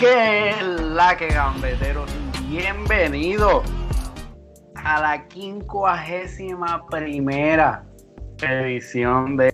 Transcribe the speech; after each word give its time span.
¿Qué 0.00 0.50
es 0.50 0.62
la 0.62 1.16
que 1.16 1.28
gambeteros? 1.28 2.10
Bienvenido 2.48 3.62
a 4.74 5.00
la 5.00 5.28
quincuagésima 5.28 6.86
primera 6.86 7.84
edición 8.40 9.36
de 9.36 9.52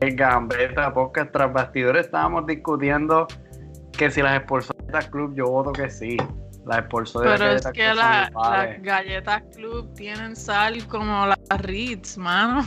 Gambeta 0.00 0.92
Podcast 0.92 1.30
tras 1.32 1.52
bastidores. 1.52 2.06
Estábamos 2.06 2.46
discutiendo 2.46 3.26
que 3.92 4.10
si 4.10 4.22
las 4.22 4.40
Sporzonetas 4.42 5.08
Club, 5.08 5.34
yo 5.36 5.44
voto 5.46 5.72
que 5.72 5.90
sí. 5.90 6.16
Las 6.64 6.84
Sporzonetas 6.86 7.38
Pero 7.38 7.52
es 7.52 7.66
que 7.72 7.94
la- 7.94 8.30
las 8.34 8.82
galletas 8.82 9.42
club 9.54 9.94
tienen 9.94 10.34
sal 10.34 10.84
como 10.88 11.26
las 11.26 11.38
Ritz, 11.60 12.16
mano. 12.18 12.64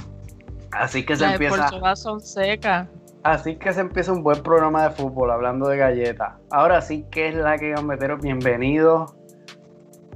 Así 0.71 1.03
que 1.03 1.15
se 1.15 1.23
Las 1.23 1.33
empieza. 1.33 1.55
esporzuelas 1.55 2.01
son 2.01 2.21
secas. 2.21 2.87
Así 3.23 3.57
que 3.57 3.73
se 3.73 3.81
empieza 3.81 4.13
un 4.13 4.23
buen 4.23 4.41
programa 4.41 4.83
de 4.83 4.91
fútbol 4.91 5.31
hablando 5.31 5.67
de 5.67 5.77
galletas. 5.77 6.35
Ahora 6.51 6.81
sí 6.81 7.05
que 7.11 7.27
es 7.29 7.35
la 7.35 7.57
que 7.57 7.71
gambeteros, 7.71 8.21
bienvenidos. 8.21 9.13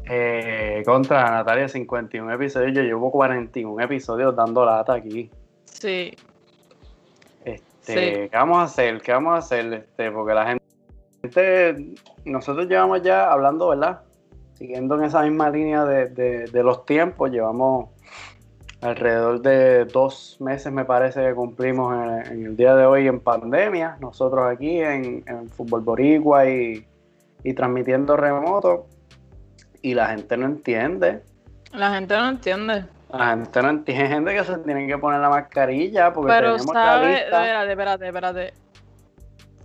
Eh, 0.06 0.84
contra 0.86 1.30
Natalia 1.32 1.68
51 1.68 2.32
episodios. 2.34 2.74
Yo 2.74 2.82
llevo 2.82 3.12
41 3.12 3.82
episodios 3.84 4.36
dando 4.36 4.66
lata 4.66 4.94
aquí. 4.94 5.30
Sí. 5.66 6.16
Este, 7.44 7.64
Sí. 7.82 8.30
¿Qué 8.30 8.38
vamos 8.38 8.60
a 8.60 8.64
hacer? 8.64 9.02
¿Qué 9.02 9.12
vamos 9.12 9.34
a 9.36 9.38
hacer? 9.40 9.74
Este, 9.74 10.10
porque 10.12 10.34
la 10.34 10.46
gente, 11.22 11.96
nosotros 12.26 12.68
llevamos 12.68 13.02
ya 13.02 13.30
hablando, 13.32 13.70
¿verdad? 13.70 14.02
Siguiendo 14.54 14.96
en 14.96 15.04
esa 15.04 15.24
misma 15.24 15.50
línea 15.50 15.84
de, 15.84 16.08
de- 16.08 16.46
de 16.46 16.64
los 16.64 16.86
tiempos, 16.86 17.30
llevamos 17.32 17.90
alrededor 18.84 19.42
de 19.42 19.86
dos 19.86 20.38
meses, 20.40 20.72
me 20.72 20.86
parece, 20.86 21.24
que 21.24 21.34
cumplimos 21.34 21.94
en, 21.94 22.34
en 22.34 22.46
el 22.48 22.58
día 22.58 22.76
de 22.76 22.86
hoy 22.86 23.08
en 23.08 23.20
pandemia. 23.20 23.98
Nosotros 24.00 24.46
aquí 24.46 24.80
en, 24.80 25.24
en 25.26 25.50
Fútbol 25.50 25.82
Boricua 25.82 26.48
y, 26.50 26.86
y 27.44 27.54
transmitiendo 27.54 28.18
remoto. 28.18 28.86
Y 29.82 29.94
la 29.94 30.08
gente 30.08 30.38
no 30.38 30.46
entiende. 30.46 31.22
La 31.72 31.94
gente 31.94 32.16
no 32.16 32.30
entiende. 32.30 32.86
La 33.10 33.30
gente 33.30 33.62
no 33.62 33.70
entiende 33.70 34.08
gente 34.08 34.36
que 34.36 34.44
se 34.44 34.58
tienen 34.60 34.88
que 34.88 34.98
poner 34.98 35.20
la 35.20 35.30
mascarilla 35.30 36.12
porque 36.12 36.32
Pero 36.32 36.54
tenemos 36.54 36.74
la 36.74 36.84
sabe, 36.86 37.08
lista. 37.10 37.26
espérate, 37.26 37.72
espérate, 37.72 38.08
espérate. 38.08 38.54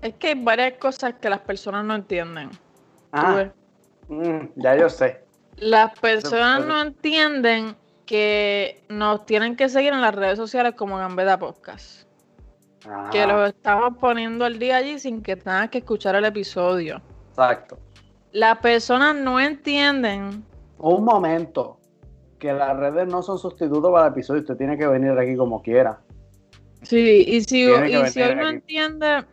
Es 0.03 0.15
que 0.15 0.29
hay 0.29 0.45
varias 0.45 0.73
cosas 0.75 1.15
que 1.15 1.31
las 1.31 1.41
personas 1.41 1.85
no 1.85 1.95
entienden. 1.95 2.51
Ah, 3.13 3.47
mm, 4.09 4.39
ya 4.57 4.77
yo 4.77 4.89
sé. 4.89 5.25
Las 5.57 5.99
personas 5.99 6.65
no 6.67 6.81
entienden 6.81 7.75
que 8.09 8.83
nos 8.89 9.27
tienen 9.27 9.55
que 9.55 9.69
seguir 9.69 9.93
en 9.93 10.01
las 10.01 10.15
redes 10.15 10.39
sociales 10.39 10.73
como 10.75 10.97
Gambeta 10.97 11.39
Podcast. 11.39 12.09
Que 13.13 13.21
Ajá, 13.21 13.27
los 13.27 13.49
estamos 13.51 13.99
poniendo 13.99 14.47
al 14.47 14.59
día 14.59 14.79
allí 14.79 14.99
sin 14.99 15.21
que 15.21 15.37
tengas 15.37 15.69
que 15.69 15.79
escuchar 15.79 16.15
el 16.15 16.25
episodio. 16.25 17.03
Exacto. 17.29 17.79
Las 18.33 18.57
personas 18.61 19.15
no 19.15 19.39
entienden. 19.39 20.43
Un 20.79 21.05
momento. 21.05 21.81
Que 22.39 22.55
las 22.55 22.75
redes 22.79 23.07
no 23.09 23.23
son 23.23 23.39
sustitutos 23.39 23.93
para 23.93 24.07
el 24.07 24.13
episodio. 24.15 24.41
Usted 24.41 24.57
tiene 24.57 24.79
que 24.79 24.87
venir 24.87 25.11
aquí 25.11 25.37
como 25.37 25.61
quiera. 25.61 26.01
Sí, 26.81 27.25
y 27.27 27.43
si, 27.43 27.65
y 27.65 28.07
si 28.09 28.23
hoy 28.23 28.37
no 28.37 28.49
entiende, 28.49 29.25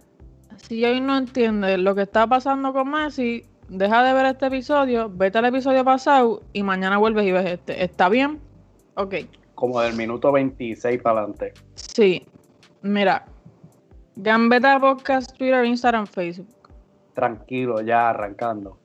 si 0.57 0.83
hoy 0.83 0.99
no 0.99 1.15
entiende 1.15 1.77
lo 1.77 1.95
que 1.95 2.01
está 2.01 2.27
pasando 2.27 2.73
con 2.73 2.91
Messi, 2.91 3.45
deja 3.69 4.03
de 4.03 4.11
ver 4.11 4.25
este 4.25 4.47
episodio, 4.47 5.09
vete 5.09 5.37
al 5.37 5.45
episodio 5.45 5.85
pasado 5.85 6.41
y 6.51 6.61
mañana 6.61 6.97
vuelves 6.97 7.25
y 7.25 7.31
ves 7.31 7.45
este. 7.45 7.81
¿Está 7.81 8.09
bien? 8.09 8.41
Ok. 8.95 9.15
Como 9.55 9.79
del 9.81 9.95
minuto 9.95 10.31
26 10.31 11.01
para 11.01 11.19
adelante. 11.19 11.53
Sí. 11.75 12.25
Mira. 12.81 13.25
Gambeta 14.17 14.79
Podcast, 14.79 15.35
Twitter, 15.37 15.65
Instagram, 15.65 16.07
Facebook. 16.07 16.69
Tranquilo, 17.13 17.81
ya 17.81 18.09
arrancando. 18.09 18.77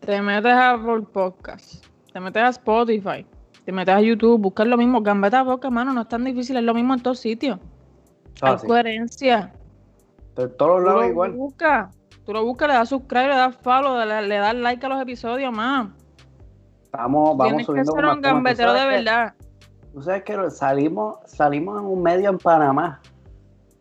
Te 0.00 0.20
metes 0.22 0.52
a 0.52 0.72
Apple 0.72 1.02
Podcast. 1.12 1.84
Te 2.12 2.20
metes 2.20 2.42
a 2.42 2.48
Spotify. 2.50 3.26
Te 3.64 3.72
metes 3.72 3.94
a 3.94 4.00
YouTube. 4.00 4.40
Buscas 4.40 4.66
lo 4.66 4.76
mismo. 4.76 5.02
Gambeta 5.02 5.44
Podcast, 5.44 5.72
mano, 5.72 5.92
no 5.92 6.02
es 6.02 6.08
tan 6.08 6.24
difícil. 6.24 6.56
Es 6.56 6.62
lo 6.62 6.74
mismo 6.74 6.94
en 6.94 7.00
todos 7.02 7.18
sitios. 7.18 7.58
Hay 8.40 8.52
Fácil. 8.52 8.68
coherencia. 8.68 9.52
De 10.36 10.48
todos 10.48 10.82
lados 10.84 11.02
lo 11.02 11.08
igual. 11.08 11.32
buscas. 11.32 11.94
Tú 12.24 12.32
lo 12.32 12.44
buscas, 12.44 12.68
le 12.68 12.74
das 12.74 12.88
subscribe, 12.90 13.28
le 13.28 13.34
das 13.34 13.56
follow, 13.56 13.98
le, 14.04 14.22
le 14.28 14.36
das 14.36 14.54
like 14.54 14.84
a 14.84 14.88
los 14.88 15.00
episodios, 15.02 15.52
más. 15.52 15.88
Vamos, 16.92 17.36
vamos 17.36 17.46
Tienes 17.48 17.58
que 17.58 17.64
subiendo 17.66 17.92
ser 17.92 18.04
con 18.04 18.14
un 18.16 18.20
gambetero 18.22 18.72
de 18.74 18.80
que- 18.80 18.86
verdad. 18.86 19.34
Tú 19.92 20.02
sabes 20.02 20.22
que 20.22 20.50
salimos, 20.50 21.16
salimos 21.26 21.80
en 21.80 21.86
un 21.86 22.02
medio 22.02 22.30
en 22.30 22.38
Panamá. 22.38 23.00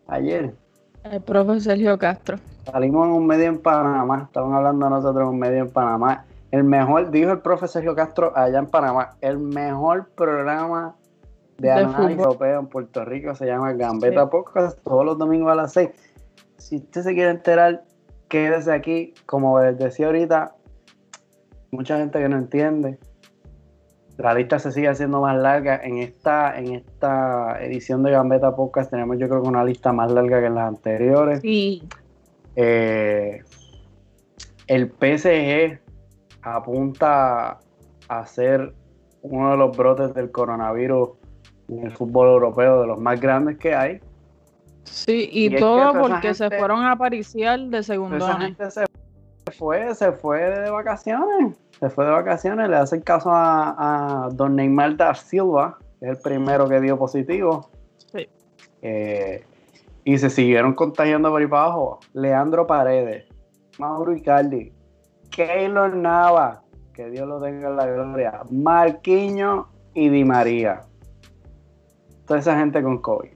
Ayer. 0.08 0.56
El 1.04 1.22
profe 1.22 1.60
Sergio 1.60 1.98
Castro. 1.98 2.38
Salimos 2.66 3.08
en 3.08 3.14
un 3.14 3.28
medio 3.28 3.46
en 3.46 3.60
Panamá. 3.60 4.24
Estaban 4.26 4.54
hablando 4.54 4.90
nosotros 4.90 5.24
en 5.24 5.30
un 5.30 5.40
medio 5.40 5.60
en 5.60 5.70
Panamá. 5.70 6.26
El 6.52 6.64
mejor, 6.64 7.12
dijo 7.12 7.32
el 7.32 7.40
profe 7.40 7.68
Sergio 7.68 7.94
Castro 7.94 8.32
allá 8.36 8.60
en 8.60 8.68
Panamá, 8.68 9.18
el 9.20 9.38
mejor 9.38 10.08
programa 10.16 10.96
de, 11.58 11.68
De 11.68 11.74
análisis 11.74 12.20
europeo 12.20 12.60
en 12.62 12.68
Puerto 12.68 13.04
Rico 13.04 13.36
se 13.36 13.46
llama 13.46 13.74
Gambeta 13.74 14.24
Sí. 14.24 14.30
Podcast 14.32 14.80
todos 14.84 15.04
los 15.04 15.18
domingos 15.18 15.52
a 15.52 15.56
las 15.56 15.74
6. 15.74 15.90
Si 16.58 16.78
usted 16.78 17.02
se 17.02 17.14
quiere 17.14 17.32
enterar, 17.32 17.84
quédese 18.30 18.72
aquí. 18.72 19.14
Como 19.26 19.60
les 19.60 19.78
decía 19.78 20.06
ahorita, 20.08 20.56
mucha 21.72 21.98
gente 21.98 22.20
que 22.20 22.30
no 22.30 22.38
entiende. 22.38 22.98
La 24.18 24.34
lista 24.34 24.58
se 24.58 24.72
sigue 24.72 24.88
haciendo 24.88 25.22
más 25.22 25.38
larga. 25.38 25.80
En 25.84 26.00
esta, 26.00 26.58
en 26.58 26.74
esta 26.74 27.62
edición 27.64 28.02
de 28.04 28.12
Gambeta 28.12 28.56
Podcast 28.56 28.90
tenemos 28.90 29.18
yo 29.20 29.30
creo 29.30 29.44
que 29.44 29.48
una 29.48 29.64
lista 29.64 29.94
más 29.94 30.12
larga 30.12 30.40
que 30.40 30.48
en 30.48 30.56
las 30.56 30.68
anteriores. 30.68 31.42
Sí. 31.42 31.84
Eh, 32.56 33.44
el 34.66 34.90
PSG 34.90 35.80
apunta 36.42 37.60
a 38.08 38.26
ser 38.26 38.74
uno 39.22 39.52
de 39.52 39.58
los 39.58 39.78
brotes 39.78 40.14
del 40.14 40.32
coronavirus 40.32 41.10
en 41.70 41.84
el 41.84 41.92
fútbol 41.92 42.30
europeo, 42.30 42.82
de 42.82 42.88
los 42.88 43.00
más 43.00 43.20
grandes 43.20 43.58
que 43.58 43.76
hay. 43.76 44.00
Sí, 44.84 45.30
y, 45.32 45.44
Y 45.44 45.46
es 45.48 45.54
que 45.54 45.60
todo 45.60 45.94
porque 46.00 46.34
se 46.34 46.50
fueron 46.50 46.80
a 46.82 46.94
apariciar 46.94 47.60
de 47.60 47.84
Pero 47.86 48.18
esa 48.18 48.40
gente 48.40 48.72
se 48.72 48.86
fue, 49.52 49.94
se 49.94 50.12
fue 50.14 50.40
de 50.40 50.70
vacaciones. 50.70 51.58
Se 51.80 51.90
fue 51.90 52.06
de 52.06 52.12
vacaciones, 52.12 52.70
le 52.70 52.76
hacen 52.76 53.02
caso 53.02 53.32
a, 53.32 54.26
a 54.26 54.30
don 54.30 54.56
Neymar 54.56 54.98
da 54.98 55.14
Silva, 55.14 55.78
que 56.00 56.06
es 56.06 56.18
el 56.18 56.22
primero 56.24 56.68
que 56.68 56.82
dio 56.82 56.98
positivo. 56.98 57.70
Sí. 58.12 58.28
Eh, 58.82 59.44
y 60.04 60.18
se 60.18 60.30
siguieron 60.30 60.74
contagiando 60.74 61.30
por 61.30 61.42
ahí 61.42 61.48
para 61.48 61.64
abajo. 61.64 62.00
Leandro 62.14 62.66
Paredes, 62.66 63.26
Mauro 63.78 64.16
Icardi, 64.16 64.74
Keylor 65.30 65.96
Nava, 65.96 66.64
que 66.94 67.10
Dios 67.10 67.28
lo 67.28 67.40
tenga 67.40 67.68
en 67.70 67.76
la 67.76 67.86
gloria, 67.86 68.42
Marquiño 68.50 69.68
y 69.94 70.10
Di 70.10 70.24
María. 70.24 70.82
Toda 72.26 72.40
esa 72.40 72.58
gente 72.58 72.82
con 72.82 73.00
COVID. 73.02 73.30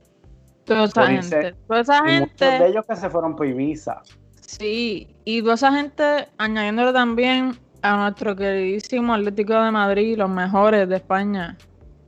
Toda 0.64 0.84
esa 0.84 1.06
gente. 1.06 1.54
Toda 1.68 1.80
esa 1.80 1.98
Y 1.98 2.20
muchos 2.20 2.38
de 2.38 2.46
gente. 2.50 2.66
ellos 2.66 2.84
que 2.88 2.96
se 2.96 3.08
fueron 3.10 3.36
por 3.36 3.46
Ibiza. 3.46 4.02
Sí, 4.40 5.16
y 5.24 5.42
toda 5.42 5.54
esa 5.54 5.72
gente 5.72 6.28
añadiéndole 6.38 6.92
también 6.92 7.56
a 7.82 7.96
nuestro 7.96 8.36
queridísimo 8.36 9.14
Atlético 9.14 9.54
de 9.60 9.70
Madrid, 9.70 10.16
los 10.16 10.30
mejores 10.30 10.88
de 10.88 10.96
España. 10.96 11.56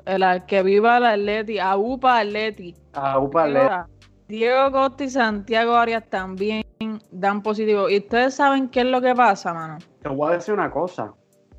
El 0.06 0.24
que 0.46 0.62
viva 0.62 0.98
el 0.98 1.06
Atleti, 1.06 1.58
a 1.58 1.76
UPA 1.76 2.18
Atleti. 2.20 2.74
A 2.92 3.18
UPA 3.18 3.46
le- 3.48 3.60
Ahora, 3.60 3.86
Diego 4.28 4.70
Costa 4.70 5.04
y 5.04 5.10
Santiago 5.10 5.74
Arias 5.74 6.04
también 6.10 6.64
dan 7.10 7.42
positivo. 7.42 7.88
¿Y 7.88 7.98
ustedes 7.98 8.34
saben 8.34 8.68
qué 8.68 8.80
es 8.80 8.86
lo 8.86 9.00
que 9.00 9.14
pasa, 9.14 9.52
mano? 9.54 9.78
Te 10.02 10.08
voy 10.08 10.30
a 10.32 10.34
decir 10.36 10.54
una 10.54 10.70
cosa. 10.70 11.12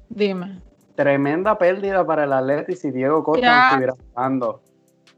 Dime. 0.10 0.62
Tremenda 0.96 1.58
pérdida 1.58 2.06
para 2.06 2.24
el 2.24 2.34
Atleti 2.34 2.76
si 2.76 2.92
Diego 2.92 3.24
Costa 3.24 3.42
Ya. 3.46 3.58
no 3.58 3.68
estuviera 3.68 3.94
jugando. 4.14 4.62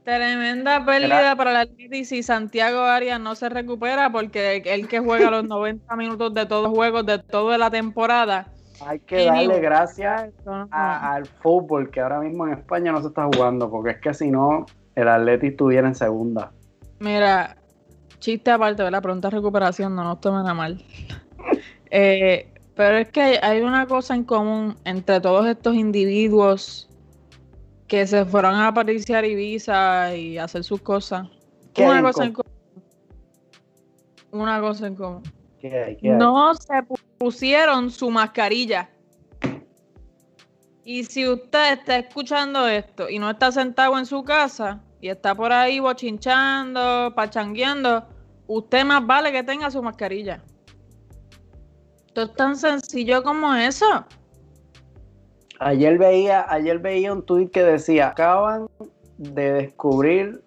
Tremenda 0.03 0.85
pérdida 0.85 1.35
para 1.35 1.51
el 1.51 1.57
Atleti 1.57 2.05
si 2.05 2.23
Santiago 2.23 2.79
Arias 2.81 3.19
no 3.19 3.35
se 3.35 3.49
recupera 3.49 4.09
porque 4.09 4.63
el 4.65 4.87
que 4.87 4.99
juega 4.99 5.29
los 5.29 5.43
90 5.47 5.95
minutos 5.97 6.33
de 6.33 6.45
todos 6.45 6.63
los 6.63 6.73
juegos 6.73 7.05
de 7.05 7.19
toda 7.19 7.57
la 7.57 7.69
temporada. 7.69 8.47
Hay 8.85 8.99
que 8.99 9.25
darle 9.25 9.59
gracias 9.59 10.31
a- 10.71 11.13
al 11.13 11.25
fútbol 11.25 11.89
que 11.89 11.99
ahora 11.99 12.19
mismo 12.19 12.45
en 12.47 12.53
España 12.53 12.91
no 12.91 13.01
se 13.01 13.07
está 13.07 13.25
jugando, 13.25 13.69
porque 13.69 13.91
es 13.91 13.99
que 14.01 14.13
si 14.13 14.29
no, 14.29 14.65
el 14.95 15.07
Atleti 15.07 15.47
estuviera 15.47 15.87
en 15.87 15.95
segunda. 15.95 16.51
Mira, 16.99 17.57
chiste 18.19 18.51
aparte, 18.51 18.83
¿verdad? 18.83 19.01
Pronta 19.01 19.29
recuperación, 19.29 19.95
no 19.95 20.03
nos 20.03 20.21
tomen 20.21 20.47
a 20.47 20.53
mal. 20.53 20.83
Eh, 21.89 22.51
pero 22.75 22.97
es 22.97 23.09
que 23.09 23.39
hay, 23.41 23.61
una 23.61 23.87
cosa 23.87 24.13
en 24.13 24.25
común 24.25 24.75
entre 24.83 25.21
todos 25.21 25.47
estos 25.47 25.73
individuos 25.73 26.89
que 27.87 28.05
se 28.05 28.25
fueron 28.25 28.55
a 28.55 28.67
apariciar 28.67 29.23
Ibiza 29.23 30.13
y 30.13 30.37
hacer 30.37 30.65
sus 30.65 30.81
cosas. 30.81 31.29
¿Qué 31.73 31.85
hay 31.85 31.91
Una 31.91 32.01
cosa 32.03 32.25
en 32.25 32.33
común? 32.33 32.51
Una 34.31 34.59
cosa 34.59 34.87
en 34.87 34.95
común. 34.95 35.23
¿Qué 35.61 35.67
hay? 35.81 35.95
¿Qué 35.95 36.11
hay? 36.11 36.17
No 36.17 36.53
se 36.55 36.73
pu- 36.73 36.99
pusieron 37.17 37.91
su 37.91 38.09
mascarilla. 38.09 38.89
Y 40.83 41.03
si 41.03 41.27
usted 41.27 41.73
está 41.73 41.97
escuchando 41.97 42.67
esto 42.67 43.09
y 43.09 43.19
no 43.19 43.29
está 43.29 43.51
sentado 43.51 43.97
en 43.97 44.05
su 44.05 44.23
casa 44.23 44.81
y 45.01 45.09
está 45.09 45.35
por 45.35 45.51
ahí 45.51 45.79
bochinchando, 45.79 47.13
pachangueando, 47.13 48.05
usted 48.47 48.85
más 48.85 49.05
vale 49.05 49.31
que 49.31 49.43
tenga 49.43 49.69
su 49.69 49.83
mascarilla. 49.83 50.41
Esto 52.07 52.21
es 52.23 52.33
tan 52.33 52.55
sencillo 52.55 53.21
como 53.21 53.53
eso. 53.53 54.05
Ayer 55.59 55.97
veía, 55.97 56.45
ayer 56.49 56.79
veía 56.79 57.11
un 57.11 57.23
tuit 57.23 57.51
que 57.51 57.63
decía, 57.63 58.09
acaban 58.09 58.67
de 59.17 59.53
descubrir 59.53 60.41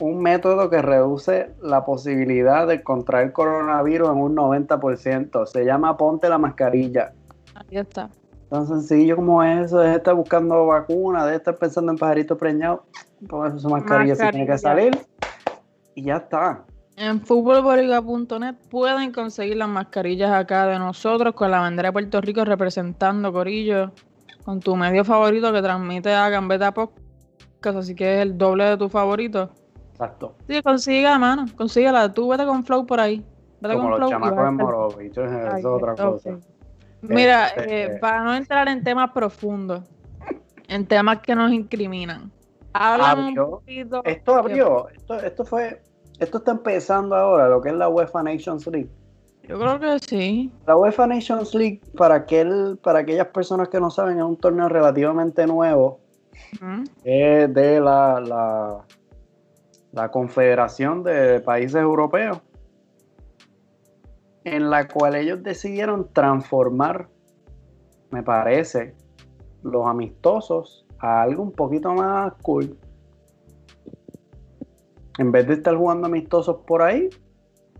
un 0.00 0.20
método 0.20 0.70
que 0.70 0.82
reduce 0.82 1.50
la 1.62 1.84
posibilidad 1.84 2.66
de 2.66 2.82
contraer 2.82 3.32
coronavirus 3.32 4.10
en 4.10 4.16
un 4.18 4.36
90%. 4.36 5.46
Se 5.46 5.64
llama 5.64 5.96
ponte 5.96 6.28
la 6.28 6.38
mascarilla. 6.38 7.12
Ahí 7.54 7.78
está. 7.78 8.10
Tan 8.50 8.66
sencillo 8.66 9.16
como 9.16 9.42
eso, 9.42 9.78
de 9.78 9.94
estar 9.94 10.14
buscando 10.14 10.66
vacuna, 10.66 11.26
de 11.26 11.36
estar 11.36 11.56
pensando 11.56 11.92
en 11.92 11.98
pajaritos 11.98 12.38
preñados, 12.38 12.80
eso 13.20 13.58
su 13.58 13.68
mascarilla, 13.68 14.14
se 14.14 14.30
tiene 14.30 14.46
que 14.46 14.56
salir 14.56 14.98
y 15.94 16.04
ya 16.04 16.16
está. 16.16 16.64
En 16.96 17.20
futbolboriga.net 17.20 18.54
pueden 18.70 19.12
conseguir 19.12 19.56
las 19.56 19.68
mascarillas 19.68 20.32
acá 20.32 20.66
de 20.66 20.78
nosotros 20.78 21.34
con 21.34 21.50
la 21.50 21.60
bandera 21.60 21.90
de 21.90 21.92
Puerto 21.92 22.20
Rico 22.20 22.44
representando 22.44 23.32
Corillo, 23.32 23.92
con 24.44 24.60
tu 24.60 24.74
medio 24.76 25.04
favorito 25.04 25.52
que 25.52 25.60
transmite 25.60 26.14
a 26.14 26.28
Gambeta 26.30 26.72
Podcast, 26.72 27.76
así 27.78 27.94
que 27.94 28.16
es 28.16 28.22
el 28.22 28.38
doble 28.38 28.64
de 28.64 28.76
tu 28.78 28.88
favorito. 28.88 29.50
Exacto. 30.00 30.34
Sí, 30.48 30.62
consiga, 30.62 31.18
mano, 31.18 31.46
consíguela. 31.56 32.12
Tú 32.14 32.28
vete 32.28 32.46
con 32.46 32.64
Flow 32.64 32.86
por 32.86 33.00
ahí. 33.00 33.24
Vete 33.60 33.74
Como 33.74 33.90
con 33.90 33.90
los 33.90 33.98
Flow. 33.98 34.10
chamacos 34.10 34.48
en 34.48 34.54
Morovis, 34.54 35.10
eso 35.10 35.24
es 35.24 35.64
otra 35.64 35.94
cosa. 35.96 36.38
Mira, 37.02 37.48
Este, 37.48 37.82
eh, 37.84 37.98
para 38.00 38.22
no 38.22 38.34
entrar 38.34 38.68
en 38.68 38.82
temas 38.84 39.10
profundos, 39.10 39.82
en 40.68 40.86
temas 40.86 41.18
que 41.20 41.34
nos 41.34 41.52
incriminan, 41.52 42.22
un 42.24 42.30
Abrió- 42.72 43.50
poquito. 43.50 44.02
Esto 44.04 44.34
abrió, 44.36 44.88
esto, 44.90 45.14
esto 45.14 45.44
fue, 45.44 45.82
esto 46.20 46.38
está 46.38 46.52
empezando 46.52 47.16
ahora, 47.16 47.48
lo 47.48 47.60
que 47.60 47.70
es 47.70 47.74
la 47.74 47.88
UEFA 47.88 48.22
Nations 48.22 48.66
League. 48.68 48.88
Yo 49.48 49.58
creo 49.58 49.80
que 49.80 49.98
sí. 50.00 50.52
La 50.66 50.76
UEFA 50.76 51.06
Nations 51.08 51.54
League, 51.54 51.80
para, 51.96 52.16
aquel, 52.16 52.78
para 52.82 53.00
aquellas 53.00 53.28
personas 53.28 53.68
que 53.68 53.80
no 53.80 53.90
saben, 53.90 54.18
es 54.18 54.24
un 54.24 54.36
torneo 54.36 54.68
relativamente 54.68 55.46
nuevo. 55.46 56.00
Es 57.02 57.52
de 57.52 57.80
la, 57.80 58.20
la, 58.20 58.84
la 59.98 60.10
Confederación 60.12 61.02
de 61.02 61.40
Países 61.40 61.74
Europeos, 61.80 62.40
en 64.44 64.70
la 64.70 64.86
cual 64.86 65.16
ellos 65.16 65.42
decidieron 65.42 66.08
transformar, 66.12 67.08
me 68.12 68.22
parece, 68.22 68.94
los 69.64 69.86
amistosos 69.88 70.86
a 71.00 71.22
algo 71.22 71.42
un 71.42 71.50
poquito 71.52 71.92
más 71.94 72.32
cool. 72.42 72.78
En 75.18 75.32
vez 75.32 75.48
de 75.48 75.54
estar 75.54 75.74
jugando 75.74 76.06
amistosos 76.06 76.58
por 76.64 76.80
ahí, 76.80 77.08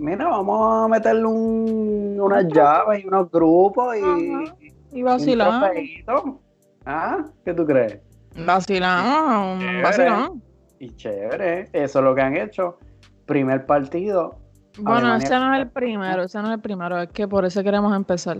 mira, 0.01 0.27
vamos 0.27 0.85
a 0.85 0.89
meterle 0.89 1.25
un- 1.25 2.19
unas 2.21 2.47
llaves 2.49 3.05
y 3.05 3.07
unos 3.07 3.31
grupos 3.31 3.95
y, 3.97 4.01
Ajá. 4.01 4.57
y 4.61 4.99
Y 4.99 5.03
un 5.03 5.05
vacilamos. 5.05 5.61
trofeito. 5.71 6.41
¿Ah? 6.85 7.25
¿Qué 7.45 7.55
tú 7.55 7.65
crees? 7.65 8.01
Vacilamos, 8.45 9.61
Chévere. 9.61 10.48
Y 10.81 10.95
chévere, 10.97 11.69
eso 11.73 11.99
es 11.99 12.05
lo 12.05 12.15
que 12.15 12.21
han 12.23 12.37
hecho. 12.37 12.79
Primer 13.27 13.67
partido. 13.67 14.37
Bueno, 14.79 14.99
Alemania- 15.09 15.25
ese 15.27 15.39
no 15.39 15.55
es 15.55 15.61
el 15.61 15.71
primero, 15.71 16.23
ese 16.23 16.39
no 16.41 16.49
es 16.49 16.55
el 16.55 16.61
primero, 16.61 17.01
es 17.03 17.09
que 17.11 17.27
por 17.27 17.45
eso 17.45 17.63
queremos 17.63 17.95
empezar. 17.97 18.39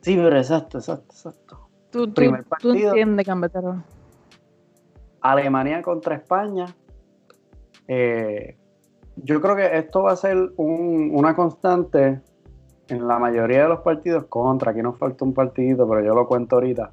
Sí, 0.00 0.16
pero 0.16 0.36
exacto, 0.36 0.78
exacto, 0.78 1.06
exacto. 1.10 1.68
Tú, 1.90 2.12
Primer 2.12 2.42
tú 2.44 2.48
partido. 2.48 2.88
entiendes, 2.90 3.26
Cambetero. 3.26 3.82
Alemania 5.20 5.82
contra 5.82 6.16
España. 6.16 6.66
Eh, 7.86 8.56
yo 9.16 9.40
creo 9.40 9.56
que 9.56 9.76
esto 9.78 10.02
va 10.02 10.12
a 10.12 10.16
ser 10.16 10.36
un- 10.56 11.10
una 11.14 11.34
constante 11.34 12.20
en 12.88 13.06
la 13.08 13.18
mayoría 13.18 13.62
de 13.62 13.68
los 13.68 13.80
partidos 13.80 14.24
contra. 14.26 14.72
Aquí 14.72 14.82
nos 14.82 14.98
falta 14.98 15.24
un 15.24 15.34
partidito, 15.34 15.88
pero 15.88 16.04
yo 16.04 16.14
lo 16.14 16.26
cuento 16.26 16.56
ahorita. 16.56 16.90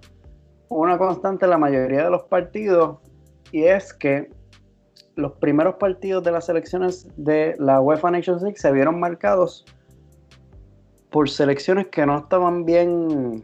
Una 0.69 0.97
constante 0.97 1.45
en 1.45 1.51
la 1.51 1.57
mayoría 1.57 2.03
de 2.05 2.09
los 2.09 2.23
partidos 2.23 2.97
y 3.51 3.63
es 3.65 3.93
que 3.93 4.29
los 5.15 5.33
primeros 5.33 5.75
partidos 5.75 6.23
de 6.23 6.31
las 6.31 6.45
selecciones 6.45 7.07
de 7.15 7.55
la 7.59 7.79
UEFA 7.81 8.11
Nations 8.11 8.41
League 8.41 8.57
se 8.57 8.71
vieron 8.71 8.99
marcados 8.99 9.65
por 11.09 11.29
selecciones 11.29 11.87
que 11.87 12.05
no 12.05 12.17
estaban 12.19 12.65
bien 12.65 13.43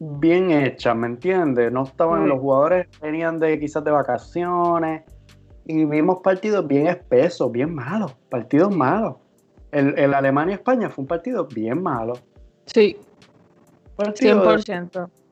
bien 0.00 0.50
hechas, 0.50 0.96
¿me 0.96 1.06
entiendes? 1.06 1.72
No 1.72 1.84
estaban, 1.84 2.22
Sí. 2.22 2.28
los 2.28 2.40
jugadores 2.40 2.88
venían 3.00 3.38
de 3.38 3.58
quizás 3.58 3.84
de 3.84 3.90
vacaciones 3.90 5.02
y 5.66 5.84
vimos 5.84 6.18
partidos 6.22 6.66
bien 6.66 6.86
espesos, 6.88 7.50
bien 7.50 7.74
malos, 7.74 8.14
partidos 8.28 8.74
malos. 8.74 9.16
El, 9.72 9.98
el 9.98 10.14
Alemania-España 10.14 10.90
fue 10.90 11.02
un 11.02 11.08
partido 11.08 11.46
bien 11.46 11.82
malo. 11.82 12.14
Sí, 12.66 12.96
Partido 13.96 14.42
100%. 14.44 15.08
Y 15.08 15.23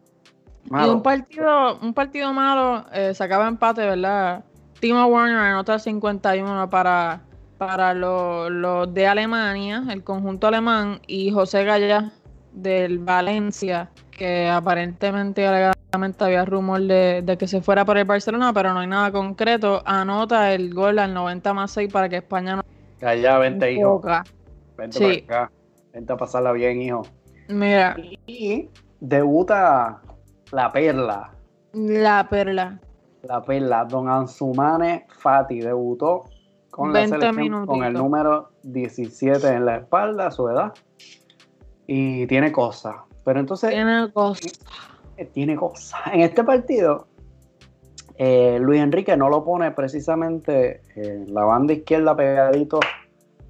malo. 0.70 0.92
un 0.94 1.02
partido, 1.02 1.78
un 1.80 1.94
partido 1.94 2.32
malo, 2.32 2.84
eh, 2.92 3.14
sacaba 3.14 3.48
empate, 3.48 3.82
¿verdad? 3.82 4.44
Timo 4.80 5.04
Werner 5.06 5.36
anota 5.38 5.78
51 5.78 6.68
para, 6.68 7.20
para 7.58 7.94
los 7.94 8.50
los 8.50 8.92
de 8.92 9.06
Alemania, 9.06 9.84
el 9.90 10.02
conjunto 10.02 10.46
alemán, 10.48 11.00
y 11.06 11.30
José 11.30 11.64
Gaya 11.64 12.10
del 12.52 12.98
Valencia, 12.98 13.90
que 14.10 14.48
aparentemente 14.48 15.46
alegadamente 15.46 16.24
había 16.24 16.44
rumor 16.44 16.80
de, 16.82 17.22
de 17.24 17.38
que 17.38 17.46
se 17.46 17.60
fuera 17.62 17.84
por 17.84 17.96
el 17.98 18.04
Barcelona, 18.04 18.52
pero 18.52 18.72
no 18.74 18.80
hay 18.80 18.86
nada 18.88 19.12
concreto. 19.12 19.82
Anota 19.86 20.52
el 20.52 20.74
gol 20.74 20.98
al 20.98 21.14
90 21.14 21.54
más 21.54 21.70
6 21.70 21.92
para 21.92 22.08
que 22.08 22.16
España 22.16 22.56
no 22.56 22.62
Calla, 22.98 23.38
vente, 23.38 23.72
hijo. 23.72 24.00
Vente 24.76 24.98
Sí. 24.98 25.22
para 25.26 25.44
acá. 25.44 25.52
Vente 25.92 26.12
a 26.12 26.16
pasarla 26.16 26.52
bien, 26.52 26.80
hijo. 26.82 27.02
Mira, 27.48 27.96
Y 28.26 28.68
debuta 29.00 30.00
la 30.52 30.70
perla. 30.70 31.30
la 31.72 32.28
perla. 32.28 32.78
La 33.22 33.42
perla, 33.42 33.84
don 33.84 34.08
Ansumane 34.08 35.06
Fati 35.18 35.60
debutó 35.60 36.24
con 36.70 36.92
la 36.92 37.00
20 37.00 37.18
selección 37.20 37.66
con 37.66 37.84
el 37.84 37.92
número 37.92 38.50
17 38.62 39.46
en 39.48 39.64
la 39.66 39.76
espalda, 39.76 40.30
su 40.30 40.48
edad. 40.48 40.72
Y 41.86 42.26
tiene 42.26 42.50
cosas. 42.52 42.96
Pero 43.24 43.40
entonces 43.40 43.70
Tiene 43.70 44.10
cosas. 44.12 44.60
eh, 45.16 45.24
tiene 45.26 45.56
cosas. 45.56 46.00
En 46.12 46.20
este 46.20 46.42
partido, 46.42 47.06
eh, 48.16 48.58
Luis 48.60 48.80
Enrique 48.80 49.16
no 49.16 49.28
lo 49.28 49.44
pone 49.44 49.70
precisamente 49.70 50.82
en 50.96 51.32
la 51.32 51.44
banda 51.44 51.72
izquierda 51.74 52.16
pegadito 52.16 52.80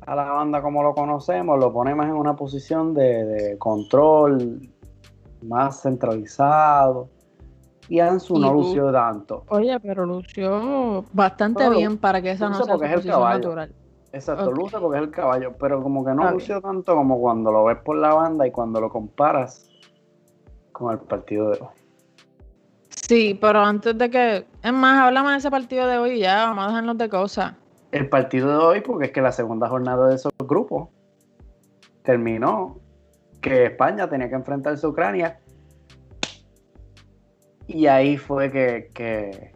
a 0.04 0.14
la 0.16 0.24
banda 0.24 0.60
como 0.60 0.82
lo 0.82 0.94
conocemos, 0.94 1.58
lo 1.58 1.72
pone 1.72 1.94
más 1.94 2.06
en 2.08 2.14
una 2.14 2.34
posición 2.36 2.92
de, 2.92 3.24
de 3.24 3.58
control, 3.58 4.68
más 5.42 5.82
centralizado. 5.82 7.08
Y 7.88 7.98
Ansu 8.00 8.36
Y 8.36 8.40
no 8.40 8.52
lució 8.54 8.92
tanto. 8.92 9.44
Oye, 9.48 9.78
pero 9.80 10.06
lució 10.06 11.04
bastante 11.12 11.68
bien 11.68 11.98
para 11.98 12.22
que 12.22 12.30
esa 12.30 12.48
no 12.48 12.54
sea 12.54 12.64
su 12.64 12.70
porque 12.70 12.86
es 12.86 12.90
el 12.92 12.96
posición 12.98 13.16
caballo. 13.16 13.38
natural. 13.38 13.74
Exacto, 14.12 14.50
Ok. 14.50 14.56
luce 14.56 14.78
porque 14.78 14.98
es 14.98 15.04
el 15.04 15.10
caballo, 15.10 15.52
pero 15.58 15.82
como 15.82 16.04
que 16.04 16.12
no 16.14 16.30
lució 16.30 16.60
tanto 16.60 16.94
como 16.94 17.18
cuando 17.20 17.50
lo 17.50 17.64
ves 17.64 17.78
por 17.84 17.96
la 17.96 18.14
banda 18.14 18.46
y 18.46 18.50
cuando 18.50 18.80
lo 18.80 18.88
comparas 18.90 19.68
con 20.70 20.92
el 20.92 20.98
partido 21.00 21.50
de 21.50 21.60
hoy. 21.60 21.68
Sí, 22.88 23.36
pero 23.40 23.60
antes 23.60 23.98
de 23.98 24.10
que... 24.10 24.46
Es 24.62 24.72
más, 24.72 25.00
hablamos 25.00 25.32
de 25.32 25.38
ese 25.38 25.50
partido 25.50 25.86
de 25.86 25.98
hoy 25.98 26.10
y 26.12 26.20
ya, 26.20 26.44
vamos 26.46 26.64
a 26.64 26.68
dejarnos 26.68 26.98
de 26.98 27.08
cosas. 27.08 27.54
El 27.90 28.08
partido 28.08 28.48
de 28.50 28.56
hoy, 28.56 28.80
porque 28.80 29.06
es 29.06 29.12
que 29.12 29.20
la 29.20 29.32
segunda 29.32 29.68
jornada 29.68 30.08
de 30.08 30.14
esos 30.14 30.32
grupos 30.38 30.88
terminó 32.04 32.78
que 33.42 33.66
España 33.66 34.08
tenía 34.08 34.30
que 34.30 34.36
enfrentarse 34.36 34.86
a 34.86 34.88
Ucrania. 34.88 35.38
Y 37.66 37.86
ahí 37.86 38.16
fue 38.16 38.50
que, 38.50 38.90
que- 38.94 39.52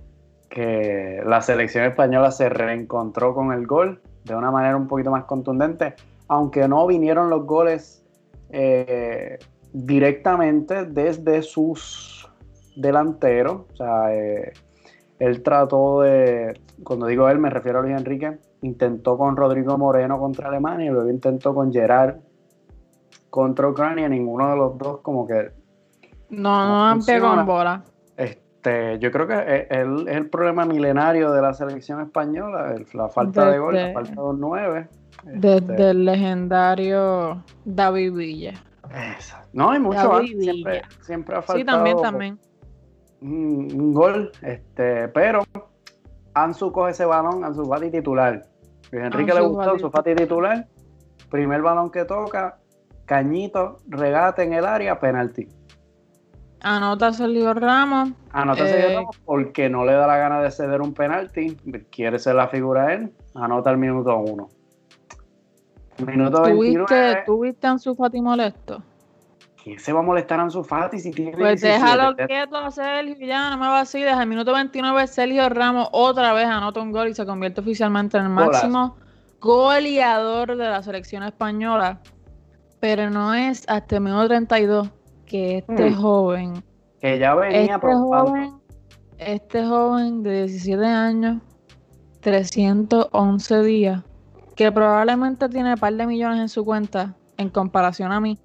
que 0.51 1.23
la 1.27 1.43
selección 1.43 1.85
española 1.85 2.31
se 2.31 2.49
reencontró 2.49 3.35
con 3.35 3.53
el 3.53 3.67
gol 3.67 4.01
de 4.25 4.35
una 4.35 4.51
manera 4.51 4.77
un 4.77 4.89
poquito 4.89 5.11
más 5.11 5.25
contundente, 5.25 5.95
aunque 6.29 6.67
no 6.67 6.87
vinieron 6.87 7.29
los 7.29 7.45
goles 7.45 8.03
eh, 8.51 9.39
directamente 9.73 10.87
desde 10.87 11.43
sus 11.43 12.27
delanteros. 12.77 13.63
O 13.73 13.77
sea, 13.77 14.15
eh, 14.15 14.53
él 15.19 15.43
trató 15.43 16.01
de, 16.03 16.59
cuando 16.83 17.07
digo 17.07 17.29
él 17.29 17.39
me 17.39 17.51
refiero 17.51 17.81
a 17.81 17.83
Luis 17.83 17.97
Enrique, 17.97 18.39
intentó 18.63 19.19
con 19.19 19.37
Rodrigo 19.37 19.77
Moreno 19.77 20.19
contra 20.19 20.49
Alemania 20.49 20.87
y 20.87 20.91
luego 20.91 21.11
intentó 21.11 21.55
con 21.55 21.71
Gerard 21.73 22.17
contra 23.37 23.69
Ucrania. 23.69 24.09
Ninguno 24.09 24.49
de 24.51 24.57
los 24.57 24.79
dos 24.79 25.01
como 25.03 25.27
que 25.27 25.51
No, 26.31 26.41
No 26.65 26.69
no 26.69 26.87
han 26.87 27.05
pegado 27.05 27.39
en 27.41 27.47
bola. 27.47 27.85
Este, 28.17 28.99
yo 28.99 29.13
creo 29.13 29.27
que 29.29 29.35
es 29.35 29.67
el, 29.71 30.09
el 30.09 30.31
problema 30.31 30.65
milenario 30.65 31.31
de 31.33 31.43
la 31.43 31.53
selección 31.53 32.01
española, 32.01 32.73
el- 32.75 32.87
la 32.95 33.09
falta 33.11 33.51
de 33.51 33.59
gol, 33.59 33.75
la 33.75 33.93
falta 33.93 34.13
de 34.15 34.21
un 34.27 34.41
9. 34.41 34.89
Desde 35.25 35.91
el 35.91 36.05
legendario 36.07 37.43
David 37.65 38.13
Villa. 38.15 38.55
Exacto. 38.91 39.49
No, 39.53 39.71
hay 39.71 39.81
mucho 39.81 39.99
David 40.09 40.31
antes, 40.33 40.45
siempre, 40.45 40.73
Villa. 40.73 40.89
siempre 41.03 41.37
ha 41.37 41.43
faltado 41.43 41.59
Sí, 41.59 41.65
también, 41.65 41.97
también. 42.03 42.39
Un, 43.21 43.69
un 43.75 43.93
gol, 43.95 44.31
este, 44.43 45.09
pero 45.09 45.43
Ansu 46.35 46.73
coge 46.73 46.91
ese 46.93 47.05
balón, 47.05 47.45
Ansu 47.45 47.65
Fati 47.67 47.91
titular. 47.91 48.43
Luis 48.93 49.05
Enrique 49.05 49.31
Ansu 49.33 49.43
le 49.43 49.49
gustó. 49.49 49.71
Ansu 49.73 49.91
Fati 49.91 50.15
titular, 50.15 50.67
primer 51.31 51.63
balón 51.63 51.91
que 51.91 52.05
toca, 52.05 52.59
cañito, 53.07 53.79
regate 53.89 54.43
en 54.43 54.53
el 54.53 54.67
área, 54.67 54.99
penalti. 55.01 55.49
Anota 56.61 57.13
Sergio 57.13 57.55
Ramos. 57.55 58.11
Anota 58.33 58.67
Sergio 58.67 58.89
eh, 58.89 58.95
Ramos 58.97 59.17
porque 59.25 59.71
no 59.71 59.85
le 59.85 59.93
da 59.93 60.07
la 60.07 60.17
gana 60.17 60.43
de 60.43 60.51
ceder 60.51 60.83
un 60.83 60.93
penalti. 60.93 61.57
Quiere 61.91 62.19
ser 62.19 62.35
la 62.35 62.49
figura 62.49 62.93
él. 62.93 63.13
Anota 63.35 63.71
el 63.71 63.79
minuto 63.79 64.17
uno. 64.17 64.49
Minuto 66.05 66.43
¿Tuviste, 66.43 67.23
¿Tuviste 67.25 67.67
a 67.67 67.71
Ansu 67.71 67.95
Fati 67.95 68.21
molesto? 68.21 68.83
¿Quién 69.63 69.79
se 69.79 69.93
va 69.93 70.01
a 70.01 70.03
molestar 70.03 70.39
a 70.41 70.43
Ansu 70.43 70.63
Fati 70.63 70.99
si 70.99 71.11
tiene 71.11 71.33
Pues 71.33 71.61
déjalo 71.63 72.15
quieto 72.15 72.71
Sergio, 72.71 73.27
ya 73.27 73.51
no 73.51 73.57
me 73.57 73.67
va 73.67 73.81
así. 73.81 74.03
Desde 74.03 74.21
el 74.21 74.29
minuto 74.29 74.53
29 74.53 75.07
Sergio 75.07 75.49
Ramos 75.49 75.89
otra 75.93 76.33
vez 76.35 76.47
anota 76.47 76.81
un 76.81 76.93
gol 76.93 77.09
y 77.09 77.15
se 77.15 77.25
convierte 77.25 77.61
oficialmente 77.61 78.19
en 78.19 78.25
el 78.25 78.31
máximo 78.31 78.97
goleador 79.41 80.57
de 80.57 80.69
la 80.69 80.83
selección 80.83 81.23
española. 81.23 82.01
Pero 82.81 83.11
no 83.11 83.35
es 83.35 83.65
hasta 83.69 83.97
el 83.97 84.03
minuto 84.03 84.29
32 84.29 84.89
que 85.25 85.59
este 85.59 85.91
hmm. 85.91 85.95
joven... 85.95 86.65
Que 87.01 87.19
ya 87.19 87.35
venía 87.35 87.75
este 87.75 87.95
joven, 87.95 88.55
este 89.19 89.67
joven 89.67 90.23
de 90.23 90.45
17 90.45 90.85
años, 90.85 91.43
311 92.21 93.63
días, 93.63 94.03
que 94.55 94.71
probablemente 94.73 95.47
tiene 95.49 95.73
un 95.75 95.79
par 95.79 95.93
de 95.93 96.07
millones 96.07 96.41
en 96.41 96.49
su 96.49 96.65
cuenta 96.65 97.15
en 97.37 97.51
comparación 97.51 98.13
a 98.13 98.21
mí, 98.21 98.39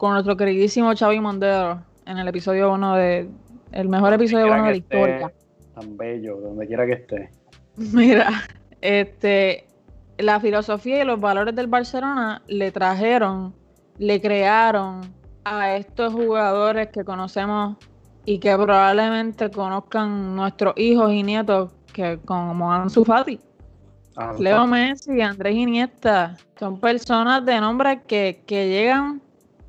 nuestro 0.00 0.36
queridísimo 0.36 0.92
Xavi 0.94 1.20
Mondero 1.20 1.82
en 2.06 2.18
el 2.18 2.28
episodio 2.28 2.72
1 2.72 2.96
de. 2.96 3.28
El 3.70 3.88
mejor 3.88 4.12
episodio 4.12 4.46
1 4.46 4.64
de 4.64 4.70
la 4.70 4.76
historia. 4.76 5.32
Tan 5.74 5.96
bello, 5.96 6.36
donde 6.38 6.66
quiera 6.66 6.84
que 6.84 6.92
esté. 6.92 7.30
Mira, 7.76 8.28
este 8.82 9.66
la 10.18 10.40
filosofía 10.40 11.02
y 11.02 11.04
los 11.06 11.20
valores 11.20 11.54
del 11.54 11.66
Barcelona 11.66 12.42
le 12.46 12.70
trajeron, 12.70 13.54
le 13.98 14.20
crearon 14.20 15.00
a 15.44 15.76
estos 15.76 16.12
jugadores 16.12 16.88
que 16.88 17.04
conocemos 17.04 17.76
y 18.24 18.38
que 18.38 18.54
probablemente 18.54 19.50
conozcan 19.50 20.36
nuestros 20.36 20.74
hijos 20.76 21.12
y 21.12 21.22
nietos, 21.22 21.72
que 21.92 22.18
como 22.24 22.72
Ansu 22.72 23.04
Fati, 23.04 23.40
Leo 24.38 24.66
Messi, 24.66 25.20
Andrés 25.20 25.54
Iniesta, 25.54 26.36
son 26.58 26.78
personas 26.78 27.44
de 27.44 27.60
nombre 27.60 28.02
que, 28.02 28.42
llegan. 28.46 29.22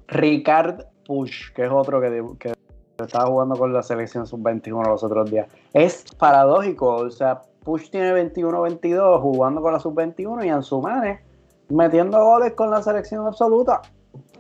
Ricard 0.08 0.86
Push, 1.06 1.54
que 1.54 1.66
es 1.66 1.72
otro 1.72 2.02
que, 2.02 2.24
que 2.40 2.54
estaba 2.98 3.26
jugando 3.26 3.56
con 3.56 3.74
la 3.74 3.84
selección 3.84 4.28
sub-21 4.28 4.86
los 4.88 5.04
otros 5.04 5.32
días. 5.32 5.48
Es 5.74 6.06
paradójico, 6.18 6.96
o 6.96 7.10
sea, 7.10 7.42
Push 7.64 7.90
tiene 7.90 8.14
21-22 8.14 9.22
jugando 9.22 9.62
con 9.62 9.74
la 9.74 9.80
sub-21 9.80 10.46
y 10.46 10.50
Ansumane 10.50 11.22
metiendo 11.70 12.24
goles 12.24 12.54
con 12.54 12.70
la 12.70 12.82
selección 12.82 13.26
absoluta. 13.26 13.82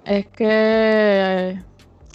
Es 0.05 0.27
que 0.27 1.59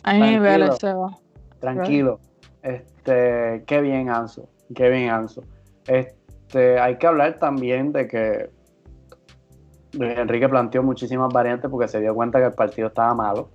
hay 0.02 0.20
niveles, 0.20 0.76
Seba. 0.78 1.18
Tranquilo. 1.60 2.20
Este, 2.62 3.64
qué 3.66 3.80
bien 3.80 4.10
Ansu, 4.10 4.46
qué 4.74 4.90
bien 4.90 5.10
Ansu. 5.10 5.42
Este, 5.86 6.17
hay 6.54 6.96
que 6.96 7.06
hablar 7.06 7.38
también 7.38 7.92
de 7.92 8.08
que 8.08 8.50
Enrique 9.92 10.48
planteó 10.48 10.82
muchísimas 10.82 11.32
variantes 11.32 11.70
porque 11.70 11.88
se 11.88 12.00
dio 12.00 12.14
cuenta 12.14 12.38
que 12.38 12.46
el 12.46 12.54
partido 12.54 12.88
estaba 12.88 13.14
malo. 13.14 13.50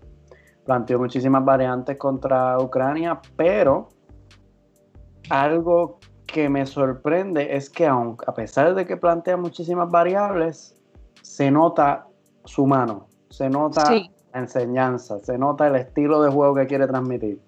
Planteó 0.65 0.99
muchísimas 0.99 1.43
variantes 1.43 1.97
contra 1.97 2.57
Ucrania, 2.59 3.19
pero 3.35 3.89
algo 5.29 5.99
que 6.25 6.49
me 6.49 6.65
sorprende 6.65 7.55
es 7.55 7.69
que 7.69 7.85
aunque, 7.85 8.25
a 8.27 8.33
pesar 8.33 8.73
de 8.73 8.85
que 8.85 8.97
plantea 8.97 9.37
muchísimas 9.37 9.89
variables, 9.89 10.75
se 11.21 11.51
nota 11.51 12.07
su 12.45 12.65
mano, 12.65 13.07
se 13.29 13.49
nota 13.49 13.83
la 13.91 14.39
enseñanza, 14.39 15.19
se 15.19 15.37
nota 15.37 15.67
el 15.67 15.75
estilo 15.75 16.21
de 16.21 16.31
juego 16.31 16.55
que 16.55 16.65
quiere 16.65 16.87
transmitir. 16.87 17.39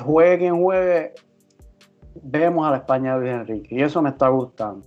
Juegue 0.00 0.38
quien 0.38 0.62
juegue, 0.62 1.14
vemos 2.22 2.66
a 2.66 2.70
la 2.70 2.76
España 2.78 3.14
de 3.14 3.20
Luis 3.20 3.32
Enrique 3.32 3.74
y 3.74 3.82
eso 3.82 4.02
me 4.02 4.10
está 4.10 4.28
gustando. 4.28 4.84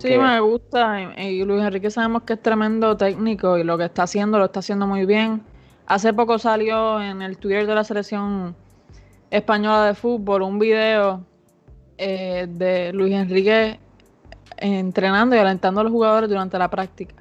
Sí, 0.00 0.18
me 0.18 0.40
gusta 0.40 1.14
y 1.18 1.42
Luis 1.44 1.62
Enrique 1.62 1.90
sabemos 1.90 2.22
que 2.24 2.34
es 2.34 2.42
tremendo 2.42 2.96
técnico 2.96 3.56
y 3.56 3.64
lo 3.64 3.78
que 3.78 3.84
está 3.84 4.02
haciendo 4.02 4.38
lo 4.38 4.44
está 4.46 4.60
haciendo 4.60 4.86
muy 4.86 5.06
bien. 5.06 5.42
Hace 5.86 6.12
poco 6.12 6.38
salió 6.38 7.00
en 7.00 7.22
el 7.22 7.38
Twitter 7.38 7.66
de 7.66 7.74
la 7.74 7.82
selección 7.82 8.54
española 9.30 9.86
de 9.86 9.94
fútbol 9.94 10.42
un 10.42 10.58
video 10.58 11.24
eh, 11.96 12.46
de 12.48 12.92
Luis 12.92 13.14
Enrique 13.14 13.80
entrenando 14.58 15.34
y 15.34 15.38
alentando 15.38 15.80
a 15.80 15.84
los 15.84 15.92
jugadores 15.92 16.28
durante 16.28 16.58
la 16.58 16.68
práctica. 16.68 17.14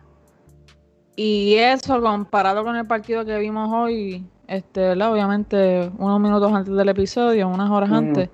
Y 1.16 1.56
eso 1.56 2.02
comparado 2.02 2.64
con 2.64 2.76
el 2.76 2.86
partido 2.88 3.26
que 3.26 3.38
vimos 3.40 3.70
hoy, 3.74 4.26
este, 4.48 4.92
obviamente 4.92 5.92
unos 5.98 6.20
minutos 6.20 6.52
antes 6.52 6.74
del 6.74 6.90
episodio, 6.90 7.48
unas 7.48 7.70
horas 7.70 7.92
antes, 7.92 8.30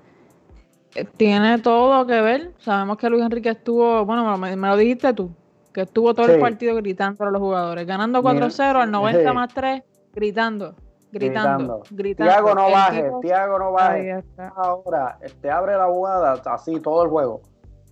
tiene 1.04 1.58
todo 1.58 2.06
que 2.06 2.20
ver. 2.20 2.52
Sabemos 2.58 2.96
que 2.96 3.10
Luis 3.10 3.22
Enrique 3.22 3.50
estuvo, 3.50 4.04
bueno, 4.04 4.36
me, 4.38 4.56
lo 4.56 4.76
dijiste 4.76 5.12
tú, 5.12 5.30
que 5.72 5.82
estuvo 5.82 6.14
todo 6.14 6.26
el 6.26 6.40
partido 6.40 6.74
gritando 6.76 7.24
a 7.24 7.30
los 7.30 7.40
jugadores, 7.40 7.86
ganando 7.86 8.22
4-0 8.22 8.82
al 8.82 8.90
90 8.90 9.32
más 9.32 9.52
3, 9.52 9.82
gritando 10.14 10.74
gritando, 11.12 11.82
gritando. 11.90 12.32
Tiago 12.32 12.54
no 12.54 12.70
baje, 12.70 13.10
Tiago 13.22 13.58
no 13.58 13.72
baje. 13.72 14.24
Ahora, 14.56 15.18
este, 15.20 15.50
abre 15.50 15.76
la 15.76 15.86
jugada, 15.86 16.40
así 16.46 16.80
todo 16.80 17.04
el 17.04 17.10
juego. 17.10 17.40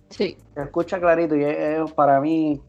Sí. 0.09 0.37
Se 0.53 0.61
escucha 0.61 0.99
clarito 0.99 1.35
y 1.35 1.43
es, 1.43 1.91
para 1.93 2.19
mí 2.21 2.61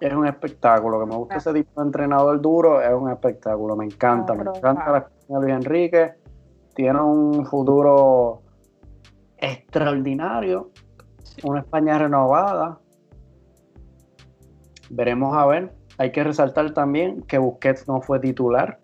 es 0.00 0.12
un 0.12 0.26
espectáculo. 0.26 1.00
Que 1.00 1.06
me 1.06 1.16
gusta 1.16 1.36
ese 1.36 1.52
tipo 1.52 1.80
de 1.80 1.86
entrenador 1.86 2.40
duro, 2.40 2.80
es 2.80 2.92
un 2.92 3.10
espectáculo. 3.10 3.76
Me 3.76 3.86
encanta, 3.86 4.34
me 4.34 4.42
encanta 4.42 4.90
la 4.90 4.98
España 4.98 5.40
Luis 5.40 5.54
Enrique. 5.54 6.14
Tiene 6.74 7.00
un 7.00 7.46
futuro 7.46 8.42
extraordinario. 9.52 10.70
Una 11.42 11.60
España 11.60 11.98
renovada. 11.98 12.78
Veremos 14.90 15.36
a 15.36 15.46
ver. 15.46 15.72
Hay 15.98 16.12
que 16.12 16.24
resaltar 16.24 16.72
también 16.72 17.22
que 17.22 17.38
Busquets 17.38 17.86
no 17.88 18.00
fue 18.00 18.20
titular 18.20 18.78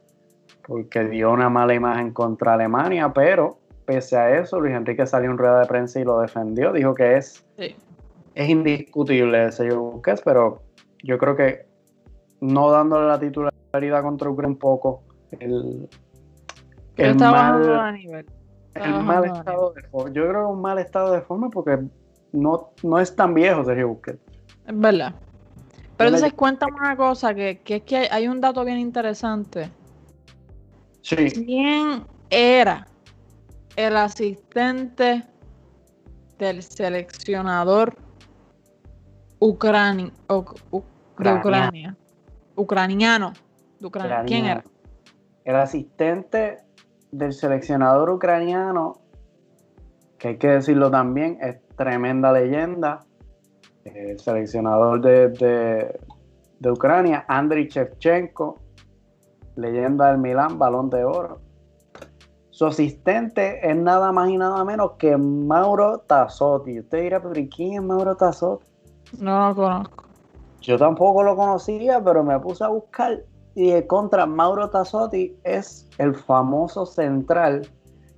porque 0.70 1.04
dio 1.04 1.32
una 1.32 1.48
mala 1.48 1.74
imagen 1.74 2.12
contra 2.12 2.54
Alemania, 2.54 3.12
pero 3.12 3.58
pese 3.86 4.16
a 4.16 4.38
eso, 4.38 4.60
Luis 4.60 4.72
Enrique 4.74 5.04
salió 5.04 5.28
en 5.28 5.36
rueda 5.36 5.58
de 5.58 5.66
prensa 5.66 5.98
y 5.98 6.04
lo 6.04 6.20
defendió, 6.20 6.72
dijo 6.72 6.94
que 6.94 7.16
es, 7.16 7.44
es 7.56 8.48
indiscutible 8.48 9.46
el 9.46 9.52
sello 9.52 9.80
Busquets, 9.80 10.22
pero 10.24 10.62
yo 11.02 11.18
creo 11.18 11.34
que 11.34 11.66
no 12.40 12.70
dándole 12.70 13.08
la 13.08 13.18
titularidad 13.18 14.02
contra 14.02 14.30
Ucrania 14.30 14.52
un 14.52 14.58
poco, 14.60 15.02
el, 15.40 15.88
el 16.96 17.16
mal, 17.16 18.24
el 18.74 19.02
mal 19.02 19.24
estado 19.24 19.72
de 19.72 19.82
forma. 19.84 20.12
Yo 20.12 20.28
creo 20.28 20.46
que 20.46 20.52
un 20.52 20.60
mal 20.60 20.78
estado 20.78 21.12
de 21.12 21.20
forma 21.20 21.50
porque 21.50 21.78
no, 22.32 22.70
no 22.82 22.98
es 22.98 23.14
tan 23.14 23.34
viejo 23.34 23.64
Sergio 23.64 23.88
Busquets. 23.88 24.20
Es 24.66 24.78
verdad. 24.78 25.14
Pero 25.96 26.08
entonces 26.08 26.32
cuéntame 26.32 26.72
una 26.78 26.96
cosa, 26.96 27.34
que, 27.34 27.60
es 27.62 27.82
que 27.82 28.08
hay, 28.10 28.26
un 28.26 28.40
dato 28.40 28.64
bien 28.64 28.78
interesante. 28.78 29.70
Sí. 31.02 31.30
¿Quién 31.30 32.04
era 32.30 32.86
el 33.76 33.96
asistente 33.96 35.24
del 36.38 36.62
seleccionador 36.62 37.94
ucrani 39.40 40.10
de 40.28 41.32
Ucrania? 41.34 41.96
Ucraniano. 42.56 43.32
¿Quién 44.26 44.46
era? 44.46 44.64
El 45.44 45.56
asistente 45.56 46.64
del 47.12 47.32
seleccionador 47.32 48.10
ucraniano, 48.10 48.98
que 50.18 50.28
hay 50.28 50.38
que 50.38 50.48
decirlo 50.48 50.90
también, 50.90 51.38
es 51.40 51.58
tremenda 51.76 52.32
leyenda. 52.32 53.00
El 53.84 54.18
seleccionador 54.18 55.00
de, 55.00 55.28
de, 56.58 56.70
Ucrania, 56.70 57.24
Andriy 57.26 57.68
Shevchenko, 57.68 58.58
leyenda 59.56 60.08
del 60.08 60.18
Milán, 60.18 60.58
balón 60.58 60.90
de 60.90 61.04
oro. 61.04 61.40
Su 62.50 62.66
asistente 62.66 63.66
es 63.68 63.74
nada 63.74 64.12
más 64.12 64.28
y 64.28 64.36
nada 64.36 64.62
menos 64.64 64.92
que 64.98 65.16
Mauro 65.16 66.00
Tassotti. 66.00 66.80
Usted 66.80 67.00
dirá, 67.00 67.22
pero 67.22 67.48
¿quién 67.54 67.74
es 67.74 67.82
Mauro 67.82 68.14
Tassotti? 68.14 68.66
No 69.18 69.48
lo 69.48 69.54
conozco. 69.54 70.04
Yo 70.60 70.76
tampoco 70.76 71.22
lo 71.22 71.34
conocía, 71.36 72.04
pero 72.04 72.22
me 72.22 72.38
puse 72.38 72.62
a 72.62 72.68
buscar 72.68 73.24
y 73.54 73.82
contra 73.82 74.26
Mauro 74.26 74.70
Tassotti 74.70 75.36
es 75.44 75.88
el 75.98 76.14
famoso 76.14 76.86
central 76.86 77.62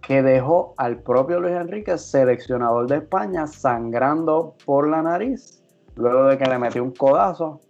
que 0.03 0.23
dejó 0.23 0.75
al 0.77 0.99
propio 0.99 1.41
Luis 1.41 1.55
Enrique, 1.55 1.97
seleccionador 1.97 2.89
de 2.89 2.97
España, 2.97 3.47
sangrando 3.47 4.55
por 4.67 4.89
la 4.89 5.03
nariz, 5.03 5.63
luego 5.95 6.25
de 6.25 6.39
que 6.39 6.45
le 6.45 6.59
metió 6.59 6.83
un 6.83 6.91
codazo 6.91 7.61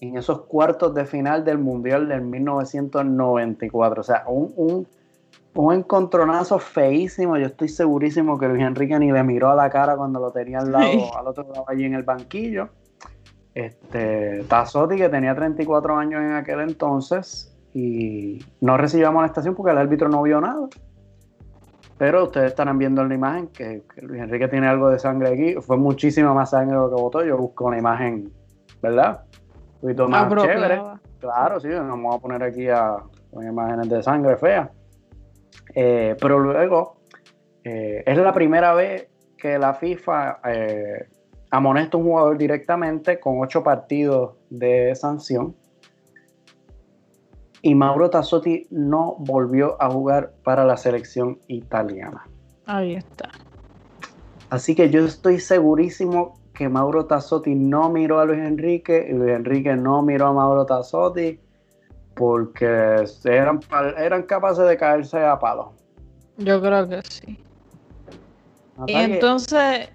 en 0.00 0.18
esos 0.18 0.42
cuartos 0.42 0.94
de 0.94 1.06
final 1.06 1.44
del 1.44 1.58
Mundial 1.58 2.08
del 2.08 2.22
1994. 2.22 4.00
O 4.00 4.04
sea, 4.04 4.24
un, 4.26 4.86
un, 5.54 5.72
encontronazo 5.72 6.58
feísimo. 6.58 7.38
Yo 7.38 7.46
estoy 7.46 7.68
segurísimo 7.68 8.36
que 8.38 8.48
Luis 8.48 8.62
Enrique 8.62 8.98
ni 8.98 9.12
le 9.12 9.22
miró 9.22 9.50
a 9.50 9.54
la 9.54 9.70
cara 9.70 9.96
cuando 9.96 10.20
lo 10.20 10.32
tenía 10.32 10.58
al 10.58 10.72
lado, 10.72 11.16
al 11.16 11.28
otro 11.28 11.44
lado 11.44 11.64
allí 11.68 11.84
en 11.84 11.94
el 11.94 12.02
banquillo. 12.02 12.68
Este, 13.54 14.44
Tassotti, 14.48 14.96
que 14.96 15.08
tenía 15.08 15.34
34 15.34 15.96
años 15.96 16.20
en 16.22 16.32
aquel 16.32 16.60
entonces, 16.60 17.56
y 17.72 18.44
no 18.60 18.76
recibió 18.76 19.08
amonestación 19.08 19.54
porque 19.54 19.72
el 19.72 19.78
árbitro 19.78 20.08
no 20.08 20.22
vio 20.22 20.40
nada. 20.40 20.68
Pero 21.98 22.24
ustedes 22.24 22.48
estarán 22.48 22.78
viendo 22.78 23.02
en 23.02 23.08
la 23.08 23.14
imagen 23.14 23.48
que, 23.48 23.82
Luis 24.02 24.20
Enrique 24.20 24.48
tiene 24.48 24.66
algo 24.66 24.90
de 24.90 24.98
sangre 24.98 25.32
aquí. 25.32 25.54
Fue 25.60 25.76
muchísima 25.76 26.34
más 26.34 26.50
sangre 26.50 26.76
lo 26.76 26.88
que 26.88 27.00
votó. 27.00 27.24
Yo 27.24 27.36
busco 27.36 27.66
una 27.66 27.78
imagen, 27.78 28.32
¿verdad? 28.82 29.24
Un 29.74 29.80
poquito 29.80 30.08
más 30.08 30.42
chévere. 30.42 30.80
Claro, 31.20 31.60
sí, 31.60 31.68
nos 31.68 31.88
vamos 31.88 32.16
a 32.16 32.18
poner 32.18 32.42
aquí 32.42 32.68
a, 32.68 32.96
con 33.32 33.46
imágenes 33.46 33.88
de 33.88 34.02
sangre 34.02 34.36
fea. 34.36 34.70
Eh, 35.74 36.16
pero 36.20 36.38
luego, 36.38 36.96
eh, 37.62 38.02
es 38.04 38.18
la 38.18 38.32
primera 38.32 38.74
vez 38.74 39.08
que 39.36 39.58
la 39.58 39.74
FIFA 39.74 40.40
eh, 40.44 41.08
amonesta 41.54 41.96
un 41.96 42.04
jugador 42.04 42.36
directamente 42.36 43.20
con 43.20 43.40
ocho 43.40 43.62
partidos 43.62 44.34
de 44.50 44.94
sanción. 44.94 45.54
Y 47.62 47.74
Mauro 47.74 48.10
Tassotti 48.10 48.66
no 48.70 49.16
volvió 49.20 49.80
a 49.80 49.88
jugar 49.88 50.32
para 50.42 50.64
la 50.64 50.76
selección 50.76 51.38
italiana. 51.46 52.28
Ahí 52.66 52.94
está. 52.94 53.30
Así 54.50 54.74
que 54.74 54.90
yo 54.90 55.04
estoy 55.04 55.38
segurísimo 55.38 56.40
que 56.52 56.68
Mauro 56.68 57.06
Tassotti 57.06 57.54
no 57.54 57.88
miró 57.88 58.20
a 58.20 58.24
Luis 58.24 58.40
Enrique 58.40 59.06
y 59.08 59.12
Luis 59.12 59.32
Enrique 59.32 59.76
no 59.76 60.02
miró 60.02 60.26
a 60.26 60.32
Mauro 60.32 60.66
Tassotti 60.66 61.38
porque 62.14 63.04
eran, 63.24 63.60
eran 63.96 64.22
capaces 64.24 64.66
de 64.68 64.76
caerse 64.76 65.24
a 65.24 65.38
palo. 65.38 65.72
Yo 66.36 66.60
creo 66.60 66.88
que 66.88 67.00
sí. 67.08 67.38
Y 68.86 68.94
entonces, 68.94 69.88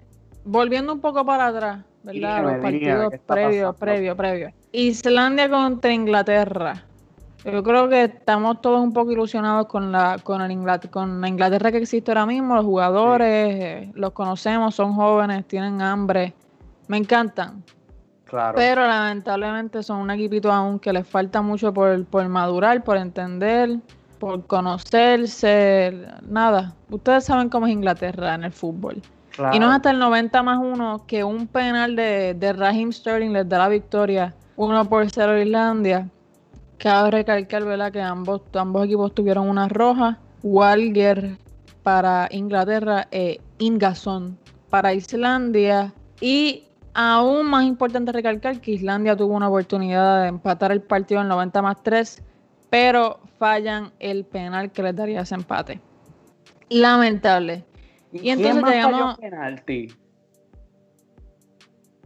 volviendo 0.44 0.92
un 0.92 1.00
poco 1.00 1.24
para 1.24 1.46
atrás, 1.48 1.84
¿verdad? 2.02 2.42
Los 2.42 2.62
partidos 2.62 3.14
previos, 3.26 3.76
previos, 3.76 4.16
previos. 4.16 4.52
Islandia 4.72 5.48
contra 5.48 5.92
Inglaterra. 5.92 6.84
Yo 7.44 7.62
creo 7.62 7.88
que 7.88 8.04
estamos 8.04 8.60
todos 8.60 8.80
un 8.80 8.92
poco 8.92 9.12
ilusionados 9.12 9.66
con 9.66 9.90
la, 9.90 10.18
con, 10.22 10.42
el 10.42 10.50
Inglaterra, 10.50 10.92
con 10.92 11.20
la 11.22 11.28
Inglaterra 11.28 11.72
que 11.72 11.78
existe 11.78 12.10
ahora 12.10 12.26
mismo. 12.26 12.54
Los 12.54 12.64
jugadores, 12.64 13.54
eh, 13.54 13.92
los 13.94 14.10
conocemos, 14.12 14.74
son 14.74 14.94
jóvenes, 14.94 15.46
tienen 15.46 15.80
hambre. 15.80 16.34
Me 16.88 16.98
encantan. 16.98 17.64
Claro. 18.26 18.54
Pero 18.56 18.86
lamentablemente 18.86 19.82
son 19.82 20.00
un 20.02 20.10
equipito 20.10 20.52
aún 20.52 20.78
que 20.78 20.92
les 20.92 21.06
falta 21.06 21.40
mucho 21.40 21.72
por, 21.72 22.04
por 22.04 22.28
madurar, 22.28 22.84
por 22.84 22.98
entender, 22.98 23.78
por 24.18 24.46
conocerse. 24.46 26.06
Nada. 26.22 26.74
Ustedes 26.90 27.24
saben 27.24 27.48
cómo 27.48 27.66
es 27.66 27.72
Inglaterra 27.72 28.34
en 28.34 28.44
el 28.44 28.52
fútbol. 28.52 29.00
Y 29.52 29.58
no 29.58 29.68
es 29.68 29.76
hasta 29.76 29.90
el 29.90 29.98
90 29.98 30.42
más 30.42 30.58
uno 30.58 31.04
que 31.06 31.24
un 31.24 31.46
penal 31.46 31.96
de, 31.96 32.34
de 32.34 32.52
Raheem 32.52 32.92
Sterling 32.92 33.32
les 33.32 33.48
da 33.48 33.58
la 33.58 33.68
victoria 33.68 34.34
1 34.56 34.84
por 34.88 35.10
0 35.10 35.32
a 35.32 35.40
Islandia. 35.40 36.08
Cabe 36.78 37.10
recalcar 37.10 37.64
¿verdad? 37.64 37.92
que 37.92 38.00
ambos, 38.00 38.42
ambos 38.54 38.84
equipos 38.86 39.14
tuvieron 39.14 39.48
una 39.48 39.68
roja. 39.68 40.18
Walger 40.42 41.38
para 41.82 42.28
Inglaterra 42.30 43.06
e 43.10 43.40
Ingason 43.58 44.38
para 44.68 44.94
Islandia. 44.94 45.92
Y 46.20 46.64
aún 46.94 47.48
más 47.48 47.64
importante 47.64 48.12
recalcar 48.12 48.60
que 48.60 48.72
Islandia 48.72 49.16
tuvo 49.16 49.34
una 49.34 49.48
oportunidad 49.48 50.22
de 50.22 50.28
empatar 50.28 50.72
el 50.72 50.82
partido 50.82 51.20
en 51.20 51.28
90 51.28 51.62
más 51.62 51.82
3, 51.82 52.22
pero 52.68 53.20
fallan 53.38 53.92
el 53.98 54.24
penal 54.24 54.70
que 54.70 54.82
les 54.82 54.96
daría 54.96 55.22
ese 55.22 55.34
empate. 55.34 55.80
Lamentable. 56.68 57.64
Y, 58.12 58.30
entonces 58.30 58.64
llegamos. 58.64 59.18
penalti? 59.18 59.88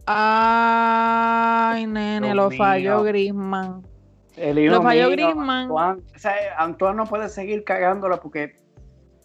Ay, 0.07 1.87
nene, 1.87 2.35
lo 2.35 2.51
falló 2.51 3.03
Grisman. 3.03 3.81
lo 4.37 4.81
falló 4.83 5.09
Grisman. 5.09 5.63
Antoine, 5.63 6.03
o 6.15 6.19
sea, 6.19 6.33
Antoine 6.57 6.97
no 6.97 7.05
puede 7.05 7.27
seguir 7.27 7.63
cagándola 7.63 8.17
porque 8.17 8.55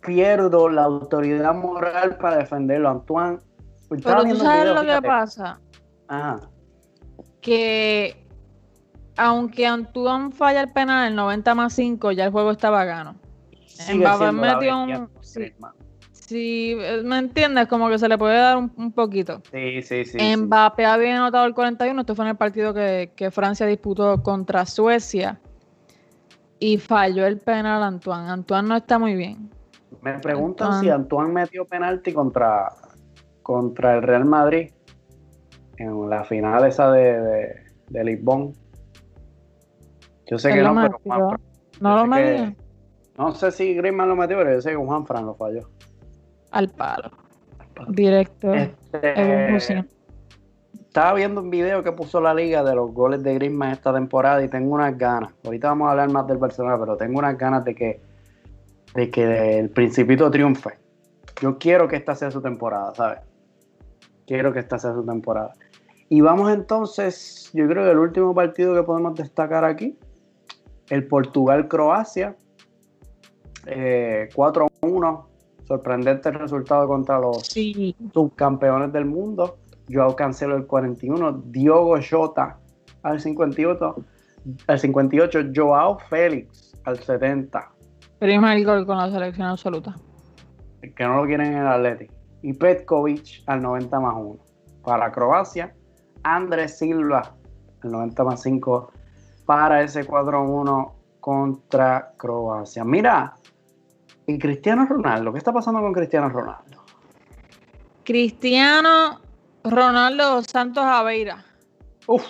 pierdo 0.02 0.70
la 0.70 0.84
autoridad 0.84 1.54
moral 1.54 2.16
para 2.16 2.38
defenderlo. 2.38 2.88
Antoine. 2.88 3.38
Pues, 3.88 4.02
Pero 4.02 4.24
tú 4.24 4.36
sabes 4.36 4.74
lo 4.74 4.82
que 4.82 5.02
pasa. 5.02 5.60
Ajá. 6.08 6.40
Que 7.42 8.26
aunque 9.16 9.66
Antoine 9.66 10.32
falla 10.32 10.62
el 10.62 10.72
penal 10.72 11.06
en 11.06 11.12
el 11.12 11.16
90 11.16 11.54
más 11.54 11.74
5, 11.74 12.12
ya 12.12 12.24
el 12.24 12.30
juego 12.30 12.52
estaba 12.52 12.84
gano. 12.84 13.16
Mbappé 13.94 14.32
metió 14.32 14.82
un. 14.82 15.10
Sí, 15.20 15.52
eh, 16.32 17.02
¿me 17.04 17.18
entiendes? 17.18 17.66
Como 17.66 17.88
que 17.88 17.98
se 17.98 18.08
le 18.08 18.18
puede 18.18 18.36
dar 18.36 18.56
un, 18.58 18.92
poquito. 18.92 19.42
Sí, 19.50 19.82
sí, 19.82 20.04
sí. 20.04 20.36
Mbappé 20.36 20.84
había 20.84 21.16
anotado 21.16 21.46
el 21.46 21.54
41, 21.54 22.00
esto 22.00 22.14
fue 22.14 22.24
en 22.24 22.30
el 22.30 22.36
partido 22.36 22.74
que, 22.74 23.30
Francia 23.32 23.66
disputó 23.66 24.22
contra 24.22 24.66
Suecia 24.66 25.40
y 26.58 26.78
falló 26.78 27.26
el 27.26 27.38
penal 27.38 27.82
Antoine. 27.82 28.28
Antoine 28.28 28.68
no 28.68 28.76
está 28.76 28.98
muy 28.98 29.14
bien. 29.14 29.50
Me 30.02 30.18
preguntan 30.18 30.80
si 30.80 30.88
Antoine 30.88 31.32
metió 31.32 31.64
penalti 31.64 32.12
contra, 32.12 32.68
contra 33.42 33.96
el 33.96 34.02
Real 34.02 34.24
Madrid 34.24 34.70
en 35.76 36.08
la 36.08 36.24
final 36.24 36.66
esa 36.66 36.90
de, 36.90 37.54
de, 37.88 38.04
Lisbon. 38.04 38.52
Yo 40.26 40.38
sé 40.38 40.52
que 40.52 40.62
no, 40.62 40.74
pero 40.74 41.36
no 41.80 41.96
lo 41.96 42.06
metió. 42.06 42.54
No 43.18 43.32
sé 43.32 43.50
si 43.50 43.74
Griezmann 43.74 44.08
lo 44.08 44.16
metió, 44.16 44.36
pero 44.38 44.54
yo 44.54 44.60
sé 44.60 44.70
que 44.70 44.76
Juan 44.76 45.06
Fran 45.06 45.26
lo 45.26 45.34
falló 45.34 45.68
al 46.50 46.68
palo. 46.68 47.10
Directo. 47.88 48.52
Este, 48.52 49.84
estaba 50.90 51.14
viendo 51.14 51.40
un 51.40 51.50
video 51.50 51.84
que 51.84 51.92
puso 51.92 52.20
la 52.20 52.34
liga 52.34 52.64
de 52.64 52.74
los 52.74 52.92
goles 52.92 53.22
de 53.22 53.34
Griezmann 53.34 53.70
esta 53.70 53.92
temporada 53.94 54.42
y 54.42 54.48
tengo 54.48 54.74
unas 54.74 54.98
ganas. 54.98 55.32
Ahorita 55.44 55.68
vamos 55.68 55.86
a 55.86 55.92
hablar 55.92 56.10
más 56.10 56.26
del 56.26 56.38
Barcelona, 56.38 56.78
pero 56.80 56.96
tengo 56.96 57.20
unas 57.20 57.38
ganas 57.38 57.64
de 57.64 57.74
que, 57.74 58.00
de 58.94 59.08
que 59.08 59.58
el 59.60 59.70
Principito 59.70 60.28
triunfe. 60.30 60.78
Yo 61.40 61.58
quiero 61.58 61.86
que 61.86 61.94
esta 61.96 62.14
sea 62.16 62.30
su 62.32 62.42
temporada, 62.42 62.92
¿sabes? 62.94 63.20
Quiero 64.26 64.52
que 64.52 64.58
esta 64.58 64.78
sea 64.78 64.92
su 64.92 65.06
temporada. 65.06 65.52
Y 66.08 66.22
vamos 66.22 66.52
entonces, 66.52 67.50
yo 67.54 67.68
creo 67.68 67.84
que 67.84 67.92
el 67.92 67.98
último 67.98 68.34
partido 68.34 68.74
que 68.74 68.82
podemos 68.82 69.14
destacar 69.14 69.64
aquí, 69.64 69.96
el 70.88 71.06
Portugal-Croacia, 71.06 72.36
4-1. 73.64 75.29
Sorprendente 75.70 76.30
el 76.30 76.34
resultado 76.34 76.88
contra 76.88 77.20
los 77.20 77.44
subcampeones 78.12 78.92
del 78.92 79.04
mundo. 79.04 79.58
Joao 79.88 80.16
Cancelo 80.16 80.56
el 80.56 80.66
41. 80.66 81.42
Diogo 81.44 81.96
Jota 82.02 82.58
al 83.04 83.20
58. 83.20 83.94
Al 84.66 84.78
58. 84.80 85.38
Joao 85.54 85.96
Félix 86.08 86.74
al 86.82 86.98
70. 86.98 87.70
Primer 88.18 88.64
gol 88.64 88.84
con 88.84 88.98
la 88.98 89.12
selección 89.12 89.46
absoluta. 89.46 89.94
El 90.82 90.92
que 90.92 91.04
no 91.04 91.18
lo 91.18 91.26
quieren 91.26 91.52
en 91.52 91.58
el 91.58 91.68
Atlético. 91.68 92.14
Y 92.42 92.52
Petkovic 92.52 93.44
al 93.46 93.62
90 93.62 94.00
más 94.00 94.14
1. 94.16 94.38
Para 94.82 95.12
Croacia, 95.12 95.72
Andrés 96.24 96.78
Silva 96.78 97.36
al 97.84 97.92
90 97.92 98.24
más 98.24 98.42
5 98.42 98.90
para 99.46 99.84
ese 99.84 100.04
4-1 100.04 100.94
contra 101.20 102.12
Croacia. 102.16 102.84
Mira, 102.84 103.36
y 104.34 104.38
Cristiano 104.38 104.86
Ronaldo, 104.86 105.32
¿qué 105.32 105.38
está 105.38 105.52
pasando 105.52 105.80
con 105.80 105.92
Cristiano 105.92 106.28
Ronaldo? 106.28 106.84
Cristiano 108.04 109.20
Ronaldo 109.64 110.42
Santos 110.42 110.84
Aveira. 110.84 111.44
Uf. 112.06 112.24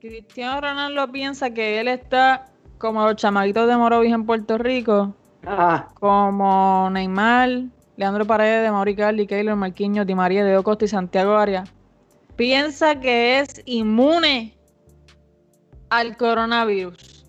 Cristiano 0.00 0.60
Ronaldo 0.60 1.10
piensa 1.10 1.50
que 1.50 1.80
él 1.80 1.88
está 1.88 2.46
como 2.78 3.04
los 3.04 3.16
chamaguitos 3.16 3.68
de 3.68 3.76
Morovis 3.76 4.12
en 4.12 4.26
Puerto 4.26 4.58
Rico, 4.58 5.14
ah. 5.46 5.88
como 5.94 6.88
Neymar, 6.90 7.64
Leandro 7.96 8.26
Paredes, 8.26 8.70
Mauri 8.72 8.96
Carli, 8.96 9.26
Keylor 9.26 9.54
Marquinhos, 9.54 10.06
Di 10.06 10.14
María, 10.14 10.44
Diego 10.44 10.64
Costa 10.64 10.84
y 10.84 10.88
Santiago 10.88 11.36
Arias. 11.36 11.72
Piensa 12.34 12.98
que 12.98 13.38
es 13.38 13.62
inmune 13.66 14.56
al 15.90 16.16
coronavirus. 16.16 17.24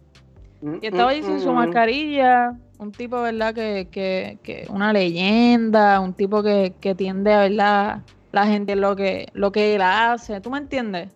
Mm, 0.62 0.78
y 0.82 0.88
estaba 0.88 1.12
allí 1.12 1.22
sin 1.22 1.40
su 1.40 1.50
mm, 1.50 1.52
mm. 1.52 1.56
mascarilla, 1.56 2.58
un 2.84 2.92
tipo, 2.92 3.22
¿verdad? 3.22 3.54
Que, 3.56 3.88
que, 3.90 4.38
que 4.44 4.68
una 4.70 4.94
leyenda, 4.94 6.00
un 6.00 6.14
tipo 6.14 6.44
que, 6.44 6.74
que 6.80 6.94
tiende 6.94 7.34
a, 7.34 7.40
¿verdad? 7.40 8.02
La 8.32 8.46
gente 8.46 8.76
lo 8.76 8.96
que, 8.96 9.28
lo 9.34 9.52
que 9.52 9.76
él 9.76 9.82
hace, 9.82 10.42
¿tú 10.42 10.50
me 10.52 10.58
entiendes? 10.58 11.10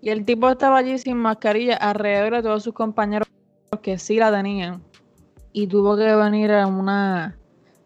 Y 0.00 0.10
el 0.10 0.24
tipo 0.24 0.48
estaba 0.48 0.78
allí 0.78 0.98
sin 0.98 1.16
mascarilla 1.18 1.76
alrededor 1.76 2.36
de 2.36 2.42
todos 2.42 2.62
sus 2.64 2.72
compañeros 2.72 3.28
que 3.82 3.98
sí 3.98 4.16
la 4.16 4.32
tenían. 4.32 4.82
Y 5.52 5.66
tuvo 5.66 5.96
que 5.96 6.14
venir 6.16 6.50
a 6.52 6.66
una, 6.66 7.36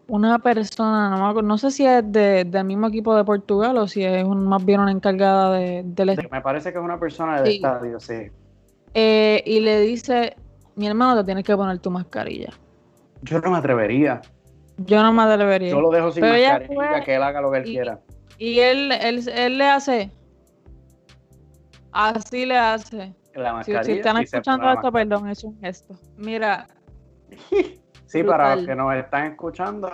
una 0.07 0.39
persona, 0.39 1.09
no, 1.09 1.41
no 1.41 1.57
sé 1.57 1.69
si 1.69 1.85
es 1.85 2.03
del 2.11 2.63
mismo 2.63 2.87
equipo 2.87 3.15
de 3.15 3.25
Portugal 3.25 3.77
o 3.77 3.87
si 3.87 4.03
es 4.03 4.25
más 4.25 4.63
bien 4.63 4.79
una 4.79 4.91
encargada 4.91 5.53
de, 5.57 5.83
del 5.85 6.09
estadio. 6.09 6.29
Me 6.31 6.41
parece 6.41 6.71
que 6.71 6.79
es 6.79 6.83
una 6.83 6.99
persona 6.99 7.41
del 7.41 7.55
estadio, 7.55 7.99
sí. 7.99 8.31
Eh, 8.93 9.43
y 9.45 9.59
le 9.59 9.81
dice, 9.81 10.35
mi 10.75 10.87
hermano, 10.87 11.17
te 11.19 11.25
tienes 11.25 11.43
que 11.43 11.55
poner 11.55 11.77
tu 11.79 11.91
mascarilla. 11.91 12.53
Yo 13.21 13.39
no 13.39 13.51
me 13.51 13.57
atrevería. 13.57 14.21
Yo 14.77 15.01
no 15.01 15.11
me 15.11 15.23
atrevería. 15.23 15.69
Yo 15.69 15.81
lo 15.81 15.89
dejo 15.89 16.11
sin 16.11 16.23
mascarilla, 16.23 17.01
que 17.03 17.15
él 17.15 17.23
haga 17.23 17.41
lo 17.41 17.51
que 17.51 17.57
él 17.59 17.63
quiera. 17.63 17.99
Y 18.37 18.59
él, 18.59 18.91
él, 18.91 19.27
él 19.27 19.57
le 19.57 19.65
hace, 19.65 20.11
así 21.91 22.45
le 22.45 22.57
hace. 22.57 23.15
Si, 23.63 23.71
están 23.91 24.17
escuchando 24.17 24.71
esto, 24.71 24.91
perdón, 24.91 25.29
es 25.29 25.43
un 25.43 25.59
gesto. 25.59 25.95
Mira. 26.17 26.67
sí, 28.05 28.23
para 28.23 28.55
los 28.55 28.65
que 28.65 28.75
nos 28.75 28.95
están 28.95 29.31
escuchando, 29.31 29.89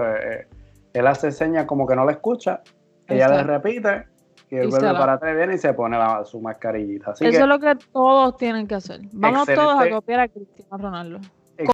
eh, 0.00 0.46
él 0.92 1.06
hace 1.06 1.30
señas 1.32 1.66
como 1.66 1.86
que 1.86 1.96
no 1.96 2.04
le 2.04 2.12
escucha, 2.12 2.62
ella 3.06 3.28
le 3.28 3.42
repite 3.44 4.06
y 4.50 4.56
él 4.56 4.68
vuelve 4.68 4.92
para 4.92 5.14
atrás 5.14 5.36
viene 5.36 5.54
y 5.54 5.58
se 5.58 5.72
pone 5.72 5.96
su 6.24 6.40
mascarillita. 6.40 7.12
Eso 7.12 7.24
es 7.24 7.46
lo 7.46 7.58
que 7.58 7.76
todos 7.92 8.36
tienen 8.36 8.66
que 8.66 8.76
hacer. 8.76 9.00
Vamos 9.12 9.46
todos 9.46 9.80
a 9.80 9.88
copiar 9.90 10.20
a 10.20 10.28
Cristiano 10.28 10.78
Ronaldo 10.78 11.20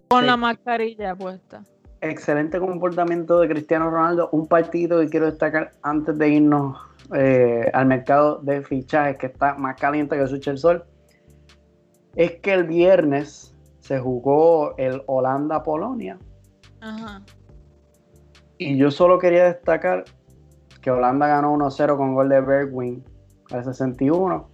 con 0.08 0.26
la 0.26 0.36
mascarilla 0.36 1.14
puesta. 1.14 1.62
Excelente 2.00 2.58
comportamiento 2.58 3.40
de 3.40 3.48
Cristiano 3.48 3.90
Ronaldo. 3.90 4.30
Un 4.32 4.46
partido 4.46 5.00
que 5.00 5.08
quiero 5.08 5.26
destacar 5.26 5.72
antes 5.82 6.16
de 6.16 6.28
irnos 6.28 6.78
eh, 7.14 7.70
al 7.74 7.86
mercado 7.86 8.38
de 8.38 8.62
fichajes 8.62 9.18
que 9.18 9.26
está 9.26 9.54
más 9.54 9.76
caliente 9.78 10.16
que 10.16 10.26
su 10.26 10.50
el 10.50 10.58
sol 10.58 10.84
es 12.14 12.32
que 12.40 12.52
el 12.52 12.64
viernes 12.64 13.54
se 13.80 13.98
jugó 13.98 14.76
el 14.76 15.02
Holanda-Polonia. 15.06 16.18
Y 18.58 18.76
yo 18.76 18.90
solo 18.90 19.18
quería 19.18 19.44
destacar 19.44 20.04
que 20.80 20.90
Holanda 20.90 21.26
ganó 21.26 21.54
1-0 21.54 21.96
con 21.96 22.14
gol 22.14 22.28
de 22.28 22.40
Bergwijn 22.40 23.04
al 23.50 23.64
61. 23.64 24.48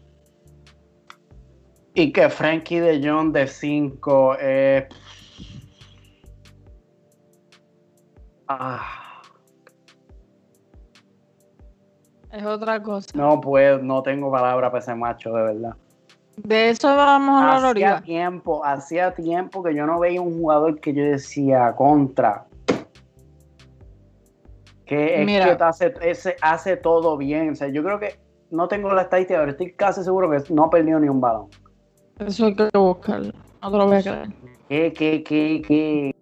Y 1.95 2.13
que 2.13 2.29
Frankie 2.29 2.81
de 2.81 3.07
Jong 3.07 3.33
de 3.33 3.47
5 3.47 4.39
es. 4.39 4.85
Ah. 8.49 9.23
Es 12.33 12.45
otra 12.45 12.83
cosa. 12.83 13.09
No, 13.15 13.41
pues 13.41 13.83
no 13.83 14.03
tengo 14.03 14.31
palabra 14.31 14.71
para 14.71 14.83
ese 14.83 14.95
macho, 14.95 15.33
de 15.33 15.43
verdad. 15.43 15.77
De 16.37 16.69
eso 16.69 16.89
vamos 16.95 17.43
a 17.43 17.47
hablar 17.47 17.65
ahorita. 17.65 17.97
Hacía 17.97 18.05
tiempo, 18.05 18.65
hacía 18.65 19.15
tiempo 19.15 19.63
que 19.63 19.75
yo 19.75 19.87
no 19.87 19.99
veía 19.99 20.21
un 20.21 20.39
jugador 20.39 20.79
que 20.81 20.93
yo 20.93 21.03
decía 21.03 21.75
contra. 21.75 22.47
Que 24.85 25.23
es 25.23 25.27
que 25.27 25.65
hace, 25.65 25.95
ese, 26.03 26.37
hace 26.43 26.77
todo 26.77 27.17
bien. 27.17 27.51
O 27.51 27.55
sea, 27.55 27.69
yo 27.69 27.83
creo 27.83 27.99
que 27.99 28.21
no 28.51 28.69
tengo 28.69 28.93
la 28.93 29.03
estadística, 29.03 29.41
pero 29.41 29.53
estoy 29.53 29.73
casi 29.73 30.05
seguro 30.05 30.31
que 30.31 30.53
no 30.53 30.65
ha 30.65 30.71
perdido 30.71 31.01
ni 31.01 31.09
un 31.09 31.21
balón. 31.21 31.49
Eso 32.19 32.47
hay 32.47 32.55
que 32.55 32.69
buscarlo. 32.75 33.33
No 33.63 33.71
te 33.71 33.77
lo 33.79 33.87
voy 33.87 33.97
a 33.97 34.03
creer. 34.03 34.29
Qué, 34.69 34.93
qué, 34.93 35.23
qué, 35.23 35.63
qué, 35.67 36.15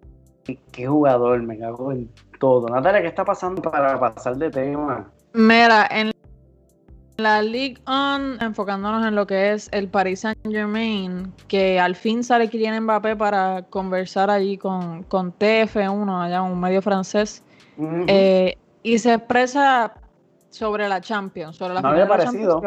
qué 0.71 0.87
jugador, 0.87 1.41
me 1.41 1.57
cago 1.57 1.91
en 1.91 2.09
todo. 2.39 2.67
Natalia, 2.67 3.01
¿qué 3.01 3.07
está 3.07 3.25
pasando 3.25 3.61
para 3.61 3.99
pasar 3.99 4.37
de 4.37 4.49
tema? 4.49 5.09
Mira, 5.33 5.87
en 5.91 6.11
la 7.17 7.41
League 7.41 7.77
On, 7.87 8.41
enfocándonos 8.41 9.05
en 9.05 9.15
lo 9.15 9.25
que 9.25 9.53
es 9.53 9.69
el 9.71 9.87
Paris 9.87 10.21
Saint 10.21 10.37
Germain, 10.49 11.31
que 11.47 11.79
al 11.79 11.95
fin 11.95 12.23
sale 12.23 12.49
Kylian 12.49 12.83
Mbappé 12.83 13.15
para 13.15 13.63
conversar 13.63 14.29
allí 14.29 14.57
con, 14.57 15.03
con 15.03 15.33
TF1, 15.37 16.23
allá 16.23 16.41
un 16.41 16.59
medio 16.59 16.81
francés, 16.81 17.43
eh, 18.07 18.57
y 18.83 18.99
se 18.99 19.13
expresa 19.13 19.93
sobre 20.49 20.87
la 20.87 21.01
Champions, 21.01 21.57
sobre 21.57 21.73
la 21.73 21.81
no 21.81 21.89
había 21.89 22.05
aparecido. 22.05 22.61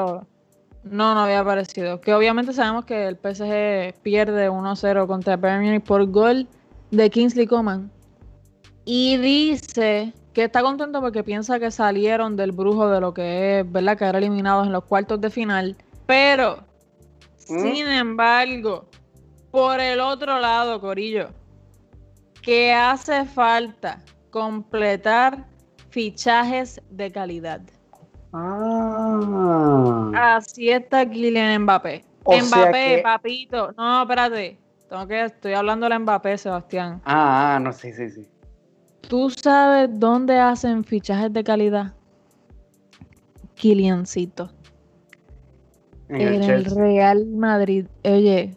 no, 0.85 1.15
no 1.15 1.21
había 1.21 1.41
aparecido. 1.41 2.01
Que 2.01 2.15
obviamente 2.15 2.53
sabemos 2.53 2.85
que 2.85 3.07
el 3.07 3.17
PSG 3.17 4.01
pierde 4.03 4.51
1-0 4.51 5.07
contra 5.07 5.37
Bayern 5.37 5.81
por 5.81 6.07
gol 6.07 6.47
de 6.91 7.11
Kingsley 7.11 7.47
Coman. 7.47 7.91
Y 8.85 9.17
dice 9.19 10.13
que 10.33 10.45
está 10.45 10.63
contento 10.63 11.01
porque 11.01 11.23
piensa 11.23 11.59
que 11.59 11.71
salieron 11.71 12.37
del 12.37 12.53
brujo 12.53 12.89
de 12.89 13.01
lo 13.01 13.13
que 13.13 13.61
es, 13.61 13.73
¿verdad? 13.73 13.99
Quedar 13.99 14.17
eliminados 14.17 14.67
en 14.67 14.73
los 14.73 14.85
cuartos 14.85 15.21
de 15.21 15.31
final. 15.31 15.77
Pero, 16.07 16.65
¿Mm? 17.49 17.61
sin 17.61 17.89
embargo, 17.89 18.87
por 19.51 19.81
el 19.81 20.01
otro 20.01 20.39
lado, 20.39 20.81
Corillo, 20.81 21.29
que 22.43 22.73
hace 22.73 23.25
falta 23.25 24.03
completar 24.31 25.47
fichajes 25.91 26.81
de 26.91 27.11
calidad. 27.11 27.61
Ah. 28.33 30.11
Así 30.37 30.71
está 30.71 31.09
Kylian 31.09 31.63
Mbappé. 31.63 32.05
Mbappé, 32.27 33.01
papito. 33.03 33.73
No, 33.77 34.03
espérate. 34.03 34.59
Tengo 34.89 35.07
que, 35.07 35.25
estoy 35.25 35.53
hablando 35.53 35.89
de 35.89 35.99
Mbappé, 35.99 36.39
Sebastián. 36.39 37.03
Ah, 37.05 37.57
ah, 37.57 37.61
no, 37.61 37.73
sí, 37.73 37.93
sí, 37.93 38.09
sí. 38.09 38.29
¿Tú 39.03 39.29
sabes 39.31 39.89
dónde 39.93 40.39
hacen 40.39 40.83
fichajes 40.83 41.33
de 41.33 41.45
calidad? 41.45 41.95
Kiliancito. 43.55 44.51
En, 46.09 46.43
el, 46.43 46.65
Real 46.65 47.27
Madrid. 47.27 47.87
Oye, 48.05 48.57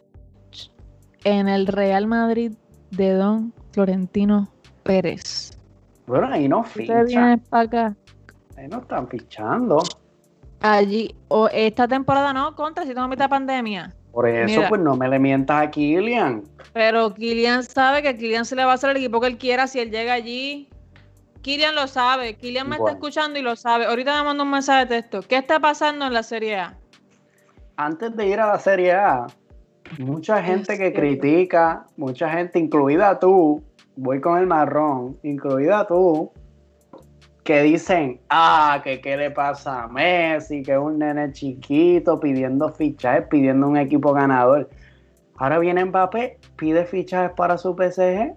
en 1.25 1.49
el 1.49 1.67
Real 1.67 2.07
Madrid 2.07 2.53
de 2.91 3.13
Don 3.13 3.53
Florentino 3.71 4.49
Pérez. 4.83 5.51
Bueno, 6.07 6.27
ahí 6.27 6.47
no 6.47 6.63
fichan. 6.63 7.39
para 7.49 7.63
acá. 7.63 7.95
Ahí 8.55 8.67
no 8.69 8.79
están 8.79 9.07
fichando. 9.07 9.79
Allí, 10.61 11.13
o 11.27 11.49
esta 11.49 11.87
temporada 11.87 12.31
no, 12.31 12.55
contra, 12.55 12.85
si 12.85 12.93
tengo 12.93 13.07
mitad 13.07 13.29
pandemia. 13.29 13.93
Por 14.11 14.27
eso, 14.27 14.61
pues 14.67 14.81
no 14.81 14.97
me 14.97 15.07
le 15.07 15.19
mientas 15.19 15.63
a 15.63 15.71
Kylian. 15.71 16.43
Pero 16.73 17.13
Kylian 17.13 17.63
sabe 17.63 18.01
que 18.01 18.17
Kylian 18.17 18.45
se 18.45 18.55
le 18.55 18.65
va 18.65 18.71
a 18.71 18.75
hacer 18.75 18.89
el 18.89 18.97
equipo 18.97 19.21
que 19.21 19.27
él 19.27 19.37
quiera 19.37 19.67
si 19.67 19.79
él 19.79 19.89
llega 19.89 20.13
allí. 20.13 20.67
Kylian 21.41 21.75
lo 21.75 21.87
sabe. 21.87 22.35
Kylian 22.35 22.67
me 22.67 22.75
está 22.75 22.91
escuchando 22.91 23.39
y 23.39 23.41
lo 23.41 23.55
sabe. 23.55 23.85
Ahorita 23.85 24.17
me 24.17 24.25
mando 24.25 24.43
un 24.43 24.51
mensaje 24.51 24.85
de 24.85 25.01
texto. 25.01 25.21
¿Qué 25.27 25.37
está 25.37 25.59
pasando 25.59 26.05
en 26.05 26.13
la 26.13 26.23
Serie 26.23 26.57
A? 26.57 26.77
Antes 27.77 28.15
de 28.15 28.27
ir 28.27 28.39
a 28.39 28.47
la 28.47 28.59
Serie 28.59 28.91
A, 28.91 29.27
mucha 29.97 30.43
gente 30.43 30.77
que 30.77 30.91
critica, 30.93 31.87
mucha 31.95 32.29
gente, 32.29 32.59
incluida 32.59 33.17
tú, 33.17 33.63
voy 33.95 34.19
con 34.19 34.37
el 34.37 34.45
marrón, 34.45 35.17
incluida 35.23 35.87
tú, 35.87 36.31
que 37.43 37.61
dicen, 37.63 38.21
ah, 38.29 38.81
que 38.83 39.01
qué 39.01 39.17
le 39.17 39.31
pasa 39.31 39.83
a 39.83 39.87
Messi, 39.87 40.61
que 40.61 40.73
es 40.73 40.77
un 40.77 40.99
nene 40.99 41.31
chiquito 41.31 42.19
pidiendo 42.19 42.69
fichajes, 42.69 43.27
pidiendo 43.27 43.67
un 43.67 43.77
equipo 43.77 44.13
ganador. 44.13 44.69
Ahora 45.37 45.57
viene 45.57 45.83
Mbappé, 45.85 46.39
pide 46.55 46.85
fichajes 46.85 47.31
para 47.35 47.57
su 47.57 47.75
PSG 47.75 48.35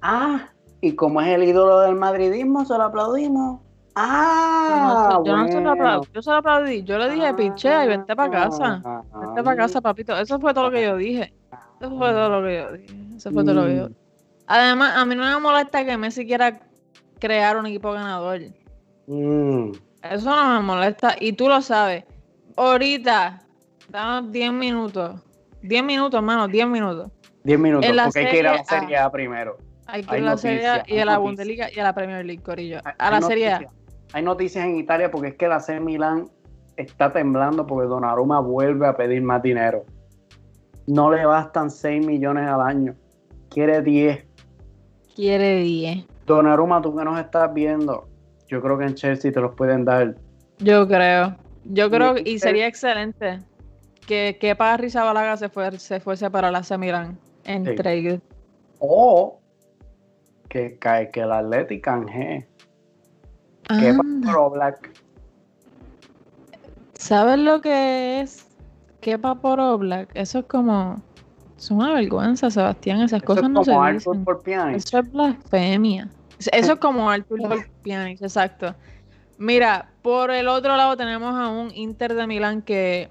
Ah, 0.00 0.50
y 0.80 0.94
como 0.94 1.20
es 1.20 1.28
el 1.28 1.42
ídolo 1.42 1.80
del 1.80 1.96
madridismo, 1.96 2.64
se 2.64 2.74
lo 2.74 2.84
aplaudimos. 2.84 3.60
Ah, 3.96 5.20
yo, 5.24 5.36
no 5.36 5.48
se 5.48 5.60
lo 5.60 5.70
aplaudí, 5.70 6.08
yo 6.12 6.22
se 6.22 6.30
lo 6.30 6.36
aplaudí. 6.36 6.82
Yo 6.84 6.98
le 6.98 7.10
dije, 7.10 7.34
pichea 7.34 7.84
y 7.84 7.88
vente 7.88 8.14
para 8.14 8.30
casa. 8.30 8.82
Vente 9.20 9.42
para 9.42 9.56
casa, 9.56 9.80
papito. 9.80 10.16
Eso 10.16 10.38
fue 10.38 10.52
todo 10.52 10.64
lo 10.64 10.70
que 10.70 10.84
yo 10.84 10.96
dije. 10.96 11.34
Eso 11.80 11.98
fue 11.98 12.10
todo 12.10 12.28
lo 12.28 12.46
que 12.46 12.56
yo 12.56 12.72
dije. 12.72 13.16
Eso 13.16 13.32
fue 13.32 13.42
todo 13.42 13.54
lo 13.54 13.64
que 13.64 13.76
yo 13.76 13.88
dije. 13.88 14.00
Además, 14.46 14.96
a 14.96 15.04
mí 15.06 15.14
no 15.14 15.24
me 15.24 15.40
molesta 15.40 15.84
que 15.84 15.96
Messi 15.96 16.26
quiera 16.26 16.60
crear 17.18 17.56
un 17.56 17.66
equipo 17.66 17.92
ganador. 17.92 18.40
Mm. 19.06 19.72
Eso 20.02 20.36
no 20.36 20.60
me 20.60 20.66
molesta. 20.66 21.16
Y 21.20 21.32
tú 21.32 21.48
lo 21.48 21.60
sabes. 21.60 22.04
Ahorita, 22.56 23.42
damos 23.88 24.32
10 24.32 24.52
minutos. 24.52 25.20
10 25.62 25.84
minutos, 25.84 26.18
hermano, 26.18 26.48
10 26.48 26.66
minutos. 26.68 27.10
10 27.44 27.58
minutos, 27.58 27.90
porque 27.90 28.18
hay 28.18 28.30
que 28.30 28.38
ir 28.38 28.46
a 28.46 28.54
la 28.54 28.64
Serie 28.64 28.96
A 28.96 29.10
primero. 29.10 29.58
Hay 29.86 30.02
que 30.02 30.18
ir 30.18 30.22
a 30.24 30.30
la 30.30 30.36
Serie 30.36 30.66
A 30.66 30.84
y 30.86 30.98
a 30.98 31.04
la 31.04 31.18
Bundesliga 31.18 31.68
y 31.72 31.78
a 31.78 31.84
la 31.84 31.94
Premier 31.94 32.24
League, 32.24 32.42
Corillo. 32.42 32.80
A 32.98 33.10
la 33.10 33.20
Serie 33.20 33.50
A. 33.50 33.60
Hay 34.12 34.22
noticias 34.22 34.64
en 34.64 34.76
Italia 34.76 35.10
porque 35.10 35.28
es 35.28 35.34
que 35.34 35.48
la 35.48 35.60
C 35.60 35.78
Milán 35.80 36.30
está 36.76 37.12
temblando 37.12 37.66
porque 37.66 37.88
Donnarumma 37.88 38.40
vuelve 38.40 38.86
a 38.86 38.96
pedir 38.96 39.22
más 39.22 39.42
dinero. 39.42 39.84
No 40.86 41.10
le 41.10 41.26
bastan 41.26 41.70
6 41.70 42.06
millones 42.06 42.46
al 42.48 42.60
año. 42.60 42.94
Quiere 43.50 43.82
10. 43.82 44.24
Quiere 45.14 45.60
10. 45.60 46.04
Donnarumma, 46.26 46.82
tú 46.82 46.96
que 46.96 47.04
nos 47.04 47.18
estás 47.18 47.52
viendo, 47.54 48.08
yo 48.48 48.60
creo 48.60 48.78
que 48.78 48.84
en 48.84 48.94
Chelsea 48.94 49.32
te 49.32 49.40
los 49.40 49.54
pueden 49.54 49.84
dar. 49.84 50.16
Yo 50.58 50.86
creo. 50.86 51.36
Yo 51.64 51.90
creo 51.90 52.14
y 52.16 52.38
sería 52.38 52.66
excelente 52.66 53.40
que, 54.06 54.38
que 54.40 54.54
Parry 54.54 54.90
Zabalaga 54.90 55.36
se, 55.36 55.50
se 55.78 56.00
fuese 56.00 56.30
para 56.30 56.50
la 56.50 56.62
C 56.62 56.78
Milán 56.78 57.18
en 57.44 57.74
trade. 57.74 58.20
O 58.78 59.40
que, 60.48 60.78
cae 60.78 61.10
que 61.10 61.20
el 61.20 61.32
Athletic 61.32 61.82
canje 61.82 62.46
¿Qué 63.68 63.94
Papo 63.94 64.50
Black? 64.50 64.92
¿Sabes 66.94 67.38
lo 67.38 67.60
que 67.60 68.20
es? 68.20 68.46
¿Qué 69.00 69.18
Papo 69.18 69.76
Black? 69.78 70.10
Eso 70.14 70.40
es 70.40 70.44
como. 70.46 71.02
Es 71.58 71.70
una 71.70 71.92
vergüenza, 71.94 72.50
Sebastián. 72.50 73.00
Esas 73.00 73.22
cosas 73.22 73.50
no 73.50 73.64
se 73.64 73.72
dicen. 73.92 74.24
Eso 74.74 74.98
es 74.98 75.12
blasfemia. 75.12 76.08
Eso 76.38 76.72
es 76.72 76.78
como 76.80 77.10
Arthur 77.10 77.40
por 77.42 77.68
Pianix, 77.82 78.22
exacto. 78.22 78.74
Mira, 79.38 79.90
por 80.02 80.30
el 80.30 80.48
otro 80.48 80.76
lado 80.76 80.96
tenemos 80.96 81.34
a 81.34 81.48
un 81.48 81.70
Inter 81.74 82.14
de 82.14 82.26
Milán 82.26 82.62
que 82.62 83.10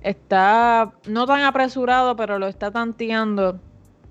está 0.00 0.92
no 1.06 1.26
tan 1.26 1.42
apresurado, 1.42 2.16
pero 2.16 2.38
lo 2.38 2.46
está 2.46 2.70
tanteando 2.70 3.60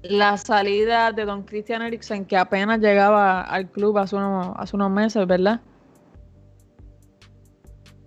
la 0.03 0.37
salida 0.37 1.11
de 1.11 1.25
don 1.25 1.43
Christian 1.43 1.81
Eriksen, 1.81 2.25
que 2.25 2.37
apenas 2.37 2.79
llegaba 2.79 3.41
al 3.41 3.69
club 3.69 3.97
hace 3.97 4.15
unos, 4.15 4.53
hace 4.55 4.75
unos 4.75 4.91
meses, 4.91 5.25
¿verdad? 5.27 5.61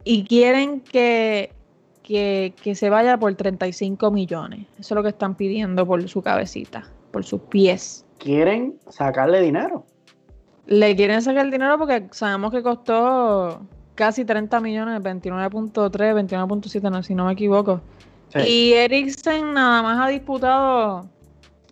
Y 0.05 0.25
quieren 0.25 0.81
que, 0.81 1.53
que, 2.03 2.75
se 2.75 2.91
vaya 2.91 3.17
por 3.17 3.35
35 3.35 4.11
millones. 4.11 4.67
Eso 4.79 4.95
es 4.95 4.97
lo 4.97 5.03
que 5.03 5.09
están 5.11 5.35
pidiendo 5.35 5.87
por 5.87 6.07
su 6.09 6.21
cabecita, 6.21 6.85
por 7.11 7.25
sus 7.25 7.41
pies. 7.43 8.05
¿Quieren 8.19 8.79
sacarle 8.89 9.41
dinero? 9.41 9.87
Le 10.67 10.97
quieren 10.97 11.21
sacar 11.21 11.45
el 11.45 11.51
dinero 11.51 11.79
porque 11.79 12.09
sabemos 12.13 12.51
que 12.51 12.63
costó 12.63 13.67
casi 13.95 14.25
30 14.25 14.61
millones, 14.61 15.03
29.3, 15.03 15.91
29.7, 15.91 17.03
si 17.03 17.15
no 17.15 17.27
me 17.27 17.33
equivoco. 17.33 17.81
Y 18.35 18.73
Eriksen 18.73 19.55
nada 19.55 19.83
más 19.83 20.01
ha 20.01 20.09
disputado 20.09 21.07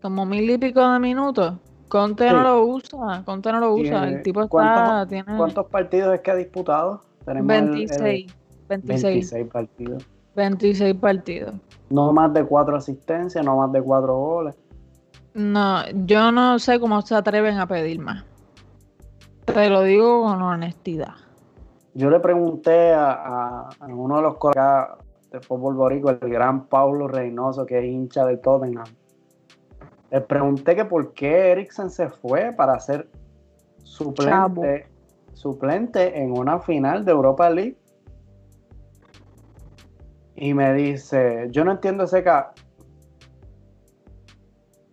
como 0.00 0.26
mil 0.26 0.48
y 0.48 0.58
pico 0.58 0.86
de 0.92 0.98
minutos. 0.98 1.54
Conte 1.88 2.30
no 2.30 2.42
lo 2.42 2.64
usa, 2.64 3.22
Conte 3.24 3.52
no 3.52 3.60
lo 3.60 3.74
usa. 3.74 4.08
El 4.08 4.22
tipo 4.22 4.42
está. 4.42 5.06
¿Cuántos 5.36 5.66
partidos 5.66 6.14
es 6.14 6.20
que 6.20 6.30
ha 6.30 6.36
disputado? 6.36 7.02
26, 7.26 8.34
26. 8.68 9.46
partidos. 9.52 10.06
26 10.34 10.94
partidos. 10.94 11.54
No 11.90 12.12
más 12.12 12.32
de 12.32 12.44
cuatro 12.44 12.76
asistencias, 12.76 13.44
no 13.44 13.56
más 13.56 13.72
de 13.72 13.82
cuatro 13.82 14.16
goles. 14.16 14.54
No, 15.34 15.82
yo 16.06 16.32
no 16.32 16.58
sé 16.58 16.78
cómo 16.80 17.02
se 17.02 17.14
atreven 17.14 17.58
a 17.58 17.66
pedir 17.66 17.98
más. 17.98 18.24
Te 19.44 19.68
lo 19.68 19.82
digo 19.82 20.22
con 20.22 20.42
honestidad. 20.42 21.14
Yo 21.94 22.10
le 22.10 22.20
pregunté 22.20 22.92
a, 22.94 23.68
uno 23.88 24.16
de 24.16 24.22
los 24.22 24.36
colegas 24.36 24.98
de 25.30 25.40
fútbol 25.40 25.74
borico, 25.74 26.10
el 26.10 26.18
gran 26.18 26.66
Paulo 26.66 27.08
Reynoso, 27.08 27.66
que 27.66 27.78
es 27.78 27.84
hincha 27.84 28.24
del 28.24 28.40
Tottenham 28.40 28.84
le 30.12 30.20
pregunté 30.20 30.76
que 30.76 30.84
por 30.84 31.14
qué 31.14 31.52
Eriksen 31.52 31.88
se 31.88 32.10
fue 32.10 32.52
para 32.52 32.78
ser 32.80 33.08
suplente, 33.82 34.86
suplente 35.32 36.20
en 36.20 36.36
una 36.36 36.58
final 36.58 37.02
de 37.06 37.12
Europa 37.12 37.48
League. 37.48 37.78
Y 40.36 40.52
me 40.52 40.74
dice, 40.74 41.48
yo 41.50 41.64
no 41.64 41.72
entiendo 41.72 42.04
ese 42.04 42.22
caso. 42.22 42.50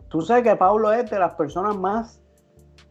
Tú 0.07 0.21
sabes 0.21 0.45
que 0.45 0.55
Pablo 0.55 0.93
es 0.93 1.09
de 1.09 1.19
las 1.19 1.35
personas 1.35 1.75
más... 1.75 2.18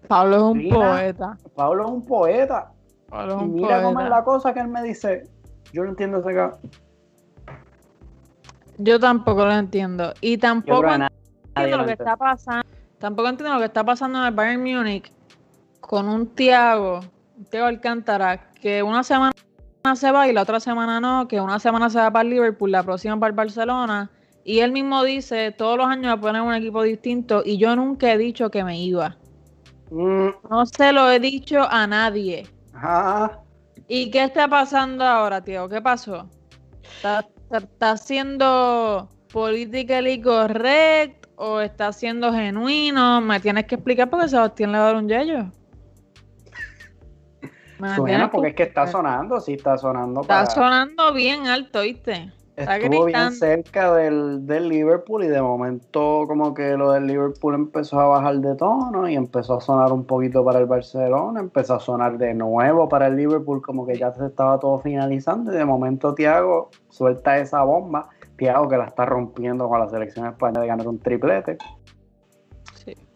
Pablo 0.09 0.37
es 0.37 0.43
un 0.43 0.69
poeta. 0.71 1.39
Pablo 1.55 1.85
es 1.85 1.91
un 1.91 2.05
poeta. 2.05 2.73
y 3.13 3.45
mira 3.45 3.83
cómo 3.83 4.01
es 4.01 4.09
la 4.09 4.25
cosa 4.25 4.55
que 4.55 4.61
él 4.61 4.69
me 4.69 4.83
dice. 4.83 5.29
Yo 5.73 5.85
no 5.85 5.91
entiendo 5.91 6.19
ese 6.19 6.35
caso. 6.35 6.59
Yo 8.79 8.99
tampoco 8.99 9.45
lo 9.45 9.53
entiendo. 9.53 10.15
Y 10.21 10.39
tampoco 10.39 10.89
entiendo 10.89 11.77
lo 11.79 11.87
que 11.87 11.93
está 11.93 12.17
pasando. 12.17 12.67
Tampoco 12.99 13.29
entiendo 13.29 13.55
lo 13.55 13.61
que 13.61 13.67
está 13.67 13.85
pasando 13.85 14.19
en 14.19 14.25
el 14.25 14.35
Bayern 14.35 14.63
Múnich 14.63 15.13
con 15.81 16.09
un 16.09 16.27
Thiago, 16.27 17.01
Thiago 17.51 17.67
Alcántara, 17.67 18.51
que 18.55 18.83
una 18.83 19.05
semana 19.05 19.33
se 19.95 20.11
va 20.11 20.29
y 20.29 20.33
la 20.33 20.43
otra 20.43 20.59
semana 20.59 21.01
no, 21.01 21.29
que 21.29 21.41
una 21.41 21.59
semana 21.59 21.91
se 21.91 21.99
va 21.99 22.11
para 22.11 22.23
el 22.23 22.31
Liverpool, 22.31 22.73
la 22.73 22.83
próxima 22.83 23.19
para 23.19 23.31
el 23.31 23.37
Barcelona. 23.37 24.11
Y 24.45 24.61
él 24.61 24.73
mismo 24.73 25.05
dice, 25.05 25.53
todos 25.53 25.77
los 25.77 25.87
años 25.87 26.11
va 26.11 26.15
a 26.15 26.21
poner 26.21 26.43
un 26.43 26.55
equipo 26.55 26.83
distinto 26.83 27.43
y 27.45 27.59
yo 27.59 27.77
nunca 27.77 28.13
he 28.13 28.19
dicho 28.19 28.51
que 28.51 28.65
me 28.65 28.81
iba. 28.81 29.17
Mm. 29.91 30.29
No 30.51 30.67
se 30.67 30.93
lo 30.93 31.11
he 31.11 31.21
dicho 31.21 31.63
a 31.69 31.87
nadie. 31.87 32.47
¿Y 33.89 34.11
qué 34.11 34.25
está 34.25 34.49
pasando 34.49 35.05
ahora, 35.05 35.43
tío? 35.43 35.69
¿Qué 35.69 35.81
pasó? 35.81 36.29
¿Está, 36.83 37.27
está, 37.51 37.97
siendo 37.97 39.09
politically 39.33 40.21
correct? 40.21 41.19
o 41.39 41.61
está 41.61 41.93
siendo 41.93 42.33
genuino. 42.33 43.21
Me 43.21 43.41
tienes 43.41 43.65
que 43.67 43.77
explicar 43.77 44.11
porque 44.11 44.29
Sebastián 44.29 44.73
le 44.73 44.79
va 44.79 44.85
a 44.85 44.87
dar 44.89 44.97
un 44.97 45.09
yello. 45.09 45.47
Suena 47.97 48.31
porque 48.31 48.49
es 48.49 48.55
que 48.55 48.65
está 48.65 48.87
sonando, 48.87 49.41
sí 49.41 49.55
está 49.55 49.79
sonando. 49.79 50.23
Está 50.23 50.47
sonando 50.47 51.13
bien 51.15 51.47
alto, 51.47 51.83
¿viste? 51.83 52.33
Estuvo 52.59 53.05
bien 53.05 53.33
cerca 53.33 53.95
del, 53.95 54.45
del, 54.45 54.69
Liverpool 54.69 55.23
y 55.23 55.29
de 55.29 55.41
momento 55.41 56.25
como 56.27 56.55
que 56.55 56.77
lo 56.77 56.91
del 56.91 57.07
Liverpool 57.07 57.55
empezó 57.55 58.01
a 58.01 58.07
bajar 58.07 58.39
de 58.39 58.57
tono 58.57 59.09
y 59.09 59.15
empezó 59.15 59.59
a 59.59 59.61
sonar 59.61 59.93
un 59.93 60.05
poquito 60.05 60.45
para 60.45 60.59
el 60.59 60.67
Barcelona, 60.67 61.39
empezó 61.39 61.75
a 61.75 61.81
sonar 61.81 62.19
de 62.19 62.35
nuevo 62.35 62.89
para 62.89 63.07
el 63.07 63.17
Liverpool 63.17 63.63
como 63.63 63.87
que 63.87 63.97
ya 63.97 64.13
se 64.13 64.27
estaba 64.27 64.59
todo 64.59 64.81
finalizando 64.81 65.53
y 65.53 65.57
de 65.57 65.65
momento 65.65 66.15
Thiago 66.15 66.71
suelta 66.89 67.39
esa 67.39 67.63
bomba 67.63 68.09
Thiago 68.37 68.69
que 68.69 68.77
la 68.77 68.87
está 68.87 69.05
rompiendo 69.05 69.69
con 69.69 69.81
la 69.81 69.89
selección 69.89 70.27
española 70.27 70.61
de 70.63 70.67
ganar 70.69 70.89
un 70.89 70.99
triplete. 70.99 71.59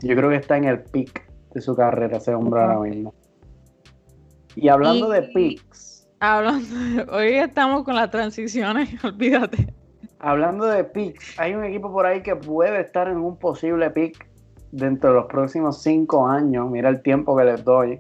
Yo 0.00 0.16
creo 0.16 0.28
que 0.31 0.37
está 0.37 0.57
en 0.57 0.64
el 0.64 0.83
pic 0.83 1.28
de 1.55 1.61
su 1.61 1.74
carrera 1.74 2.18
ese 2.18 2.35
hombre 2.35 2.61
ahora 2.61 2.78
mismo. 2.81 3.14
Y 4.57 4.68
hablando 4.68 5.09
de 5.09 5.22
pics. 5.22 6.01
Hablando 6.24 7.12
hoy 7.12 7.35
estamos 7.35 7.82
con 7.82 7.96
las 7.96 8.08
transiciones, 8.12 8.88
olvídate. 9.04 9.74
Hablando 10.20 10.66
de 10.66 10.85
pics, 10.85 11.37
hay 11.37 11.52
un 11.52 11.64
equipo 11.64 11.92
por 11.92 12.06
ahí 12.06 12.22
que 12.22 12.37
puede 12.37 12.80
estar 12.80 13.08
en 13.08 13.16
un 13.16 13.37
posible 13.37 13.90
pick 13.90 14.24
dentro 14.70 15.11
de 15.11 15.16
los 15.16 15.26
próximos 15.26 15.82
cinco 15.82 16.24
años. 16.24 16.70
Mira 16.70 16.90
el 16.90 17.02
tiempo 17.02 17.37
que 17.37 17.42
les 17.42 17.64
doy. 17.64 17.98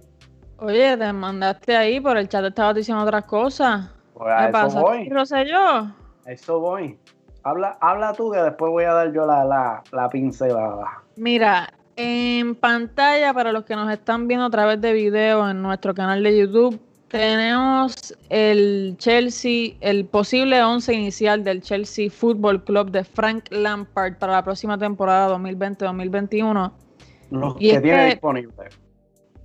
Oye, 0.58 0.96
te 0.96 1.12
mandaste 1.12 1.76
ahí, 1.76 1.98
por 1.98 2.16
el 2.16 2.28
chat 2.28 2.44
estabas 2.44 2.76
diciendo 2.76 3.02
otras 3.02 3.24
cosas. 3.24 3.90
Pues 4.14 4.32
a 4.32 4.66
eso 4.66 4.80
voy. 4.80 5.10
Yo. 5.50 5.88
eso 6.24 6.60
voy. 6.60 6.96
Habla, 7.42 7.76
habla 7.80 8.12
tú 8.12 8.30
que 8.30 8.38
después 8.38 8.70
voy 8.70 8.84
a 8.84 8.92
dar 8.92 9.12
yo 9.12 9.26
la, 9.26 9.44
la, 9.44 9.82
la 9.90 10.08
pincelada. 10.08 11.02
Mira, 11.16 11.72
en 11.96 12.54
pantalla, 12.54 13.34
para 13.34 13.50
los 13.50 13.64
que 13.64 13.74
nos 13.74 13.92
están 13.92 14.28
viendo 14.28 14.46
a 14.46 14.50
través 14.50 14.80
de 14.80 14.92
video 14.92 15.50
en 15.50 15.60
nuestro 15.60 15.92
canal 15.92 16.22
de 16.22 16.38
YouTube, 16.38 16.80
tenemos 17.12 18.16
el 18.30 18.96
Chelsea, 18.96 19.74
el 19.82 20.06
posible 20.06 20.62
once 20.62 20.94
inicial 20.94 21.44
del 21.44 21.60
Chelsea 21.60 22.10
Football 22.10 22.64
Club 22.64 22.90
de 22.90 23.04
Frank 23.04 23.44
Lampard 23.50 24.16
para 24.16 24.32
la 24.32 24.42
próxima 24.42 24.78
temporada 24.78 25.36
2020-2021. 25.36 26.72
Los 27.30 27.56
que 27.56 27.80
tiene 27.80 28.06
disponible. 28.06 28.54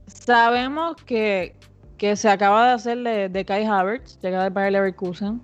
Sabemos 0.08 0.96
que, 1.06 1.58
que, 1.98 2.16
se 2.16 2.30
acaba 2.30 2.68
de 2.68 2.72
hacer 2.72 3.32
de, 3.32 3.46
Kai 3.46 3.66
Havertz, 3.66 4.18
llega 4.22 4.44
del 4.44 4.54
Bayer 4.54 4.72
Leverkusen. 4.72 5.42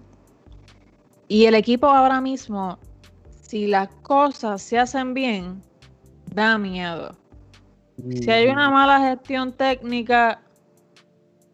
Y 1.27 1.45
el 1.45 1.55
equipo 1.55 1.87
ahora 1.87 2.21
mismo, 2.21 2.79
si 3.41 3.67
las 3.67 3.89
cosas 4.01 4.61
se 4.61 4.79
hacen 4.79 5.13
bien, 5.13 5.61
da 6.33 6.57
miedo. 6.57 7.17
Si 8.11 8.31
hay 8.31 8.47
una 8.47 8.69
mm. 8.69 8.73
mala 8.73 9.09
gestión 9.09 9.51
técnica, 9.51 10.39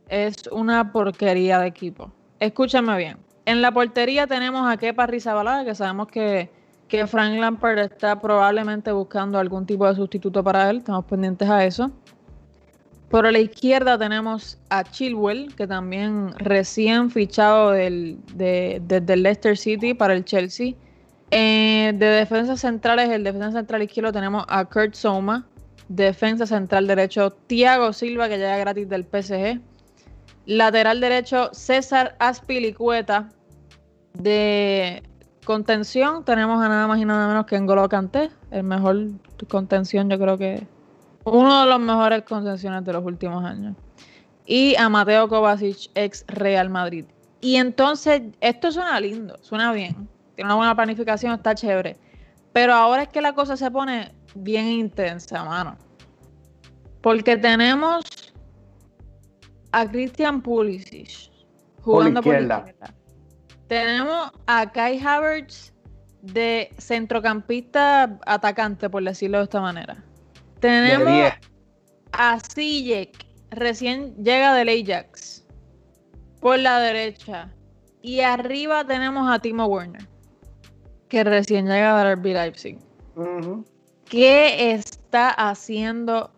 es 0.10 0.48
una 0.52 0.92
porquería 0.92 1.60
de 1.60 1.68
equipo. 1.68 2.12
Escúchame 2.40 2.98
bien. 2.98 3.18
En 3.46 3.62
la 3.62 3.72
portería 3.72 4.28
tenemos 4.28 4.70
a 4.70 4.78
Kepa 4.78 5.08
Rizabalaga, 5.08 5.66
que 5.66 5.76
sabemos 5.76 6.08
que, 6.08 6.50
que 6.88 7.08
Frank 7.08 7.40
Lampard 7.40 7.80
está 7.80 8.20
probablemente 8.20 8.92
buscando 8.92 9.40
algún 9.40 9.66
tipo 9.66 9.88
de 9.88 9.96
sustituto 9.96 10.44
para 10.44 10.70
él. 10.70 10.78
Estamos 10.78 11.06
pendientes 11.06 11.50
a 11.50 11.66
eso. 11.66 11.92
Por 13.10 13.32
la 13.32 13.40
izquierda 13.40 13.98
tenemos 13.98 14.60
a 14.70 14.84
Chilwell, 14.84 15.56
que 15.56 15.66
también 15.66 16.32
recién 16.38 17.10
fichado 17.10 17.72
del, 17.72 18.20
de, 18.36 18.82
desde 18.86 19.18
Leicester 19.18 19.58
City 19.58 19.96
para 19.96 20.14
el 20.14 20.26
Chelsea. 20.26 20.76
Eh, 21.32 21.92
de 21.96 22.06
defensa 22.06 22.56
centrales, 22.56 23.10
el 23.10 23.24
defensa 23.24 23.52
central 23.52 23.82
izquierdo 23.82 24.12
tenemos 24.12 24.46
a 24.48 24.66
Kurt 24.66 24.94
Soma. 24.94 25.48
Defensa 25.88 26.46
central 26.46 26.86
derecho, 26.86 27.32
Thiago 27.48 27.94
Silva, 27.94 28.30
que 28.30 28.38
llega 28.38 28.58
gratis 28.58 28.88
del 28.88 29.06
PSG. 29.06 29.60
Lateral 30.50 31.00
derecho, 31.00 31.52
César 31.54 32.16
Aspilicueta. 32.18 33.30
De 34.14 35.04
contención 35.46 36.26
tenemos 36.26 36.60
a 36.60 36.68
nada 36.68 36.88
más 36.88 36.98
y 36.98 37.06
nada 37.06 37.28
menos 37.28 37.46
que 37.46 37.60
N'Golo 37.60 37.88
Kanté, 37.88 38.32
el 38.50 38.64
mejor 38.64 39.10
contención 39.48 40.10
yo 40.10 40.18
creo 40.18 40.40
que 40.40 40.66
uno 41.24 41.62
de 41.62 41.68
los 41.68 41.80
mejores 41.80 42.24
concesiones 42.24 42.84
de 42.84 42.94
los 42.94 43.06
últimos 43.06 43.46
años. 43.46 43.76
Y 44.48 44.76
a 44.78 44.90
Mateo 44.90 45.30
Kovacic, 45.30 45.92
ex 45.94 46.26
Real 46.28 46.72
Madrid. 46.72 47.06
Y 47.42 47.58
entonces, 47.58 48.24
esto 48.42 48.72
suena 48.72 49.00
lindo, 49.00 49.38
suena 49.42 49.72
bien. 49.72 50.10
Tiene 50.34 50.48
una 50.48 50.56
buena 50.56 50.76
planificación, 50.76 51.34
está 51.34 51.54
chévere. 51.54 51.96
Pero 52.54 52.74
ahora 52.74 53.04
es 53.04 53.10
que 53.10 53.22
la 53.22 53.34
cosa 53.34 53.56
se 53.56 53.70
pone 53.70 54.16
bien 54.34 54.66
intensa, 54.66 55.44
mano. 55.44 55.78
Porque 57.02 57.38
tenemos 57.38 58.04
a 59.72 59.88
Christian 59.88 60.42
Pulisic 60.42 61.32
jugando 61.82 62.22
por, 62.22 62.42
la 62.42 62.60
izquierda. 62.60 62.94
Tenemos 63.68 64.32
a 64.48 64.72
Kai 64.72 65.00
Havertz 65.00 65.74
de 66.22 66.70
centrocampista 66.78 68.20
atacante, 68.26 68.90
por 68.90 69.04
decirlo 69.04 69.38
de 69.40 69.44
esta 69.46 69.62
manera. 69.62 70.04
Tenemos 70.60 71.34
a 72.12 72.40
Sijek, 72.40 73.26
recién 73.52 74.16
llega 74.16 74.54
del 74.56 74.70
Ajax, 74.70 75.46
por 76.42 76.60
la 76.60 76.80
derecha. 76.80 77.54
Y 78.02 78.22
arriba 78.22 78.86
tenemos 78.86 79.30
a 79.30 79.40
Timo 79.40 79.66
Werner, 79.66 80.08
que 81.10 81.24
recién 81.24 81.68
llega 81.68 82.04
del 82.04 82.18
RB 82.18 82.26
Leipzig. 82.34 82.80
¿Qué 84.06 84.72
está 84.72 85.30
haciendo 85.30 86.32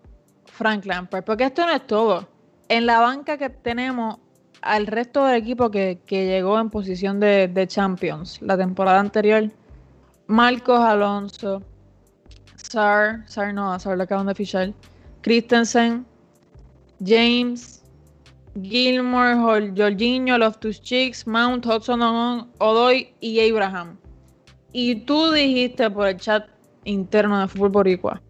Frank 0.46 0.86
Lampard? 0.86 1.24
Porque 1.24 1.46
esto 1.46 1.66
no 1.66 1.74
es 1.74 1.86
todo. 1.88 2.28
En 2.72 2.86
la 2.86 3.02
banca 3.02 3.38
que 3.38 3.50
tenemos 3.50 4.16
al 4.62 4.88
resto 4.88 5.26
del 5.26 5.36
equipo 5.36 5.70
que, 5.70 6.00
llegó 6.08 6.58
en 6.58 6.70
posición 6.70 7.20
de, 7.20 7.50
de 7.50 7.68
Champions 7.68 8.42
la 8.42 8.56
temporada 8.58 8.98
anterior, 8.98 9.52
Marcos 10.28 10.80
Alonso, 10.80 11.62
Sar, 12.56 13.28
Sar 13.28 13.54
no, 13.54 13.78
Sar 13.78 13.98
lo 13.98 14.04
acaban 14.04 14.28
de 14.28 14.36
fichar. 14.36 14.74
Christensen, 15.20 16.06
James, 17.06 17.84
Gilmore, 18.62 19.36
Jorginho, 19.76 20.38
Loftus 20.38 20.82
Cheeks, 20.82 21.28
Mount, 21.28 21.66
Hudson 21.66 22.02
Odoy 22.60 23.14
y 23.20 23.52
Abraham. 23.52 23.98
Y 24.72 24.96
tú 24.96 25.30
dijiste 25.34 25.92
por 25.92 26.08
el 26.08 26.16
chat 26.16 26.48
interno 26.86 27.42
de 27.42 27.50
Fútbol 27.50 27.70
Boricua. 27.70 28.22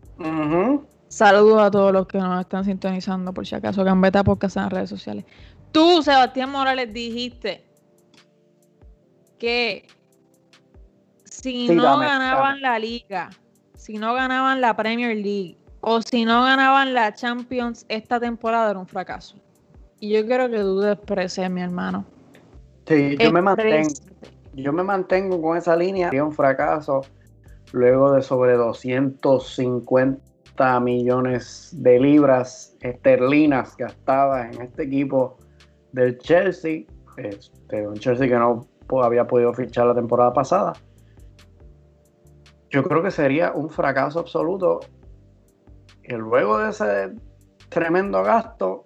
Saludos 1.11 1.61
a 1.61 1.69
todos 1.69 1.91
los 1.91 2.07
que 2.07 2.17
nos 2.19 2.39
están 2.39 2.63
sintonizando, 2.63 3.33
por 3.33 3.45
si 3.45 3.53
acaso, 3.53 3.83
Gambeta 3.83 4.23
Podcast 4.23 4.55
en 4.55 4.63
las 4.63 4.71
redes 4.71 4.89
sociales. 4.89 5.25
Tú, 5.73 6.01
Sebastián 6.01 6.49
Morales, 6.49 6.93
dijiste 6.93 7.65
que 9.37 9.87
si 11.25 11.67
no 11.67 11.99
ganaban 11.99 12.61
la 12.61 12.79
liga, 12.79 13.29
si 13.75 13.97
no 13.97 14.13
ganaban 14.13 14.61
la 14.61 14.73
Premier 14.77 15.17
League 15.17 15.57
o 15.81 16.01
si 16.01 16.23
no 16.23 16.43
ganaban 16.43 16.93
la 16.93 17.13
Champions 17.13 17.85
esta 17.89 18.17
temporada 18.17 18.71
era 18.71 18.79
un 18.79 18.87
fracaso. 18.87 19.35
Y 19.99 20.13
yo 20.13 20.25
quiero 20.25 20.49
que 20.49 20.59
dudes 20.59 20.95
expreses, 20.95 21.49
mi 21.49 21.59
hermano. 21.59 22.05
Sí, 22.87 23.17
yo 23.17 23.33
me 23.33 23.41
mantengo. 23.41 23.89
Yo 24.53 24.71
me 24.71 24.83
mantengo 24.83 25.41
con 25.41 25.57
esa 25.57 25.75
línea. 25.75 26.07
Sería 26.07 26.23
un 26.23 26.31
fracaso 26.31 27.01
luego 27.73 28.13
de 28.13 28.21
sobre 28.21 28.53
250 28.53 30.30
millones 30.79 31.71
de 31.77 31.99
libras 31.99 32.77
esterlinas 32.81 33.75
gastadas 33.77 34.53
en 34.53 34.61
este 34.61 34.83
equipo 34.83 35.37
del 35.91 36.17
Chelsea. 36.19 36.83
Este, 37.17 37.87
un 37.87 37.95
Chelsea 37.95 38.27
que 38.27 38.35
no 38.35 38.67
había 39.03 39.25
podido 39.25 39.53
fichar 39.53 39.87
la 39.87 39.95
temporada 39.95 40.33
pasada 40.33 40.73
yo 42.71 42.83
creo 42.83 43.03
que 43.03 43.11
sería 43.11 43.51
un 43.51 43.69
fracaso 43.69 44.19
absoluto 44.19 44.79
que 46.01 46.17
luego 46.17 46.57
de 46.57 46.69
ese 46.69 47.13
tremendo 47.69 48.23
gasto 48.23 48.85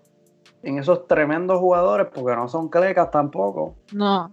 en 0.63 0.79
esos 0.79 1.07
tremendos 1.07 1.59
jugadores, 1.59 2.07
porque 2.13 2.35
no 2.35 2.47
son 2.47 2.69
clecas 2.69 3.11
tampoco, 3.11 3.75
no. 3.93 4.31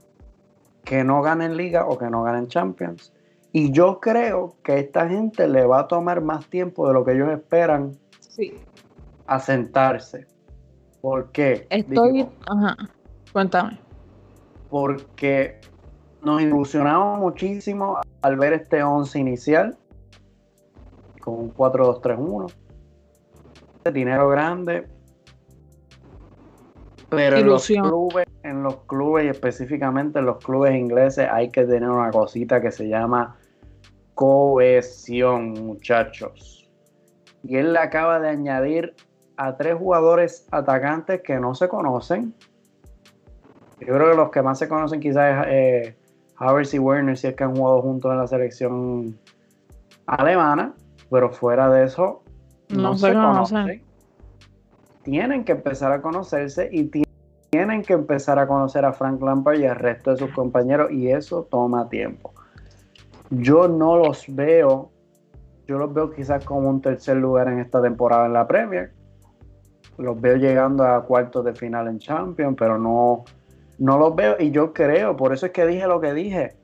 que 0.82 1.04
no 1.04 1.20
ganen 1.20 1.58
liga 1.58 1.86
o 1.86 1.98
que 1.98 2.06
no 2.06 2.22
ganen 2.22 2.48
Champions. 2.48 3.12
Y 3.52 3.70
yo 3.70 4.00
creo 4.00 4.56
que 4.62 4.72
a 4.72 4.76
esta 4.76 5.08
gente 5.08 5.46
le 5.46 5.66
va 5.66 5.80
a 5.80 5.88
tomar 5.88 6.22
más 6.22 6.46
tiempo 6.46 6.88
de 6.88 6.94
lo 6.94 7.04
que 7.04 7.12
ellos 7.12 7.30
esperan 7.30 7.92
sí. 8.20 8.54
a 9.26 9.38
sentarse. 9.38 10.26
¿Por 11.02 11.30
qué? 11.32 11.66
Estoy. 11.68 12.26
Ajá. 12.46 12.76
Cuéntame. 13.32 13.78
Porque 14.70 15.60
nos 16.22 16.40
ilusionamos 16.40 17.18
muchísimo 17.18 17.98
al 18.22 18.36
ver 18.36 18.54
este 18.54 18.82
11 18.82 19.18
inicial 19.18 19.76
con 21.20 21.34
un 21.34 21.54
4-2-3-1. 21.54 22.52
Dinero 23.92 24.28
grande. 24.30 24.88
Pero 27.10 27.36
en 27.36 27.46
los, 27.46 27.66
clubes, 27.66 28.26
en 28.42 28.62
los 28.62 28.76
clubes 28.84 29.26
y 29.26 29.28
específicamente 29.28 30.20
en 30.20 30.24
los 30.24 30.42
clubes 30.42 30.74
ingleses 30.74 31.28
hay 31.30 31.50
que 31.50 31.64
tener 31.64 31.90
una 31.90 32.10
cosita 32.10 32.62
que 32.62 32.70
se 32.70 32.88
llama 32.88 33.36
cohesión, 34.22 35.50
muchachos. 35.54 36.70
Y 37.42 37.56
él 37.56 37.72
le 37.72 37.80
acaba 37.80 38.20
de 38.20 38.28
añadir 38.28 38.94
a 39.36 39.56
tres 39.56 39.74
jugadores 39.74 40.46
atacantes 40.52 41.22
que 41.22 41.40
no 41.40 41.56
se 41.56 41.68
conocen. 41.68 42.32
Yo 43.80 43.94
creo 43.94 44.10
que 44.12 44.16
los 44.16 44.30
que 44.30 44.40
más 44.42 44.60
se 44.60 44.68
conocen 44.68 45.00
quizás 45.00 45.44
es 45.48 45.52
eh, 45.52 45.96
Havertz 46.36 46.72
y 46.72 46.78
Werner 46.78 47.18
si 47.18 47.26
es 47.26 47.34
que 47.34 47.42
han 47.42 47.56
jugado 47.56 47.82
juntos 47.82 48.12
en 48.12 48.18
la 48.18 48.28
selección 48.28 49.18
alemana, 50.06 50.72
pero 51.10 51.28
fuera 51.30 51.68
de 51.68 51.86
eso 51.86 52.22
no, 52.68 52.96
se 52.96 53.12
conocen. 53.12 53.82
Tienen 55.02 55.42
que 55.42 55.50
empezar 55.50 55.90
a 55.90 56.00
conocerse 56.00 56.68
y 56.70 56.88
tienen 57.50 57.82
que 57.82 57.94
empezar 57.94 58.38
a 58.38 58.46
conocer 58.46 58.84
a 58.84 58.92
Frank 58.92 59.20
Lampard 59.20 59.58
y 59.58 59.66
al 59.66 59.74
resto 59.74 60.12
de 60.12 60.18
sus 60.18 60.30
compañeros 60.30 60.92
y 60.92 61.08
eso 61.10 61.48
toma 61.50 61.88
tiempo. 61.88 62.32
Yo 63.34 63.66
no 63.66 63.96
los 63.96 64.24
veo, 64.28 64.90
yo 65.66 65.78
los 65.78 65.94
veo 65.94 66.10
quizás 66.12 66.44
como 66.44 66.68
un 66.68 66.82
tercer 66.82 67.16
lugar 67.16 67.48
en 67.48 67.60
esta 67.60 67.80
temporada 67.80 68.26
en 68.26 68.34
la 68.34 68.46
Premier. 68.46 68.92
Los 69.96 70.20
veo 70.20 70.36
llegando 70.36 70.84
a 70.84 71.02
cuartos 71.02 71.42
de 71.42 71.54
final 71.54 71.88
en 71.88 71.98
Champions, 71.98 72.56
pero 72.58 72.76
no, 72.76 73.24
no 73.78 73.98
los 73.98 74.14
veo 74.14 74.36
y 74.38 74.50
yo 74.50 74.74
creo, 74.74 75.16
por 75.16 75.32
eso 75.32 75.46
es 75.46 75.52
que 75.52 75.64
dije 75.64 75.86
lo 75.86 75.98
que 75.98 76.12
dije, 76.12 76.56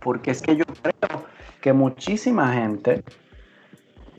porque 0.00 0.30
es 0.30 0.40
que 0.40 0.56
yo 0.56 0.64
creo 0.82 1.24
que 1.60 1.72
muchísima 1.72 2.52
gente 2.52 3.02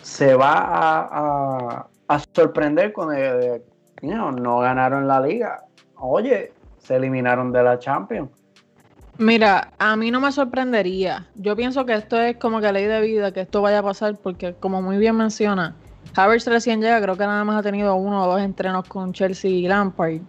se 0.01 0.35
va 0.35 1.87
a, 2.09 2.21
sorprender 2.33 2.91
con 2.91 3.15
el, 3.15 3.63
no 4.01 4.59
ganaron 4.59 5.07
la 5.07 5.21
liga, 5.21 5.63
oye, 5.95 6.51
se 6.77 6.97
eliminaron 6.97 7.53
de 7.53 7.63
la 7.63 7.79
Champions. 7.79 8.31
Mira, 9.19 9.71
a 9.79 9.95
mí 9.95 10.11
no 10.11 10.19
me 10.19 10.31
sorprendería. 10.31 11.27
Yo 11.35 11.55
pienso 11.55 11.85
que 11.85 11.93
esto 11.93 12.19
es 12.19 12.37
como 12.37 12.61
que 12.61 12.71
ley 12.71 12.85
de 12.85 13.01
vida, 13.01 13.31
que 13.31 13.41
esto 13.41 13.61
vaya 13.61 13.79
a 13.79 13.83
pasar, 13.83 14.15
porque 14.17 14.53
como 14.53 14.81
muy 14.81 14.97
bien 14.97 15.15
menciona, 15.15 15.75
Havertz 16.15 16.47
recién 16.47 16.81
llega, 16.81 17.01
creo 17.01 17.17
que 17.17 17.25
nada 17.25 17.43
más 17.43 17.57
ha 17.57 17.63
tenido 17.63 17.95
uno 17.95 18.23
o 18.23 18.31
dos 18.31 18.41
entrenos 18.41 18.87
con 18.87 19.13
Chelsea 19.13 19.51
y 19.51 19.67
Lampard. 19.67 20.21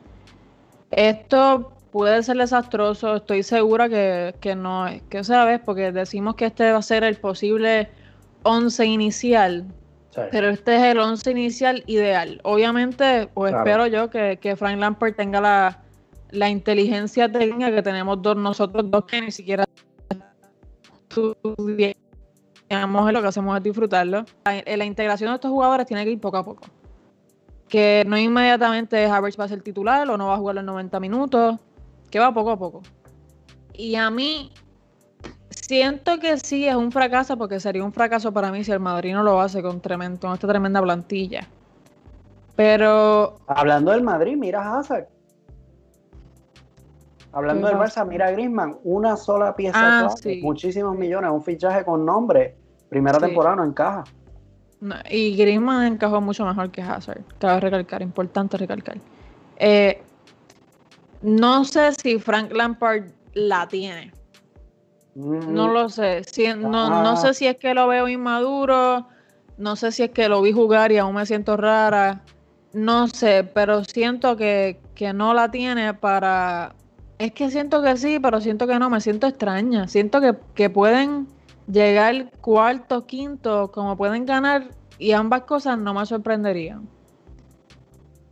Esto 0.90 1.72
puede 1.90 2.22
ser 2.22 2.36
desastroso, 2.36 3.16
estoy 3.16 3.42
segura 3.42 3.88
que, 3.88 4.34
que 4.40 4.54
no, 4.54 4.86
que 5.08 5.24
sabes, 5.24 5.60
porque 5.60 5.92
decimos 5.92 6.34
que 6.34 6.46
este 6.46 6.72
va 6.72 6.78
a 6.78 6.82
ser 6.82 7.04
el 7.04 7.16
posible 7.16 7.90
11 8.42 8.86
inicial, 8.86 9.66
pero 10.30 10.48
este 10.48 10.76
es 10.76 10.82
el 10.82 10.98
11 10.98 11.30
inicial 11.30 11.84
ideal. 11.86 12.40
Obviamente, 12.42 13.28
o 13.34 13.46
espero 13.46 13.86
yo 13.86 14.10
que, 14.10 14.38
que, 14.40 14.56
Frank 14.56 14.78
Lampard 14.78 15.14
tenga 15.14 15.40
la, 15.40 15.82
la 16.30 16.48
inteligencia 16.50 17.30
técnica 17.30 17.70
que 17.70 17.82
tenemos 17.82 18.20
dos, 18.22 18.36
nosotros 18.36 18.90
dos 18.90 19.04
que 19.04 19.20
ni 19.20 19.30
siquiera 19.30 19.64
lo 23.12 23.22
que 23.22 23.26
hacemos 23.26 23.56
es 23.56 23.62
disfrutarlo. 23.62 24.24
La, 24.44 24.76
la, 24.76 24.84
integración 24.84 25.30
de 25.30 25.36
estos 25.36 25.50
jugadores 25.50 25.86
tiene 25.86 26.04
que 26.04 26.12
ir 26.12 26.20
poco 26.20 26.36
a 26.36 26.44
poco. 26.44 26.66
Que 27.68 28.04
no 28.06 28.16
inmediatamente 28.16 29.06
Havertz 29.06 29.38
va 29.38 29.44
a 29.44 29.48
ser 29.48 29.62
titular 29.62 30.08
o 30.08 30.16
no 30.16 30.28
va 30.28 30.34
a 30.34 30.38
jugar 30.38 30.56
los 30.56 30.64
90 30.64 31.00
minutos, 31.00 31.58
que 32.10 32.18
va 32.18 32.32
poco 32.32 32.50
a 32.50 32.58
poco. 32.58 32.82
Y 33.74 33.94
a 33.94 34.10
mí 34.10 34.50
siento 35.50 36.18
que 36.18 36.38
sí 36.38 36.66
es 36.66 36.74
un 36.74 36.90
fracaso 36.90 37.36
porque 37.36 37.60
sería 37.60 37.84
un 37.84 37.92
fracaso 37.92 38.32
para 38.32 38.50
mí 38.50 38.64
si 38.64 38.72
el 38.72 38.80
Madrid 38.80 39.12
no 39.12 39.22
lo 39.22 39.40
hace 39.40 39.62
con, 39.62 39.80
tremendo, 39.80 40.20
con 40.20 40.32
esta 40.32 40.48
tremenda 40.48 40.80
plantilla. 40.80 41.46
Pero... 42.56 43.38
Hablando 43.46 43.92
del 43.92 44.02
Madrid, 44.02 44.36
mira 44.36 44.78
Hazard. 44.78 45.06
Hablando 47.38 47.68
del 47.68 47.76
Barça, 47.76 48.04
mira 48.04 48.32
Griezmann, 48.32 48.78
una 48.82 49.16
sola 49.16 49.54
pieza, 49.54 50.00
ah, 50.00 50.14
muchísimos 50.42 50.98
millones, 50.98 51.30
un 51.30 51.40
fichaje 51.40 51.84
con 51.84 52.04
nombre, 52.04 52.56
primera 52.88 53.20
temporada 53.20 53.54
no 53.54 53.64
encaja. 53.64 54.02
y 55.08 55.36
Griezmann 55.36 55.86
encajó 55.86 56.20
mucho 56.20 56.44
mejor 56.44 56.72
que 56.72 56.82
Hazard, 56.82 57.22
cabe 57.38 57.60
recalcar, 57.60 58.02
importante 58.02 58.56
recalcar. 58.56 58.98
Eh, 59.56 60.02
no 61.22 61.64
sé 61.64 61.92
si 61.92 62.18
Frank 62.18 62.50
Lampard 62.52 63.04
la 63.34 63.68
tiene. 63.68 64.12
No 65.14 65.68
mm. 65.68 65.72
lo 65.72 65.88
sé. 65.88 66.22
no, 66.56 67.04
no 67.04 67.16
sé 67.18 67.34
si 67.34 67.46
es 67.46 67.56
que 67.56 67.72
lo 67.72 67.86
veo 67.86 68.08
inmaduro, 68.08 69.06
no 69.58 69.76
sé 69.76 69.92
si 69.92 70.02
es 70.02 70.10
que 70.10 70.28
lo 70.28 70.42
vi 70.42 70.50
jugar 70.50 70.90
y 70.90 70.98
aún 70.98 71.14
me 71.14 71.24
siento 71.24 71.56
rara. 71.56 72.24
No 72.72 73.06
sé, 73.06 73.48
pero 73.54 73.84
siento 73.84 74.36
que, 74.36 74.80
que 74.96 75.12
no 75.12 75.34
la 75.34 75.52
tiene 75.52 75.94
para, 75.94 76.74
es 77.18 77.32
que 77.32 77.50
siento 77.50 77.82
que 77.82 77.96
sí, 77.96 78.18
pero 78.20 78.40
siento 78.40 78.66
que 78.66 78.78
no, 78.78 78.88
me 78.90 79.00
siento 79.00 79.26
extraña. 79.26 79.88
Siento 79.88 80.20
que, 80.54 80.70
pueden 80.70 81.26
llegar 81.70 82.30
cuarto, 82.40 83.06
quinto, 83.06 83.70
como 83.72 83.96
pueden 83.96 84.24
ganar, 84.24 84.68
y 84.98 85.12
ambas 85.12 85.42
cosas 85.42 85.78
no 85.78 85.94
me 85.94 86.06
sorprenderían. 86.06 86.88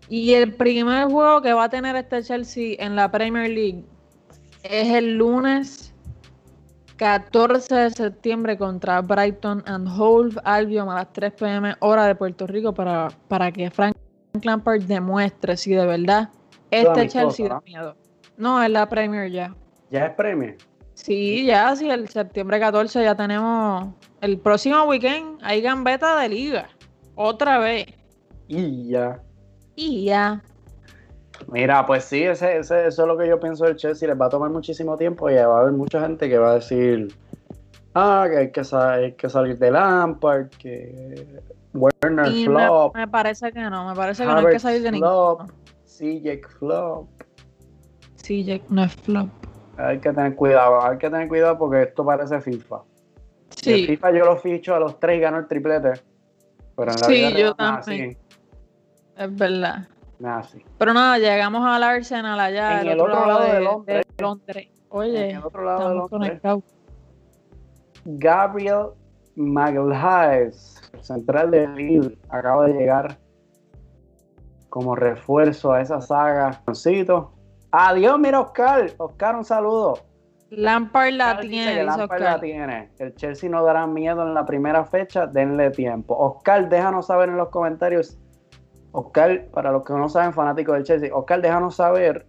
Y 0.09 0.35
el 0.35 0.55
primer 0.55 1.09
juego 1.09 1.43
que 1.43 1.53
va 1.53 1.65
a 1.65 1.69
tener 1.69 1.97
este 1.97 2.23
Chelsea 2.23 2.77
en 2.79 2.95
la 2.95 3.11
Premier 3.11 3.51
League 3.51 3.85
es 4.63 4.89
el 4.89 5.17
lunes 5.17 5.93
14 6.97 7.75
de 7.75 7.91
septiembre 7.91 8.57
contra 8.57 9.01
Brighton 9.03 9.65
and 9.67 9.89
Hove 9.89 10.37
Albion 10.45 10.89
a 10.89 10.95
las 10.95 11.13
3 11.13 11.33
pm 11.33 11.75
hora 11.81 12.07
de 12.07 12.15
Puerto 12.15 12.47
Rico 12.47 12.73
para, 12.73 13.09
para 13.27 13.51
que 13.51 13.69
Frank 13.71 13.97
Lampard 14.43 14.83
demuestre 14.83 15.57
si 15.57 15.73
de 15.73 15.85
verdad 15.87 16.31
este 16.71 17.09
Chelsea 17.09 17.49
da 17.49 17.61
miedo. 17.63 17.97
No, 18.37 18.63
es 18.63 18.71
la 18.71 18.89
Premier 18.89 19.31
ya. 19.31 19.55
¿Ya 19.91 20.07
es 20.07 20.15
Premier? 20.15 20.57
Sí, 20.95 21.45
ya, 21.45 21.77
sí, 21.77 21.91
el 21.91 22.09
septiembre 22.09 22.59
14 22.59 23.03
ya 23.03 23.15
tenemos. 23.15 23.89
El 24.21 24.39
próximo 24.39 24.83
weekend 24.85 25.39
hay 25.43 25.61
gambeta 25.61 26.19
de 26.21 26.29
liga. 26.29 26.69
Otra 27.15 27.59
vez. 27.59 27.87
Y 28.49 28.89
ya. 28.89 29.21
Y 29.75 30.07
ya. 30.07 30.43
Mira, 31.49 31.85
pues 31.85 32.05
sí, 32.05 32.23
ese, 32.23 32.59
ese, 32.59 32.87
eso 32.87 33.03
es 33.03 33.09
lo 33.09 33.17
que 33.17 33.29
yo 33.29 33.39
pienso 33.39 33.65
del 33.65 33.77
Chelsea. 33.77 34.09
Les 34.09 34.19
va 34.19 34.27
a 34.27 34.31
tomar 34.31 34.51
muchísimo 34.51 34.97
tiempo 34.97 35.31
y 35.31 35.35
va 35.35 35.59
a 35.59 35.61
haber 35.61 35.73
mucha 35.73 36.01
gente 36.01 36.29
que 36.29 36.39
va 36.39 36.53
a 36.53 36.55
decir: 36.55 37.15
Ah, 37.95 38.27
que 38.29 38.39
hay 38.39 38.51
que, 38.51 38.63
hay 38.75 39.13
que 39.13 39.29
salir 39.29 39.59
de 39.59 39.71
Lampard, 39.71 40.49
que 40.49 41.41
Werner 41.75 42.33
Flop. 42.45 42.97
Me, 42.97 43.07
parece 43.07 43.53
que 43.53 43.61
no, 43.71 43.89
me 43.89 43.95
parece 43.95 44.25
que 44.25 44.29
no 44.29 44.39
hay 44.39 44.47
que 44.47 44.59
salir 44.59 44.83
de 44.83 44.93
ninguno. 44.93 45.47
CJ 45.85 46.41
Flop. 46.59 47.09
Sí, 48.27 48.61
no 48.71 48.83
es 48.83 48.93
flop. 48.97 49.29
Hay 49.77 50.01
que 50.01 50.13
tener 50.13 50.35
cuidado, 50.35 50.85
hay 50.85 50.99
que 50.99 51.09
tener 51.09 51.29
cuidado 51.29 51.57
porque 51.59 51.83
esto 51.83 52.05
parece 52.05 52.41
FIFA. 52.41 52.83
Sí. 53.51 53.87
FIFA 53.87 54.11
yo 54.11 54.25
lo 54.25 54.37
ficho 54.37 54.75
a 54.75 54.81
los 54.81 54.99
tres 54.99 55.19
y 55.19 55.21
gano 55.21 55.39
el 55.39 55.47
triplete. 55.47 55.93
Pero 56.75 56.91
en 56.91 57.01
la 57.01 57.07
sí, 57.07 57.35
yo 57.39 57.55
también. 57.55 58.19
Es 59.17 59.37
verdad. 59.37 59.87
Nada, 60.19 60.43
sí. 60.43 60.61
Pero 60.77 60.93
nada, 60.93 61.19
llegamos 61.19 61.65
al 61.65 61.81
Arsenal 61.85 62.41
allá. 62.41 62.81
En 62.81 62.89
el 62.89 63.01
otro, 63.01 63.27
lado, 63.27 63.43
de, 63.45 63.61
Londres. 63.61 64.05
Londres. 64.19 64.69
Oye, 64.89 65.31
en 65.31 65.37
el 65.37 65.45
otro 65.45 65.63
lado 65.63 65.89
de 65.89 65.95
Londres. 65.95 66.11
Conectados. 66.11 66.65
Gabriel 68.07 68.87
Magalhaes, 69.37 70.81
central 71.01 71.53
de 71.53 71.69
Lille, 71.69 72.19
acaba 72.29 72.67
de 72.67 72.73
llegar 72.73 73.19
como 74.69 74.97
refuerzo 74.97 75.73
a 75.73 75.81
esa 75.81 76.01
saga. 76.01 76.61
Adiós, 77.79 78.19
mira 78.19 78.41
Oscar. 78.41 78.91
Oscar, 78.97 79.37
un 79.37 79.45
saludo. 79.45 79.99
Lampard 80.49 81.13
la 81.13 81.39
tiene. 81.41 81.85
Lampard 81.85 82.23
la 82.23 82.41
tiene. 82.41 82.91
El 82.99 83.15
Chelsea 83.17 83.51
no 83.51 83.63
dará 83.63 83.87
miedo 83.87 84.23
en 84.23 84.33
la 84.33 84.47
primera 84.47 84.87
fecha. 84.87 85.27
Denle 85.27 85.71
tiempo. 85.71 86.17
Oscar, 86.17 86.71
déjanos 86.71 87.09
saber 87.09 87.29
en 87.29 87.37
los 87.37 87.51
comentarios. 87.51 88.17
Oscar, 88.93 89.49
para 89.53 89.73
los 89.73 89.85
que 89.85 89.93
no 89.93 90.09
saben, 90.09 90.33
fanáticos 90.33 90.75
del 90.77 90.85
Chelsea. 90.85 91.15
Oscar, 91.15 91.43
déjanos 91.43 91.77
saber 91.77 92.27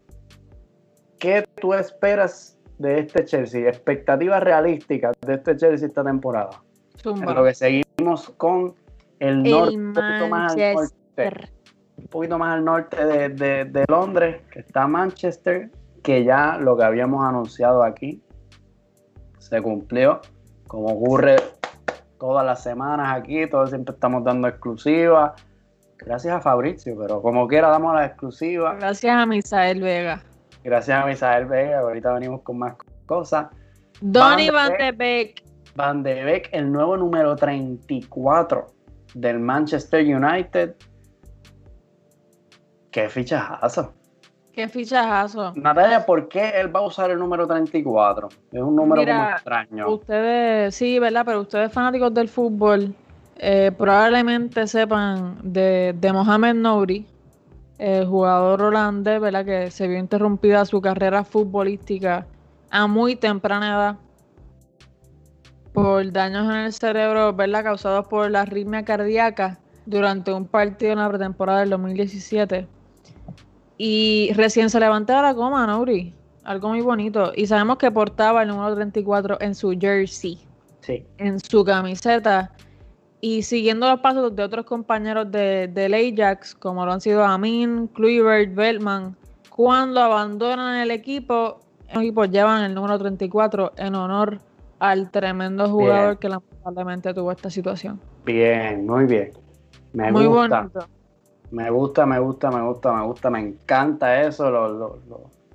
qué 1.17 1.47
tú 1.61 1.73
esperas 1.73 2.59
de 2.77 2.99
este 2.99 3.23
Chelsea. 3.23 3.69
Expectativas 3.69 4.43
realísticas 4.43 5.15
de 5.25 5.35
este 5.35 5.55
Chelsea 5.55 5.87
esta 5.87 6.03
temporada. 6.03 6.61
En 7.05 7.35
lo 7.35 7.45
que 7.45 7.53
seguimos 7.53 8.29
con 8.35 8.75
el, 9.19 9.43
norte, 9.43 9.77
un 9.77 9.93
poquito 9.93 10.27
más 10.27 10.51
al 10.51 10.73
norte 10.73 11.56
un 11.97 12.07
poquito 12.07 12.37
más 12.37 12.55
al 12.55 12.63
norte 12.63 13.05
de, 13.05 13.85
Londres, 13.87 14.41
que 14.51 14.59
está 14.59 14.87
Manchester, 14.87 15.69
que 16.03 16.23
ya 16.23 16.57
lo 16.57 16.77
que 16.77 16.83
habíamos 16.83 17.25
anunciado 17.25 17.83
aquí 17.83 18.21
se 19.39 19.61
cumplió, 19.61 20.21
como 20.67 20.87
ocurre 20.87 21.37
todas 22.19 22.45
las 22.45 22.61
semanas 22.61 23.09
aquí, 23.15 23.47
todos 23.47 23.69
siempre 23.69 23.93
estamos 23.93 24.23
dando 24.23 24.47
exclusivas. 24.47 25.33
Gracias 25.97 26.33
a 26.33 26.41
Fabricio, 26.41 26.95
pero 26.99 27.21
como 27.21 27.47
quiera 27.47 27.69
damos 27.69 27.95
la 27.95 28.05
exclusiva. 28.05 28.75
Gracias 28.75 29.15
a 29.15 29.25
Misael 29.25 29.81
Vega. 29.81 30.21
Gracias 30.63 31.03
a 31.03 31.05
Misael 31.05 31.45
Vega, 31.45 31.79
ahorita 31.79 32.13
venimos 32.13 32.41
con 32.41 32.59
más 32.59 32.75
cosas. 33.05 33.47
Donny 34.01 34.49
Van 34.49 34.77
de 34.77 34.91
Beek. 34.91 35.43
Van 35.75 36.03
de 36.03 36.23
Beek, 36.23 36.49
el 36.51 36.71
nuevo 36.71 36.97
número 36.97 37.35
34 37.35 38.67
del 39.15 39.39
Manchester 39.39 40.03
United 40.03 40.75
Qué 42.97 43.09
fichajazo. 43.09 43.93
Qué 44.51 44.67
fichajazo. 44.67 45.53
Natalia, 45.55 46.03
¿por 46.03 46.27
qué 46.27 46.59
él 46.59 46.75
va 46.75 46.79
a 46.79 46.87
usar 46.87 47.11
el 47.11 47.19
número 47.19 47.45
34? 47.45 48.27
Es 48.51 48.59
un 48.59 48.75
número 48.75 49.03
muy 49.03 49.31
extraño. 49.33 49.87
Ustedes, 49.87 50.73
sí, 50.73 50.97
¿verdad? 50.97 51.21
Pero 51.23 51.41
ustedes 51.41 51.71
fanáticos 51.71 52.11
del 52.11 52.27
fútbol 52.27 52.95
eh, 53.35 53.71
probablemente 53.77 54.65
sepan 54.65 55.37
de, 55.43 55.93
de 55.95 56.11
Mohamed 56.11 56.55
Nouri, 56.55 57.05
el 57.77 58.07
jugador 58.07 58.63
holandés, 58.63 59.21
¿verdad? 59.21 59.45
Que 59.45 59.69
se 59.69 59.87
vio 59.87 59.99
interrumpida 59.99 60.65
su 60.65 60.81
carrera 60.81 61.23
futbolística 61.23 62.25
a 62.71 62.87
muy 62.87 63.15
temprana 63.15 63.75
edad 63.75 63.95
por 65.71 66.11
daños 66.11 66.49
en 66.49 66.61
el 66.61 66.73
cerebro, 66.73 67.31
¿verdad? 67.31 67.63
Causados 67.63 68.07
por 68.07 68.31
la 68.31 68.41
arritmia 68.41 68.83
cardíaca 68.83 69.59
durante 69.85 70.33
un 70.33 70.47
partido 70.47 70.93
en 70.93 70.97
la 70.97 71.07
pretemporada 71.09 71.59
del 71.59 71.69
2017. 71.69 72.67
Y 73.77 74.31
recién 74.35 74.69
se 74.69 74.79
levantó 74.79 75.21
la 75.21 75.35
coma, 75.35 75.65
Nauri. 75.67 76.13
Algo 76.43 76.69
muy 76.69 76.81
bonito. 76.81 77.31
Y 77.35 77.45
sabemos 77.45 77.77
que 77.77 77.91
portaba 77.91 78.41
el 78.43 78.49
número 78.49 78.75
34 78.75 79.37
en 79.41 79.53
su 79.53 79.77
jersey. 79.79 80.39
Sí. 80.81 81.05
En 81.17 81.39
su 81.39 81.63
camiseta. 81.63 82.51
Y 83.19 83.43
siguiendo 83.43 83.89
los 83.89 83.99
pasos 83.99 84.35
de 84.35 84.43
otros 84.43 84.65
compañeros 84.65 85.31
de, 85.31 85.67
del 85.67 85.93
Ajax, 85.93 86.55
como 86.55 86.85
lo 86.85 86.93
han 86.93 87.01
sido 87.01 87.23
Amin, 87.23 87.87
Kluivert, 87.87 88.53
Beltman, 88.53 89.15
cuando 89.49 90.01
abandonan 90.01 90.77
el 90.77 90.91
equipo, 90.91 91.59
los 91.93 92.03
equipos 92.03 92.29
llevan 92.29 92.63
el 92.63 92.75
número 92.75 92.99
34 92.99 93.73
en 93.77 93.95
honor 93.95 94.39
al 94.79 95.09
tremendo 95.09 95.67
jugador 95.67 96.19
que 96.19 96.29
lamentablemente 96.29 97.13
tuvo 97.13 97.31
esta 97.31 97.49
situación. 97.49 97.99
Bien, 98.23 98.85
muy 98.85 99.05
bien. 99.05 99.33
Me 99.93 100.11
muy 100.11 100.27
bonito. 100.27 100.87
Me 101.51 101.69
gusta, 101.69 102.05
me 102.05 102.19
gusta, 102.19 102.51
me 102.51 102.61
gusta, 102.61 102.93
me 102.93 103.05
gusta, 103.05 103.29
me 103.29 103.39
encanta 103.39 104.21
eso. 104.21 104.49
Los, 104.49 104.91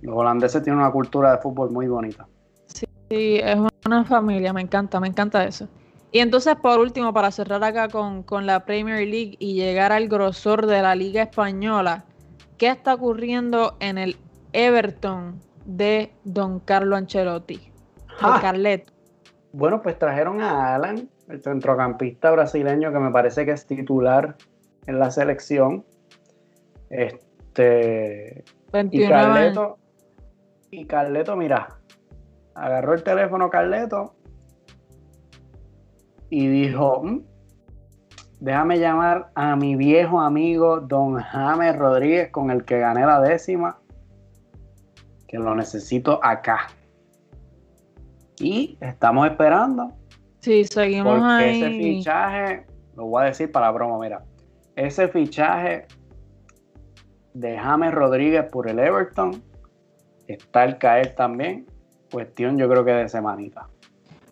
holandeses 0.07 0.63
tienen 0.63 0.81
una 0.81 0.91
cultura 0.91 1.33
de 1.33 1.39
fútbol 1.39 1.71
muy 1.71 1.87
bonita. 1.87 2.27
Sí, 2.67 3.39
es 3.43 3.59
una 3.87 4.05
familia, 4.05 4.53
me 4.53 4.63
encanta, 4.63 4.99
me 5.01 5.09
encanta 5.09 5.45
eso. 5.45 5.69
Y 6.11 6.19
entonces, 6.19 6.57
por 6.57 6.79
último, 6.79 7.13
para 7.13 7.31
cerrar 7.31 7.63
acá 7.65 7.89
con, 7.89 8.23
con 8.23 8.47
la 8.47 8.65
Premier 8.65 9.07
League 9.07 9.37
y 9.39 9.55
llegar 9.55 9.93
al 9.93 10.09
grosor 10.09 10.67
de 10.67 10.83
la 10.83 10.95
Liga 10.95 11.23
Española, 11.23 12.05
¿qué 12.59 12.69
está 12.69 12.95
ocurriendo 12.95 13.77
en 13.81 13.99
el 13.99 14.17
Everton 14.53 15.41
de 15.65 16.13
Don 16.25 16.61
Carlo 16.61 16.97
Ancelotti? 16.97 17.73
Ah. 18.21 18.39
Carleto. 18.41 18.93
Bueno, 19.53 19.83
pues 19.83 19.99
trajeron 19.99 20.41
a 20.41 20.75
Alan, 20.75 21.09
el 21.29 21.43
centrocampista 21.43 22.31
brasileño 22.31 22.93
que 22.93 22.99
me 22.99 23.11
parece 23.11 23.45
que 23.45 23.53
es 23.53 23.67
titular 23.67 24.37
en 24.87 24.99
la 24.99 25.11
selección. 25.11 25.85
Este. 26.91 28.45
y 28.91 29.09
Carleto. 29.09 29.79
Y 30.71 30.87
Carleto, 30.87 31.37
mira. 31.37 31.79
Agarró 32.55 32.95
el 32.95 33.03
teléfono 33.03 33.51
Carleto. 33.51 34.15
y 36.35 36.49
dijo, 36.49 37.03
mm, 37.03 37.21
déjame 38.41 38.79
llamar 38.79 39.31
a 39.35 39.55
mi 39.55 39.77
viejo 39.77 40.19
amigo 40.19 40.81
Don 40.81 41.17
James 41.17 41.77
Rodríguez 41.77 42.31
con 42.31 42.51
el 42.51 42.65
que 42.65 42.79
gané 42.79 43.05
la 43.05 43.21
décima, 43.21 43.79
que 45.29 45.39
lo 45.39 45.55
necesito 45.55 46.19
acá. 46.23 46.69
Y 48.41 48.79
estamos 48.81 49.29
esperando. 49.29 49.93
Sí, 50.41 50.65
seguimos 50.65 51.19
porque 51.19 51.45
ahí. 51.45 51.63
ese 51.63 51.71
fichaje, 51.79 52.67
lo 52.97 53.07
voy 53.07 53.25
a 53.25 53.27
decir 53.27 53.53
para 53.53 53.71
broma, 53.71 53.99
mira, 53.99 54.25
ese 54.77 55.09
fichaje 55.09 55.87
de 57.35 57.59
James 57.59 57.93
Rodríguez 57.93 58.45
por 58.45 58.69
el 58.69 58.79
Everton 58.79 59.43
está 60.29 60.63
al 60.63 60.79
caer 60.79 61.15
también. 61.15 61.67
Cuestión 62.11 62.59
yo 62.59 62.69
creo 62.69 62.85
que 62.85 62.93
de 62.93 63.09
semanita. 63.09 63.69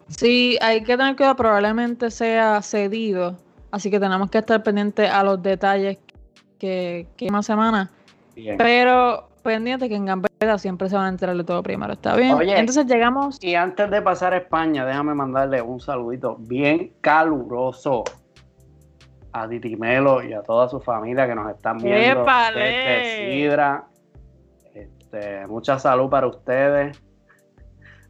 Sí, 0.08 0.58
hay 0.60 0.82
que 0.82 0.96
tener 0.96 1.16
cuidado, 1.16 1.36
probablemente 1.36 2.10
sea 2.10 2.60
cedido, 2.62 3.36
así 3.70 3.90
que 3.90 4.00
tenemos 4.00 4.28
que 4.30 4.38
estar 4.38 4.62
pendientes 4.62 5.08
a 5.08 5.22
los 5.22 5.40
detalles 5.40 5.98
que, 6.58 7.06
que 7.16 7.30
más 7.30 7.46
semana. 7.46 7.90
Bien. 8.34 8.58
Pero 8.58 9.28
pendiente 9.42 9.88
que 9.88 9.94
en 9.94 10.06
Gambetta 10.06 10.58
siempre 10.58 10.88
se 10.88 10.96
van 10.96 11.06
a 11.06 11.08
enterar 11.10 11.36
de 11.36 11.44
todo 11.44 11.62
primero, 11.62 11.92
¿está 11.92 12.16
bien? 12.16 12.32
Oye. 12.32 12.58
Entonces 12.58 12.86
llegamos. 12.86 13.42
Y 13.42 13.54
antes 13.54 13.88
de 13.90 14.02
pasar 14.02 14.34
a 14.34 14.38
España, 14.38 14.84
déjame 14.84 15.14
mandarle 15.14 15.62
un 15.62 15.80
saludito 15.80 16.36
bien 16.40 16.92
caluroso 17.00 18.02
a 19.32 19.48
Titimelo 19.48 20.22
y 20.22 20.32
a 20.32 20.42
toda 20.42 20.68
su 20.68 20.80
familia 20.80 21.26
que 21.26 21.34
nos 21.34 21.50
están 21.50 21.78
viendo 21.78 22.22
¡Épale! 22.22 22.60
desde 22.60 23.32
Sidra. 23.32 23.84
Este, 24.74 25.46
mucha 25.46 25.78
salud 25.78 26.08
para 26.08 26.26
ustedes. 26.26 27.00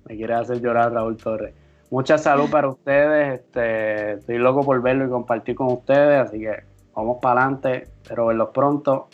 Me 0.07 0.17
quiere 0.17 0.35
hacer 0.35 0.61
llorar 0.61 0.93
Raúl 0.93 1.17
Torres. 1.17 1.55
Mucha 1.91 2.19
salud 2.19 2.51
para 2.51 2.69
ustedes. 2.69 3.41
Este, 3.41 4.13
estoy 4.13 4.39
loco 4.39 4.63
por 4.63 4.81
verlo 4.81 5.07
y 5.07 5.11
compartir 5.11 5.55
con 5.55 5.69
ustedes, 5.69 6.29
así 6.29 6.39
que 6.39 6.63
vamos 6.95 7.19
para 7.21 7.43
adelante, 7.43 7.89
pero 8.09 8.27
verlos 8.27 8.51
pronto. 8.53 9.09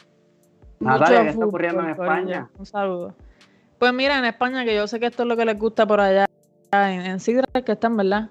Natalia, 0.81 1.23
¿qué 1.23 1.29
está 1.31 1.47
ocurriendo 1.47 1.83
en. 1.83 1.91
España? 1.91 2.51
Un 2.59 2.67
saludo. 2.67 3.15
Pues 3.79 3.93
mira, 3.93 4.19
en 4.19 4.25
España, 4.27 4.65
que 4.65 4.75
yo 4.75 4.87
sé 4.87 5.01
que 5.01 5.07
esto 5.07 5.23
es 5.23 5.29
lo 5.29 5.37
que 5.37 5.45
les 5.45 5.59
gusta 5.59 5.87
por 5.87 6.01
allá, 6.01 6.27
en, 6.73 7.01
en 7.03 7.21
Sidra 7.21 7.47
que 7.65 7.73
están, 7.73 7.97
¿verdad? 7.97 8.31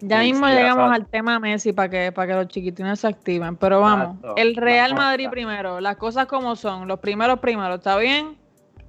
Ya 0.00 0.20
mismo 0.20 0.46
llegamos 0.46 0.92
al 0.92 1.06
tema 1.06 1.38
Messi 1.38 1.72
para 1.72 1.88
que, 1.88 2.12
para 2.12 2.28
que 2.28 2.34
los 2.34 2.48
chiquitines 2.48 3.00
se 3.00 3.08
activen. 3.08 3.56
Pero 3.56 3.80
vamos, 3.80 4.16
Exacto. 4.16 4.34
el 4.36 4.56
Real 4.56 4.90
Vamos 4.92 5.04
Madrid 5.04 5.28
primero, 5.30 5.80
las 5.80 5.96
cosas 5.96 6.26
como 6.26 6.54
son, 6.56 6.86
los 6.86 7.00
primeros 7.00 7.38
primeros, 7.40 7.78
¿está 7.78 7.96
bien? 7.96 8.36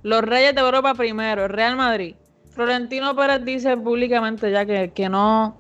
Los 0.04 0.22
Reyes 0.22 0.54
de 0.54 0.62
Europa 0.62 0.94
primero, 0.96 1.46
el 1.46 1.50
Real 1.50 1.76
Madrid. 1.76 2.16
Florentino 2.52 3.16
Pérez 3.16 3.46
dice 3.46 3.78
públicamente 3.78 4.52
ya 4.52 4.66
que, 4.66 4.92
que 4.92 5.10
no, 5.10 5.58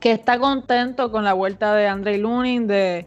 que 0.00 0.12
está 0.12 0.38
contento 0.38 1.10
con 1.10 1.24
la 1.24 1.32
vuelta 1.32 1.74
de 1.74 1.86
Andrei 1.86 2.18
Lunin, 2.18 2.66
de, 2.66 3.06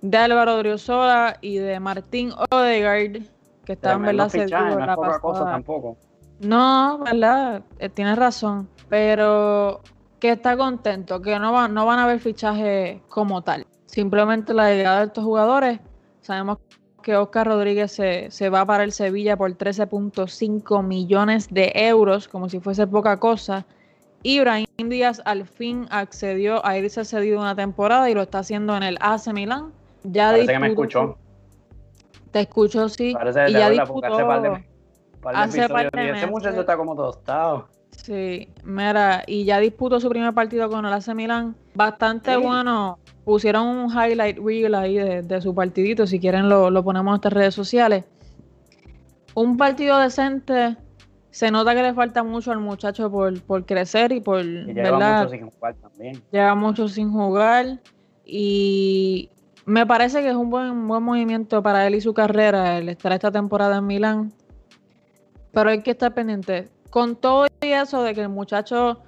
de 0.00 0.16
Álvaro 0.18 0.58
Driosola 0.58 1.36
y 1.40 1.56
de 1.56 1.78
Martín 1.80 2.32
Odegaard, 2.50 3.22
que 3.64 3.72
estaban, 3.72 4.02
Tremendo 4.02 4.24
¿verdad? 4.24 4.44
fichaje, 4.44 4.74
no 4.74 4.80
es 4.80 4.86
la 4.86 4.94
poca 4.96 5.18
cosa 5.20 5.44
tampoco. 5.44 5.96
No, 6.40 6.98
¿verdad? 7.04 7.62
Eh, 7.78 7.88
tienes 7.88 8.16
razón. 8.16 8.68
Pero 8.88 9.80
que 10.22 10.30
está 10.30 10.56
contento, 10.56 11.20
que 11.20 11.36
no, 11.40 11.52
va- 11.52 11.66
no 11.66 11.84
van 11.84 11.98
a 11.98 12.04
haber 12.04 12.20
fichajes 12.20 13.00
como 13.08 13.42
tal. 13.42 13.66
Simplemente 13.86 14.54
la 14.54 14.70
llegada 14.70 15.00
de 15.00 15.06
estos 15.06 15.24
jugadores. 15.24 15.80
Sabemos 16.20 16.58
que 17.02 17.16
Oscar 17.16 17.48
Rodríguez 17.48 17.90
se, 17.90 18.30
se 18.30 18.48
va 18.48 18.64
para 18.64 18.84
el 18.84 18.92
Sevilla 18.92 19.36
por 19.36 19.50
13.5 19.50 20.84
millones 20.84 21.48
de 21.50 21.72
euros, 21.74 22.28
como 22.28 22.48
si 22.48 22.60
fuese 22.60 22.86
poca 22.86 23.18
cosa. 23.18 23.66
Y 24.22 24.38
Brahim 24.38 24.66
Díaz 24.78 25.20
al 25.24 25.44
fin 25.44 25.88
accedió 25.90 26.64
a 26.64 26.78
irse 26.78 27.04
cedido 27.04 27.40
una 27.40 27.56
temporada 27.56 28.08
y 28.08 28.14
lo 28.14 28.22
está 28.22 28.38
haciendo 28.38 28.76
en 28.76 28.84
el 28.84 28.98
AC 29.00 29.32
Milán. 29.32 29.72
Ya 30.04 30.30
Parece 30.30 30.52
que 30.52 30.58
me 30.60 30.68
disputó 30.68 30.88
escuchó. 31.00 31.18
Te 32.30 32.40
escucho, 32.42 32.88
sí. 32.88 33.12
Parece 33.12 33.40
y 33.40 33.52
de 33.54 33.58
ya 33.58 33.58
par 33.66 33.72
de, 33.72 33.80
disputó. 33.80 34.26
par 34.28 34.42
de 34.42 34.48
hace 35.40 35.58
episodios 35.64 35.72
par 35.72 35.82
de 35.82 35.90
dije, 35.90 36.04
ese 36.04 36.12
meses. 36.12 36.30
muchacho 36.30 36.60
está 36.60 36.76
como 36.76 36.94
tostado. 36.94 37.68
Sí, 37.96 38.48
mira, 38.64 39.22
y 39.26 39.44
ya 39.44 39.60
disputó 39.60 40.00
su 40.00 40.08
primer 40.08 40.32
partido 40.34 40.68
con 40.68 40.84
el 40.84 40.92
AC 40.92 41.14
Milan. 41.14 41.54
Bastante 41.74 42.34
Sí. 42.34 42.40
bueno. 42.40 42.98
Pusieron 43.24 43.66
un 43.68 43.90
highlight 43.90 44.38
reel 44.38 44.74
ahí 44.74 44.96
de, 44.96 45.22
de 45.22 45.40
su 45.40 45.54
partidito. 45.54 46.06
Si 46.08 46.18
quieren, 46.18 46.48
lo, 46.48 46.70
lo 46.70 46.82
ponemos 46.82 47.06
en 47.06 47.12
nuestras 47.12 47.32
redes 47.34 47.54
sociales. 47.54 48.04
Un 49.34 49.56
partido 49.56 49.98
decente. 49.98 50.76
Se 51.30 51.50
nota 51.50 51.74
que 51.74 51.82
le 51.82 51.94
falta 51.94 52.22
mucho 52.24 52.50
al 52.50 52.58
muchacho 52.58 53.10
por, 53.10 53.40
por 53.42 53.64
crecer 53.64 54.10
y 54.12 54.20
por. 54.20 54.40
Que 54.42 54.74
lleva 54.74 54.90
¿verdad? 54.98 55.18
mucho 55.22 55.30
sin 55.36 55.50
jugar 55.50 55.74
también. 55.76 56.22
Lleva 56.32 56.54
mucho 56.56 56.88
sin 56.88 57.12
jugar. 57.12 57.80
Y 58.24 59.30
me 59.64 59.86
parece 59.86 60.20
que 60.22 60.28
es 60.30 60.34
un 60.34 60.50
buen, 60.50 60.88
buen 60.88 61.02
movimiento 61.02 61.62
para 61.62 61.86
él 61.86 61.94
y 61.94 62.00
su 62.00 62.12
carrera 62.12 62.78
el 62.78 62.88
estar 62.88 63.12
esta 63.12 63.30
temporada 63.30 63.78
en 63.78 63.86
Milán. 63.86 64.32
Pero 65.52 65.70
hay 65.70 65.82
que 65.82 65.92
estar 65.92 66.12
pendiente. 66.12 66.68
Con 66.92 67.16
todo 67.16 67.46
y 67.62 67.68
eso 67.68 68.02
de 68.02 68.12
que 68.12 68.20
el 68.20 68.28
muchacho 68.28 69.00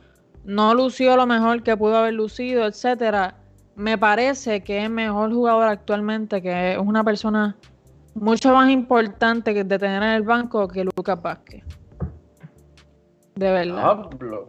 no 0.42 0.72
lució 0.72 1.18
lo 1.18 1.26
mejor 1.26 1.62
que 1.62 1.76
pudo 1.76 1.98
haber 1.98 2.14
lucido, 2.14 2.64
etcétera, 2.64 3.34
me 3.76 3.98
parece 3.98 4.62
que 4.62 4.82
es 4.82 4.88
mejor 4.88 5.34
jugador 5.34 5.68
actualmente, 5.68 6.40
que 6.40 6.72
es 6.72 6.78
una 6.78 7.04
persona 7.04 7.58
mucho 8.14 8.54
más 8.54 8.70
importante 8.70 9.52
que 9.52 9.64
de 9.64 9.78
tener 9.78 10.02
en 10.02 10.08
el 10.12 10.22
banco 10.22 10.66
que 10.66 10.82
Lucas 10.82 11.20
Vázquez. 11.20 11.62
De 13.34 13.50
verdad. 13.52 13.82
Pablo. 14.08 14.46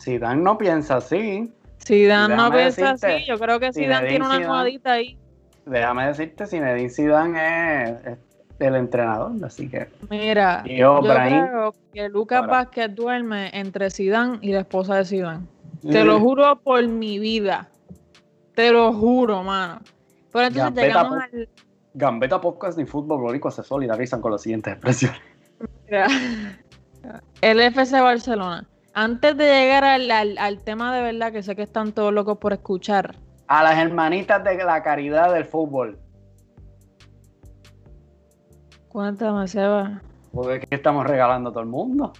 Zidane 0.00 0.40
no 0.42 0.56
piensa 0.56 0.96
así. 0.96 1.52
Zidane 1.84 2.34
no 2.34 2.44
déjame 2.44 2.56
piensa 2.62 2.92
decirte, 2.92 3.14
así. 3.16 3.26
Yo 3.26 3.38
creo 3.38 3.60
que 3.60 3.72
Zidane 3.74 3.94
Zinedine 3.96 4.08
tiene 4.08 4.24
una 4.24 4.36
Zidane- 4.36 4.42
almohadita 4.44 4.92
ahí. 4.92 5.18
Déjame 5.66 6.06
decirte, 6.06 6.46
Zinedine 6.46 6.88
Zidane 6.88 7.82
es, 7.84 8.06
es 8.06 8.18
el 8.58 8.74
entrenador, 8.76 9.32
así 9.44 9.68
que 9.68 9.88
Mira, 10.10 10.62
yo, 10.64 11.02
yo 11.02 11.02
creo 11.02 11.74
que 11.92 12.08
Lucas 12.08 12.40
ahora. 12.40 12.52
Vázquez 12.52 12.94
duerme 12.94 13.50
entre 13.52 13.90
Zidane 13.90 14.38
y 14.42 14.52
la 14.52 14.60
esposa 14.60 14.96
de 14.96 15.04
Zidane. 15.04 15.46
Te 15.82 16.04
lo 16.04 16.18
juro 16.20 16.60
por 16.60 16.86
mi 16.86 17.18
vida. 17.18 17.68
Te 18.54 18.70
lo 18.70 18.92
juro, 18.92 19.42
mano. 19.42 19.80
Pero 20.32 20.46
entonces 20.46 20.64
Gambetta 20.74 20.86
llegamos 20.86 21.18
al... 21.32 21.48
Gambetta 21.94 22.40
Podcast 22.40 22.78
y 22.78 22.84
Fútbol 22.86 23.20
Glórico 23.20 23.50
se 23.50 23.62
solidarizan 23.62 24.20
con 24.20 24.32
las 24.32 24.42
siguientes 24.42 24.72
expresiones. 24.72 25.20
Mira, 25.84 26.06
el 27.40 27.60
FC 27.60 28.00
Barcelona. 28.00 28.66
Antes 28.94 29.36
de 29.36 29.44
llegar 29.44 29.84
al, 29.84 30.10
al- 30.10 30.38
al 30.38 30.62
tema 30.62 30.94
de 30.96 31.02
verdad, 31.02 31.32
que 31.32 31.42
sé 31.42 31.56
que 31.56 31.62
están 31.62 31.92
todos 31.92 32.12
locos 32.12 32.38
por 32.38 32.52
escuchar. 32.52 33.16
A 33.48 33.62
las 33.62 33.76
hermanitas 33.78 34.42
de 34.44 34.56
la 34.64 34.82
caridad 34.82 35.34
del 35.34 35.44
fútbol. 35.44 35.98
Cuéntame, 38.94 39.48
Seba. 39.48 40.00
Porque 40.32 40.54
es 40.54 40.66
que 40.68 40.76
estamos 40.76 41.04
regalando 41.04 41.50
a 41.50 41.52
todo 41.52 41.64
el 41.64 41.68
mundo. 41.68 42.12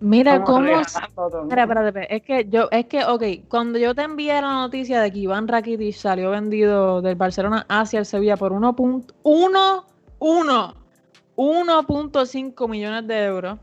Mira 0.00 0.32
Estamos 0.32 0.50
cómo... 0.50 0.66
Espera, 0.66 1.62
espérate, 1.62 1.86
espérate. 1.88 2.16
Es 2.16 2.22
que 2.22 2.48
yo, 2.50 2.66
es 2.72 2.86
que, 2.86 3.04
ok, 3.04 3.48
cuando 3.48 3.78
yo 3.78 3.94
te 3.94 4.02
envié 4.02 4.32
la 4.42 4.54
noticia 4.54 5.00
de 5.00 5.12
que 5.12 5.20
Iván 5.20 5.46
Rakitic 5.46 5.94
salió 5.94 6.30
vendido 6.30 7.00
del 7.00 7.14
Barcelona 7.14 7.64
hacia 7.68 8.00
el 8.00 8.06
Sevilla 8.06 8.36
por 8.36 8.50
1.1, 8.50 9.84
1, 10.18 10.74
1.5 11.36 12.68
millones 12.68 13.06
de 13.06 13.24
euros, 13.26 13.60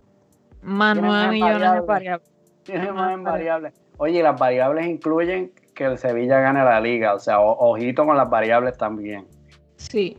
más 0.62 0.94
Tiene 0.94 1.08
9 1.10 1.24
más 1.24 1.32
millones 1.34 1.74
de 1.74 1.80
variables. 1.82 2.30
Tiene 2.64 2.92
más 2.94 3.14
en 3.14 3.24
variables. 3.26 3.74
Oye, 3.98 4.24
las 4.24 4.40
variables 4.40 4.88
incluyen 4.88 5.52
que 5.76 5.84
el 5.84 5.98
Sevilla 5.98 6.40
gane 6.40 6.64
la 6.64 6.80
liga. 6.80 7.14
O 7.14 7.20
sea, 7.20 7.42
o- 7.42 7.72
ojito 7.72 8.06
con 8.06 8.16
las 8.16 8.30
variables 8.30 8.78
también. 8.78 9.28
Sí. 9.76 10.16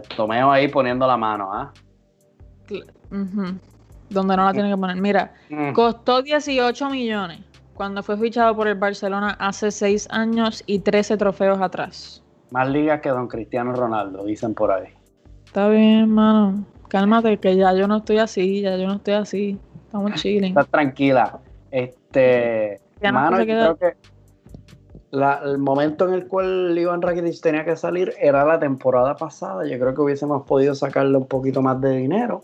Tomeo 0.00 0.50
ahí 0.50 0.68
poniendo 0.68 1.06
la 1.06 1.16
mano, 1.16 1.52
¿ah? 1.52 1.72
ujú, 3.10 3.58
Donde 4.08 4.36
no 4.36 4.44
la 4.44 4.52
tienen 4.52 4.72
que 4.72 4.78
poner. 4.78 4.96
Mira, 4.96 5.34
Mm. 5.50 5.72
costó 5.72 6.22
18 6.22 6.88
millones 6.90 7.40
cuando 7.74 8.02
fue 8.02 8.16
fichado 8.16 8.54
por 8.54 8.68
el 8.68 8.74
Barcelona 8.76 9.36
hace 9.38 9.70
6 9.70 10.06
años 10.10 10.62
y 10.66 10.78
13 10.80 11.16
trofeos 11.16 11.60
atrás. 11.60 12.22
Más 12.50 12.68
ligas 12.68 13.00
que 13.00 13.08
Don 13.08 13.28
Cristiano 13.28 13.72
Ronaldo, 13.72 14.24
dicen 14.24 14.54
por 14.54 14.70
ahí. 14.72 14.88
Está 15.46 15.68
bien, 15.68 16.08
mano. 16.10 16.64
Cálmate, 16.88 17.38
que 17.38 17.56
ya 17.56 17.72
yo 17.72 17.88
no 17.88 17.98
estoy 17.98 18.18
así, 18.18 18.60
ya 18.60 18.76
yo 18.76 18.86
no 18.86 18.94
estoy 18.96 19.14
así. 19.14 19.58
Estamos 19.86 20.12
chilling. 20.22 20.44
Estás 20.44 20.68
tranquila. 20.68 21.38
Este, 21.70 22.80
Ya 23.00 23.10
no 23.12 23.20
mano, 23.20 23.36
se 23.38 23.46
yo 23.46 23.54
creo 23.54 23.76
que 23.76 23.96
la- 25.12 25.40
el 25.44 25.58
momento 25.58 26.08
en 26.08 26.14
el 26.14 26.26
cual 26.26 26.76
Iván 26.76 27.00
Rakitic 27.02 27.40
tenía 27.40 27.64
que 27.64 27.76
salir 27.76 28.12
era 28.18 28.44
la 28.44 28.58
temporada 28.58 29.14
pasada. 29.14 29.64
Yo 29.66 29.78
creo 29.78 29.94
que 29.94 30.00
hubiésemos 30.00 30.42
podido 30.46 30.74
sacarle 30.74 31.16
un 31.16 31.26
poquito 31.28 31.62
más 31.62 31.80
de 31.80 31.90
dinero, 31.90 32.42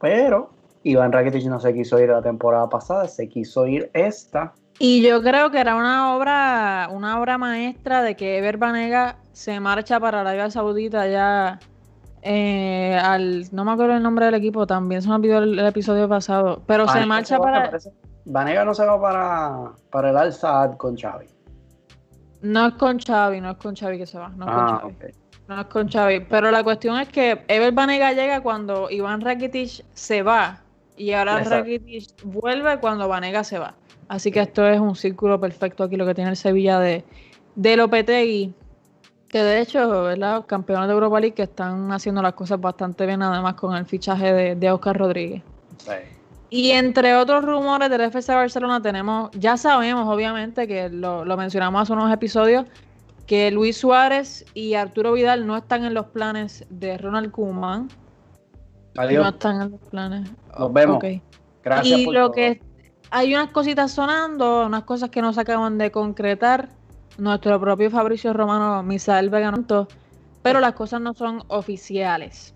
pero 0.00 0.50
Iván 0.84 1.10
Rakitic 1.10 1.44
no 1.46 1.58
se 1.58 1.72
quiso 1.74 1.98
ir 1.98 2.10
la 2.10 2.22
temporada 2.22 2.68
pasada, 2.68 3.08
se 3.08 3.28
quiso 3.28 3.66
ir 3.66 3.90
esta. 3.94 4.52
Y 4.78 5.02
yo 5.02 5.22
creo 5.22 5.50
que 5.50 5.58
era 5.60 5.74
una 5.76 6.14
obra, 6.16 6.88
una 6.92 7.20
obra 7.20 7.38
maestra 7.38 8.02
de 8.02 8.14
que 8.14 8.38
Ever 8.38 8.56
Banega 8.58 9.16
se 9.32 9.58
marcha 9.60 9.98
para 10.00 10.20
Arabia 10.20 10.50
Saudita 10.50 11.06
ya 11.08 11.60
eh, 12.22 12.98
al, 13.02 13.44
no 13.52 13.64
me 13.64 13.72
acuerdo 13.72 13.94
el 13.96 14.02
nombre 14.02 14.26
del 14.26 14.34
equipo, 14.34 14.66
también 14.66 15.02
se 15.02 15.08
me 15.08 15.14
olvidó 15.16 15.38
el, 15.38 15.58
el 15.58 15.66
episodio 15.66 16.08
pasado, 16.08 16.62
pero 16.66 16.84
se 16.86 16.94
Vanega 16.94 17.06
marcha 17.06 17.38
va, 17.38 17.46
me 17.46 17.52
para. 17.52 17.78
Vanega 18.24 18.64
no 18.64 18.74
se 18.74 18.84
va 18.86 19.00
para, 19.00 19.72
para 19.90 20.10
el 20.10 20.16
Al 20.16 20.32
Saad 20.32 20.76
con 20.76 20.96
Xavi. 20.96 21.26
No 22.42 22.66
es 22.66 22.74
con 22.74 22.98
Xavi, 22.98 23.40
no 23.40 23.52
es 23.52 23.56
con 23.56 23.74
Xavi 23.74 23.98
que 23.98 24.06
se 24.06 24.18
va. 24.18 24.28
No 24.30 24.44
es 24.44 24.50
con 24.50 24.64
ah, 24.64 24.80
Xavi. 24.80 24.94
No 25.48 25.60
es 25.60 25.66
con 25.66 25.88
Xavi. 25.88 26.20
Pero 26.28 26.50
la 26.50 26.62
cuestión 26.64 26.98
es 27.00 27.08
que 27.08 27.44
Ever 27.48 27.72
Banega 27.72 28.12
llega 28.12 28.40
cuando 28.40 28.90
Iván 28.90 29.20
Rakitic 29.20 29.84
se 29.94 30.22
va. 30.22 30.60
Y 30.96 31.12
ahora 31.12 31.42
Rakitic 31.42 32.22
vuelve 32.24 32.78
cuando 32.78 33.08
Banega 33.08 33.44
se 33.44 33.58
va. 33.58 33.74
Así 34.08 34.30
que 34.30 34.40
esto 34.40 34.66
es 34.66 34.78
un 34.78 34.96
círculo 34.96 35.40
perfecto 35.40 35.84
aquí 35.84 35.96
lo 35.96 36.04
que 36.04 36.14
tiene 36.14 36.30
el 36.30 36.36
Sevilla 36.36 36.78
de, 36.80 37.04
de 37.54 37.76
Lopetegui. 37.76 38.54
Que 39.28 39.42
de 39.42 39.60
hecho, 39.60 40.02
¿verdad? 40.02 40.44
Campeones 40.44 40.88
de 40.88 40.94
Europa 40.94 41.20
League 41.20 41.34
que 41.34 41.44
están 41.44 41.90
haciendo 41.92 42.20
las 42.20 42.34
cosas 42.34 42.60
bastante 42.60 43.06
bien, 43.06 43.22
además 43.22 43.54
con 43.54 43.74
el 43.74 43.86
fichaje 43.86 44.32
de, 44.32 44.54
de 44.56 44.70
Oscar 44.70 44.98
Rodríguez. 44.98 45.42
Y 46.52 46.72
entre 46.72 47.16
otros 47.16 47.46
rumores 47.46 47.88
del 47.88 48.02
FC 48.02 48.34
Barcelona 48.34 48.82
tenemos, 48.82 49.30
ya 49.32 49.56
sabemos 49.56 50.06
obviamente 50.06 50.68
que 50.68 50.90
lo, 50.90 51.24
mencionamos 51.34 51.80
hace 51.80 51.94
unos 51.94 52.12
episodios, 52.12 52.66
que 53.26 53.50
Luis 53.50 53.78
Suárez 53.78 54.44
y 54.52 54.74
Arturo 54.74 55.14
Vidal 55.14 55.46
no 55.46 55.56
están 55.56 55.82
en 55.84 55.94
los 55.94 56.08
planes 56.08 56.66
de 56.68 56.98
Ronald 56.98 57.30
Koeman. 57.30 57.88
No 58.94 59.28
están 59.28 59.62
en 59.62 59.70
los 59.70 59.80
planes. 59.80 60.30
Nos 60.58 60.72
vemos. 60.74 61.02
Gracias. 61.64 62.00
Y 62.00 62.04
lo 62.04 62.32
que 62.32 62.60
hay 63.10 63.34
unas 63.34 63.48
cositas 63.48 63.90
sonando, 63.90 64.66
unas 64.66 64.82
cosas 64.82 65.08
que 65.08 65.22
no 65.22 65.32
se 65.32 65.40
acaban 65.40 65.78
de 65.78 65.90
concretar. 65.90 66.68
Nuestro 67.16 67.58
propio 67.58 67.90
Fabricio 67.90 68.34
Romano, 68.34 68.82
Misael 68.82 69.30
Veganto, 69.30 69.88
pero 70.42 70.60
las 70.60 70.74
cosas 70.74 71.00
no 71.00 71.14
son 71.14 71.44
oficiales. 71.48 72.54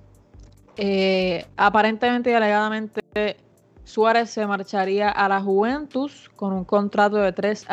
Eh, 0.76 1.47
aparentemente 1.57 2.30
y 2.30 2.34
alegadamente 2.34 3.45
Suárez 3.87 4.30
se 4.30 4.45
marcharía 4.49 5.11
a 5.11 5.28
la 5.28 5.41
Juventus 5.41 6.28
con 6.34 6.53
un 6.53 6.64
contrato 6.64 7.18
de 7.18 7.32
tres 7.32 7.64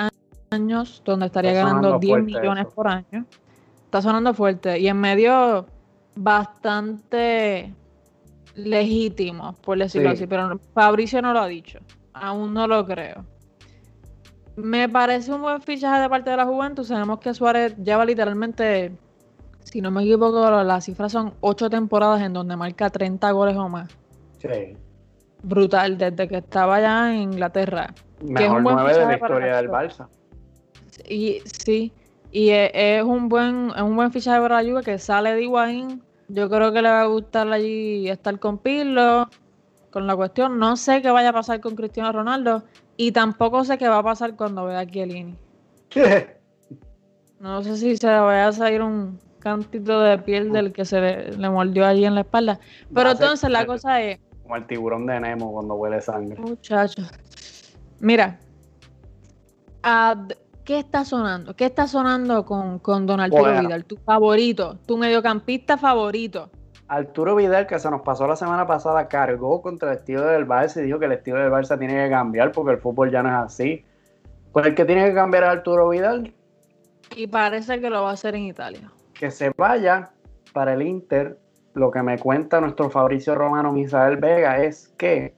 años 0.51 1.01
donde 1.03 1.25
estaría 1.25 1.53
ganando 1.53 1.97
10 1.97 2.23
millones 2.23 2.67
por 2.67 2.87
año. 2.87 3.25
Está 3.85 3.99
sonando 3.99 4.31
fuerte 4.35 4.79
y 4.79 4.87
en 4.87 4.97
medio 4.97 5.65
bastante 6.15 7.73
legítimo, 8.53 9.53
por 9.53 9.79
decirlo 9.79 10.11
así, 10.11 10.27
pero 10.27 10.59
Fabricio 10.75 11.19
no 11.19 11.33
lo 11.33 11.39
ha 11.39 11.47
dicho. 11.47 11.79
Aún 12.13 12.53
no 12.53 12.67
lo 12.67 12.85
creo. 12.85 13.25
Me 14.55 14.87
parece 14.87 15.33
un 15.33 15.41
buen 15.41 15.63
fichaje 15.63 15.99
de 15.99 16.09
parte 16.09 16.29
de 16.29 16.37
la 16.37 16.45
Juventus. 16.45 16.89
Sabemos 16.89 17.21
que 17.21 17.33
Suárez 17.33 17.75
lleva 17.77 18.05
literalmente 18.05 18.95
si 19.63 19.81
no 19.81 19.89
me 19.89 20.03
equivoco, 20.03 20.63
las 20.63 20.85
cifras 20.85 21.11
son 21.11 21.33
ocho 21.39 21.71
temporadas 21.71 22.21
en 22.21 22.33
donde 22.33 22.55
marca 22.55 22.91
30 22.91 23.31
goles 23.31 23.57
o 23.57 23.67
más. 23.67 23.89
Sí. 24.37 24.77
Brutal, 25.43 25.97
desde 25.97 26.27
que 26.27 26.37
estaba 26.37 26.77
allá 26.77 27.13
en 27.13 27.33
Inglaterra. 27.33 27.93
Mejor 28.21 28.61
nueve 28.61 28.93
de 28.97 29.05
la 29.05 29.13
historia 29.13 29.57
del 29.57 29.69
Barça. 29.69 30.07
Y, 31.07 31.41
sí, 31.45 31.91
y 32.31 32.49
es, 32.49 33.03
un 33.03 33.29
buen 33.29 33.71
es 33.75 33.81
un 33.81 33.95
buen 33.95 34.11
fichaje 34.11 34.39
para 34.41 34.61
la 34.61 34.69
Juve 34.69 34.83
que 34.83 34.97
sale 34.97 35.33
de 35.33 35.43
Higuaín. 35.43 36.01
Yo 36.29 36.49
creo 36.49 36.71
que 36.71 36.81
le 36.81 36.89
va 36.89 37.01
a 37.01 37.05
gustar 37.05 37.51
allí 37.51 38.09
estar 38.09 38.39
con 38.39 38.57
Pirlo, 38.57 39.29
con 39.91 40.07
la 40.07 40.15
cuestión. 40.15 40.57
No 40.57 40.77
sé 40.77 41.01
qué 41.01 41.11
vaya 41.11 41.29
a 41.29 41.33
pasar 41.33 41.59
con 41.59 41.75
Cristiano 41.75 42.11
Ronaldo 42.11 42.63
y 42.95 43.11
tampoco 43.11 43.63
sé 43.65 43.77
qué 43.77 43.87
va 43.87 43.99
a 43.99 44.03
pasar 44.03 44.35
cuando 44.35 44.65
vea 44.65 44.79
a 44.79 44.85
Chiellini. 44.85 45.35
¿Qué? 45.89 46.41
No 47.39 47.61
sé 47.61 47.75
si 47.75 47.97
se 47.97 48.07
vaya 48.07 48.47
a 48.47 48.51
salir 48.53 48.81
un, 48.81 49.19
cantito 49.43 49.99
de 49.99 50.17
piel 50.19 50.53
del 50.53 50.71
que 50.71 50.85
se 50.85 51.01
le, 51.01 51.49
mordió 51.49 51.85
allí 51.85 52.05
en 52.05 52.15
la 52.15 52.21
espalda. 52.21 52.59
Pero 52.93 53.11
entonces 53.11 53.49
la 53.49 53.65
cosa 53.65 54.01
es. 54.01 54.19
Como 54.53 54.61
el 54.61 54.67
tiburón 54.67 55.07
de 55.07 55.19
Nemo 55.19 55.51
cuando 55.51 55.73
huele 55.73 55.99
sangre. 55.99 56.39
Muchachos. 56.39 57.11
Mira. 57.99 58.37
¿Qué 60.63 60.77
está 60.77 61.03
sonando? 61.03 61.55
¿Qué 61.55 61.65
está 61.65 61.87
sonando 61.87 62.45
con, 62.45 62.77
con 62.77 63.07
Don 63.07 63.19
Arturo 63.19 63.59
Vidal? 63.59 63.83
Tu 63.85 63.97
favorito, 63.97 64.77
tu 64.85 64.95
mediocampista 64.95 65.79
favorito. 65.79 66.51
Arturo 66.87 67.35
Vidal, 67.35 67.65
que 67.65 67.79
se 67.79 67.89
nos 67.89 68.03
pasó 68.03 68.27
la 68.27 68.35
semana 68.35 68.67
pasada, 68.67 69.07
cargó 69.07 69.63
contra 69.63 69.91
el 69.91 69.97
estilo 69.97 70.21
del 70.21 70.47
Barça 70.47 70.81
y 70.81 70.85
dijo 70.85 70.99
que 70.99 71.05
el 71.05 71.13
estilo 71.13 71.39
del 71.39 71.51
Barça 71.51 71.79
tiene 71.79 72.03
que 72.03 72.11
cambiar 72.11 72.51
porque 72.51 72.73
el 72.73 72.77
fútbol 72.77 73.09
ya 73.09 73.23
no 73.23 73.29
es 73.29 73.45
así. 73.45 73.83
Pues 74.51 74.67
el 74.67 74.75
que 74.75 74.85
tiene 74.85 75.05
que 75.05 75.15
cambiar 75.15 75.45
es 75.45 75.49
Arturo 75.49 75.89
Vidal. 75.89 76.31
Y 77.15 77.25
parece 77.25 77.81
que 77.81 77.89
lo 77.89 78.03
va 78.03 78.11
a 78.11 78.13
hacer 78.13 78.35
en 78.35 78.43
Italia 78.43 78.91
que 79.13 79.31
se 79.31 79.51
vaya 79.57 80.11
para 80.51 80.73
el 80.73 80.81
Inter. 80.81 81.39
Lo 81.73 81.89
que 81.89 82.03
me 82.03 82.19
cuenta 82.19 82.61
nuestro 82.61 82.89
Fabricio 82.89 83.33
Romano 83.35 83.71
Misael 83.71 84.17
Vega 84.17 84.63
es 84.63 84.89
que 84.97 85.33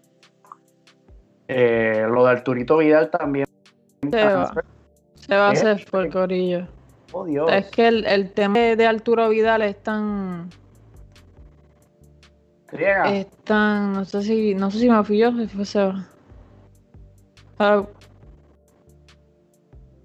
eh, 1.47 2.05
lo 2.09 2.25
de 2.25 2.31
Arturito 2.31 2.77
Vidal 2.77 3.09
también 3.09 3.45
se 4.11 4.25
va, 4.25 4.53
se 5.15 5.36
va 5.36 5.47
a 5.47 5.51
hacer 5.51 5.86
por 5.89 6.09
Corillo. 6.09 6.67
Oh, 7.11 7.25
Dios. 7.25 7.49
Es 7.51 7.67
que 7.67 7.88
el, 7.88 8.31
tema 8.33 8.59
de 8.59 8.86
Arturo 8.86 9.29
Vidal 9.29 9.61
es 9.61 9.81
tan. 9.81 10.49
Es 12.71 13.27
tan. 13.43 13.93
No 13.93 14.05
sé 14.05 14.21
si, 14.21 14.53
no 14.53 14.69
sé 14.69 14.79
si 14.79 14.89
me 14.89 15.03
fui 15.03 15.19
yo, 15.19 15.31
si 15.31 15.47
fue 15.47 15.65
Seba. 15.65 16.05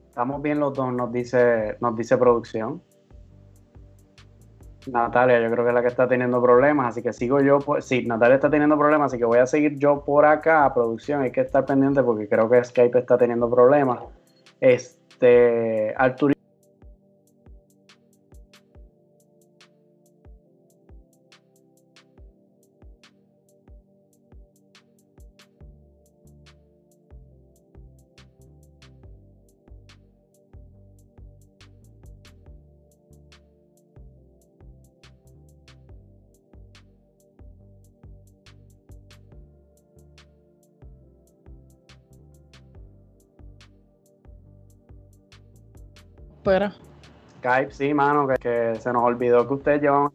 Estamos 0.09 0.43
bien 0.43 0.61
los 0.61 0.75
dos, 0.75 0.93
nos 0.93 1.13
dice, 1.13 1.77
nos 1.81 1.97
dice 1.97 2.17
producción. 2.17 2.81
Natalia, 4.87 5.41
yo 5.41 5.51
creo 5.51 5.65
que 5.65 5.71
es 5.71 5.75
la 5.75 5.83
que 5.83 5.89
está 5.89 6.09
teniendo 6.09 6.41
problemas, 6.43 6.89
así 6.89 7.03
que 7.03 7.13
sigo 7.13 7.41
yo. 7.41 7.59
sí, 7.81 8.07
Natalia 8.07 8.37
está 8.37 8.51
teniendo 8.51 8.79
problemas, 8.79 9.13
así 9.13 9.19
que 9.19 9.25
voy 9.25 9.39
a 9.39 9.47
seguir 9.47 9.79
yo 9.79 10.05
por 10.05 10.25
acá 10.25 10.65
a 10.65 10.75
producción. 10.75 11.23
Hay 11.23 11.33
que 11.33 11.43
estar 11.43 11.65
pendiente 11.65 12.03
porque 12.03 12.29
creo 12.29 12.49
que 12.49 12.63
Skype 12.65 12.99
está 12.99 13.19
teniendo 13.19 13.51
problemas. 13.51 14.01
Este, 14.61 15.95
Skype, 47.39 47.73
sí, 47.73 47.95
mano, 47.95 48.27
que, 48.29 48.75
se 48.79 48.93
nos 48.93 49.03
olvidó 49.03 49.47
que 49.47 49.55
ustedes 49.55 49.83
llevan. 49.83 50.11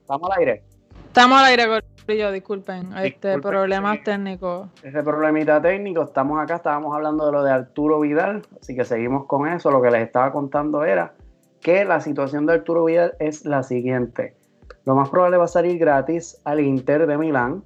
¿Estamos 0.00 0.30
al 0.30 0.38
aire? 0.38 0.62
Estamos 1.06 1.38
al 1.38 1.44
aire, 1.46 1.64
yo, 2.08 2.30
disculpen. 2.30 2.96
Este 2.98 3.38
problemas 3.40 4.02
técnicos. 4.04 4.68
Ese 4.82 5.02
problemita 5.02 5.60
técnico, 5.60 6.04
estamos 6.04 6.40
acá, 6.40 6.56
estábamos 6.56 6.94
hablando 6.94 7.26
de 7.26 7.32
lo 7.32 7.42
de 7.42 7.50
Arturo 7.50 8.00
Vidal, 8.00 8.42
así 8.60 8.76
que 8.76 8.84
seguimos 8.84 9.26
con 9.26 9.48
eso. 9.48 9.70
Lo 9.70 9.82
que 9.82 9.90
les 9.90 10.02
estaba 10.02 10.30
contando 10.30 10.84
era 10.84 11.14
que 11.60 11.84
la 11.84 12.00
situación 12.00 12.46
de 12.46 12.54
Arturo 12.54 12.84
Vidal 12.84 13.14
es 13.18 13.44
la 13.44 13.62
siguiente. 13.62 14.36
Lo 14.84 14.94
más 14.94 15.08
probable 15.08 15.36
va 15.36 15.46
a 15.46 15.48
salir 15.48 15.78
gratis 15.78 16.40
al 16.44 16.60
Inter 16.60 17.06
de 17.08 17.18
Milán. 17.18 17.64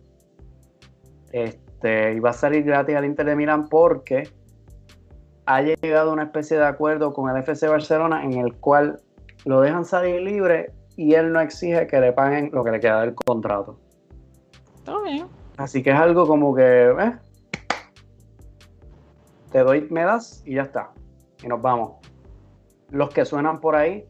Este, 1.33 2.15
y 2.15 2.21
va 2.21 2.31
a 2.31 2.35
salir 2.35 2.65
gratis 2.65 2.97
al 2.97 3.05
Inter 3.05 3.27
de 3.27 3.37
Milán 3.37 3.69
porque 3.69 4.31
ha 5.55 5.63
llegado 5.63 6.11
a 6.11 6.13
una 6.13 6.23
especie 6.23 6.57
de 6.57 6.65
acuerdo 6.65 7.13
con 7.13 7.29
el 7.29 7.37
FC 7.43 7.67
Barcelona 7.67 8.23
en 8.23 8.35
el 8.35 8.55
cual 8.55 9.01
lo 9.45 9.61
dejan 9.61 9.85
salir 9.85 10.21
libre 10.23 10.73
y 10.97 11.15
él 11.15 11.33
no 11.33 11.41
exige 11.41 11.89
que 11.89 12.01
le 12.01 12.13
paguen 12.13 12.51
lo 12.53 12.63
que 12.63 12.71
le 12.71 12.79
queda 12.79 13.01
del 13.01 13.15
contrato. 13.17 13.77
Todo 14.85 15.03
bien. 15.03 15.27
Así 15.57 15.83
que 15.83 15.91
es 15.91 15.97
algo 15.97 16.29
como 16.29 16.55
que, 16.55 16.91
eh, 16.91 17.19
te 19.51 19.59
doy, 19.61 19.89
me 19.91 20.05
das 20.05 20.43
y 20.47 20.55
ya 20.55 20.63
está. 20.63 20.93
Y 21.43 21.49
nos 21.49 21.61
vamos. 21.61 21.95
Los 22.91 23.11
que 23.11 23.25
suenan 23.25 23.61
por 23.61 23.75
ahí, 23.75 24.05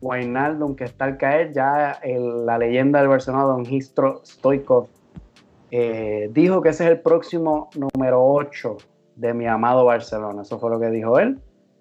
Wijnaldum, 0.00 0.74
que 0.74 0.84
está 0.84 1.04
al 1.04 1.18
caer, 1.18 1.52
ya 1.52 2.00
la 2.04 2.58
leyenda 2.58 2.98
del 2.98 3.08
Barcelona, 3.08 3.44
Don 3.44 3.64
Histro 3.64 4.22
Stoikov, 4.24 4.88
eh, 5.70 6.28
dijo 6.32 6.60
que 6.62 6.70
ese 6.70 6.84
es 6.84 6.90
el 6.90 7.00
próximo 7.00 7.70
número 7.76 8.24
8 8.24 8.76
de 9.20 9.34
mi 9.34 9.46
amado 9.46 9.84
Barcelona. 9.84 10.42
Eso 10.42 10.58
fue 10.58 10.70
lo 10.70 10.80
que 10.80 10.90
dijo 10.90 11.18
él. 11.18 11.38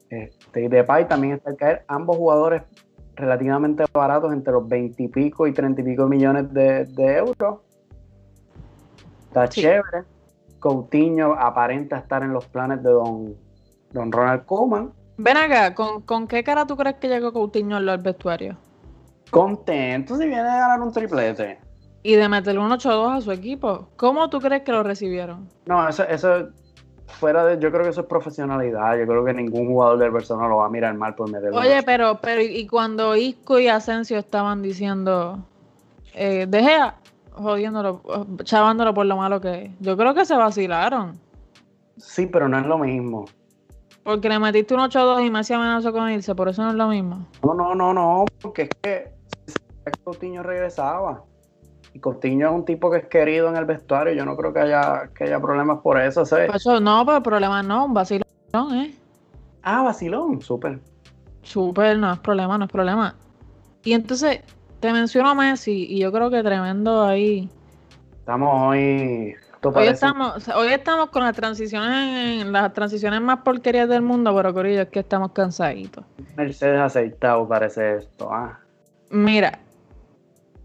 Este, 0.10 0.64
y 0.64 0.68
Depay 0.68 1.08
también 1.08 1.36
está 1.36 1.52
al 1.52 1.56
caer. 1.56 1.86
Ambos 1.88 2.18
jugadores 2.18 2.64
relativamente 3.16 3.86
baratos, 3.94 4.34
entre 4.34 4.54
los 4.54 4.68
20 4.68 5.04
y 5.04 5.08
pico 5.08 5.48
y 5.48 5.54
30 5.54 5.82
y 5.82 5.84
pico 5.84 6.08
millones 6.08 6.54
de, 6.54 6.88
euros. 6.98 7.60
Está 9.28 9.48
chévere. 9.48 10.04
Coutinho 10.60 11.34
aparenta 11.34 11.98
estar 11.98 12.22
en 12.24 12.34
los 12.34 12.46
planes 12.48 12.84
de 12.84 12.90
don, 12.90 13.36
don 13.92 14.12
Ronald 14.12 14.46
Koeman. 14.46 14.92
Ven 15.18 15.38
acá, 15.38 15.74
¿con, 15.74 16.28
qué 16.28 16.44
cara 16.44 16.66
tú 16.66 16.76
crees 16.76 16.96
que 16.96 17.08
llegó 17.08 17.32
Coutinho 17.32 17.78
al 17.78 17.98
vestuario? 18.00 18.58
Contento 19.32 20.18
si 20.18 20.26
viene 20.26 20.42
a 20.42 20.60
ganar 20.60 20.82
un 20.82 20.92
triplete. 20.92 21.60
Y 22.04 22.16
de 22.16 22.28
meterle 22.28 22.60
un 22.62 22.72
8-2 22.72 23.18
a 23.18 23.22
su 23.22 23.32
equipo. 23.32 23.90
¿Cómo 23.96 24.30
tú 24.30 24.40
crees 24.40 24.64
que 24.64 24.72
lo 24.72 24.84
recibieron? 24.84 25.50
No, 25.66 25.88
eso, 25.88 26.04
eso 26.04 26.50
fuera 27.10 27.46
de, 27.46 27.60
yo 27.60 27.72
creo 27.72 27.84
que 27.84 27.90
eso 27.90 28.02
es 28.02 28.08
profesionalidad. 28.08 28.98
Yo 28.98 29.06
creo 29.06 29.26
que 29.26 29.34
ningún 29.34 29.68
jugador 29.68 30.00
del 30.00 30.12
Barcelona 30.12 30.48
lo 30.48 30.58
va 30.58 30.66
a 30.66 30.70
mirar 30.70 30.94
mal 30.96 31.16
por 31.16 31.30
meterlo. 31.30 31.58
Oye, 31.58 31.84
pero, 31.84 32.20
pero 32.22 32.42
y 32.42 32.68
cuando 32.68 33.16
Isco 33.16 33.60
y 33.60 33.68
Asensio 33.68 34.18
estaban 34.18 34.62
diciendo, 34.62 35.40
eh, 36.14 36.46
dejé 36.48 36.78
jodiéndolo, 37.34 38.02
chavándolo 38.44 38.94
por 38.94 39.06
lo 39.06 39.18
malo 39.18 39.40
que 39.42 39.66
es. 39.66 39.72
Yo 39.80 39.98
creo 39.98 40.14
que 40.14 40.26
se 40.26 40.36
vacilaron. 40.36 41.20
Sí, 41.98 42.26
pero 42.26 42.48
no 42.48 42.60
es 42.60 42.66
lo 42.66 42.78
mismo. 42.78 43.26
Porque 44.04 44.30
le 44.30 44.40
metiste 44.40 44.74
un 44.74 44.80
8-2 44.80 45.26
y 45.26 45.30
Messi 45.30 45.54
amenazó 45.54 45.92
con 45.92 46.10
irse, 46.10 46.34
por 46.34 46.50
eso 46.50 46.64
no 46.64 46.70
es 46.70 46.76
lo 46.76 46.88
mismo. 46.88 47.28
No, 47.44 47.54
no, 47.54 47.76
no, 47.76 47.94
no, 47.94 48.26
porque 48.42 48.64
es 48.64 48.70
que 48.82 49.12
Coutinho 50.04 50.44
regresaba. 50.44 51.24
Y 51.94 52.00
Coutinho 52.00 52.50
es 52.50 52.54
un 52.54 52.66
tipo 52.66 52.92
que 52.92 52.98
es 52.98 53.08
querido 53.08 53.50
en 53.50 53.56
el 53.56 53.66
vestuario. 53.66 54.14
Yo 54.14 54.26
no 54.26 54.36
creo 54.38 54.54
que 54.54 54.60
haya, 54.60 55.10
que 55.16 55.26
haya 55.26 55.40
problemas 55.40 55.80
por 55.80 56.00
eso. 56.00 56.24
Pues 56.24 56.56
eso 56.56 56.80
no, 56.80 57.06
pero 57.06 57.24
problemas 57.24 57.66
no, 57.66 57.86
un 57.86 57.94
vacilón, 57.94 58.26
¿eh? 58.54 58.94
Ah, 59.64 59.84
vacilón, 59.84 60.42
súper. 60.42 60.80
Súper, 61.42 61.98
no 61.98 62.14
es 62.14 62.20
problema, 62.20 62.58
no 62.58 62.66
es 62.66 62.72
problema. 62.72 63.16
Y 63.84 63.94
entonces, 63.94 64.42
te 64.80 64.94
menciono 64.94 65.30
a 65.30 65.36
Messi 65.36 65.88
y 65.90 66.00
yo 66.00 66.12
creo 66.12 66.30
que 66.30 66.44
tremendo 66.44 67.04
ahí. 67.04 67.50
Estamos 68.20 68.70
hoy. 68.70 69.36
Hoy 69.62 69.88
estamos, 69.88 70.48
hoy 70.56 70.70
estamos 70.70 71.10
con 71.10 71.24
las 71.24 71.36
transiciones, 71.36 72.46
las 72.46 72.74
transiciones 72.74 73.20
más 73.20 73.40
porquerías 73.40 73.90
del 73.90 74.02
mundo, 74.02 74.34
pero 74.34 74.54
Corillo, 74.54 74.84
es 74.84 74.88
que 74.88 75.00
estamos 75.00 75.34
cansaditos. 75.34 76.06
Mercedes 76.38 76.80
aceitado 76.80 77.46
parece 77.46 77.98
esto, 77.98 78.32
ah. 78.32 78.58
Mira, 79.10 79.60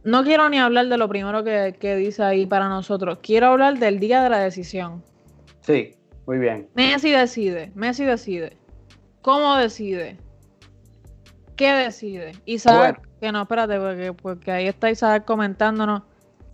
no 0.05 0.23
quiero 0.23 0.49
ni 0.49 0.59
hablar 0.59 0.87
de 0.89 0.99
lo 0.99 1.09
primero 1.09 1.43
que, 1.43 1.77
que, 1.81 1.97
dice 1.97 2.23
ahí 2.23 2.47
para 2.47 2.69
nosotros. 2.69 3.19
Quiero 3.23 3.49
hablar 3.49 3.79
del 3.79 3.99
día 3.99 4.23
de 4.23 4.31
la 4.31 4.39
decisión. 4.39 5.03
Sí, 5.61 5.97
muy 6.27 6.39
bien. 6.39 6.69
Messi 6.75 7.11
decide, 7.11 7.73
Messi 7.75 8.05
decide. 8.05 8.59
¿Cómo 9.23 9.57
decide? 9.57 10.19
¿Qué 11.57 11.73
decide? 11.73 12.33
Isaac, 12.45 13.01
que 13.21 13.33
no, 13.33 13.43
espérate, 13.43 13.79
porque, 13.79 14.13
porque 14.13 14.53
ahí 14.53 14.69
está 14.69 14.91
Isaac 14.91 15.25
comentándonos. 15.25 16.03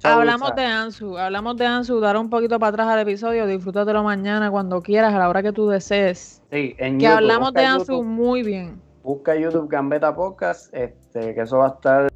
hablamos 0.04 0.54
de 0.54 0.64
Ansu, 0.64 1.18
hablamos 1.18 1.56
de 1.56 1.66
Ansu, 1.66 1.98
dar 1.98 2.16
un 2.16 2.30
poquito 2.30 2.58
para 2.60 2.70
atrás 2.70 2.88
al 2.88 3.00
episodio, 3.00 3.46
disfrútatelo 3.46 4.04
mañana 4.04 4.50
cuando 4.50 4.80
quieras, 4.80 5.12
a 5.12 5.18
la 5.18 5.28
hora 5.28 5.42
que 5.42 5.52
tú 5.52 5.68
desees. 5.68 6.42
Sí, 6.52 6.76
en 6.78 6.98
que 6.98 7.08
hablamos 7.08 7.52
de 7.52 7.64
Ansu 7.64 8.04
muy 8.04 8.42
bien. 8.42 8.80
Busca 9.02 9.34
YouTube 9.34 9.68
Gambeta 9.68 10.14
Podcast, 10.14 10.72
este, 10.74 11.34
que 11.34 11.40
eso 11.40 11.58
va 11.58 11.66
a 11.66 11.70
estar 11.70 12.10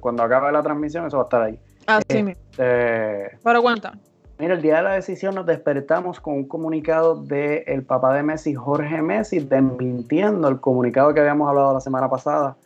cuando 0.00 0.22
acabe 0.22 0.52
la 0.52 0.62
transmisión, 0.62 1.06
eso 1.06 1.16
va 1.16 1.22
a 1.22 1.26
estar 1.26 1.42
ahí. 1.42 1.58
Así 1.86 2.22
mismo. 2.22 2.42
Este, 2.50 3.38
Pero 3.42 3.62
cuenta. 3.62 3.94
Mira, 4.38 4.54
el 4.54 4.62
día 4.62 4.78
de 4.78 4.82
la 4.82 4.92
decisión 4.94 5.36
nos 5.36 5.46
despertamos 5.46 6.18
con 6.18 6.34
un 6.34 6.48
comunicado 6.48 7.14
del 7.14 7.62
el 7.66 7.84
papá 7.84 8.14
de 8.14 8.24
Messi, 8.24 8.54
Jorge 8.54 9.00
Messi, 9.00 9.38
desmintiendo 9.38 10.48
el 10.48 10.60
comunicado 10.60 11.14
que 11.14 11.20
habíamos 11.20 11.48
hablado 11.48 11.72
la 11.72 11.80
semana 11.80 12.10
pasada 12.10 12.56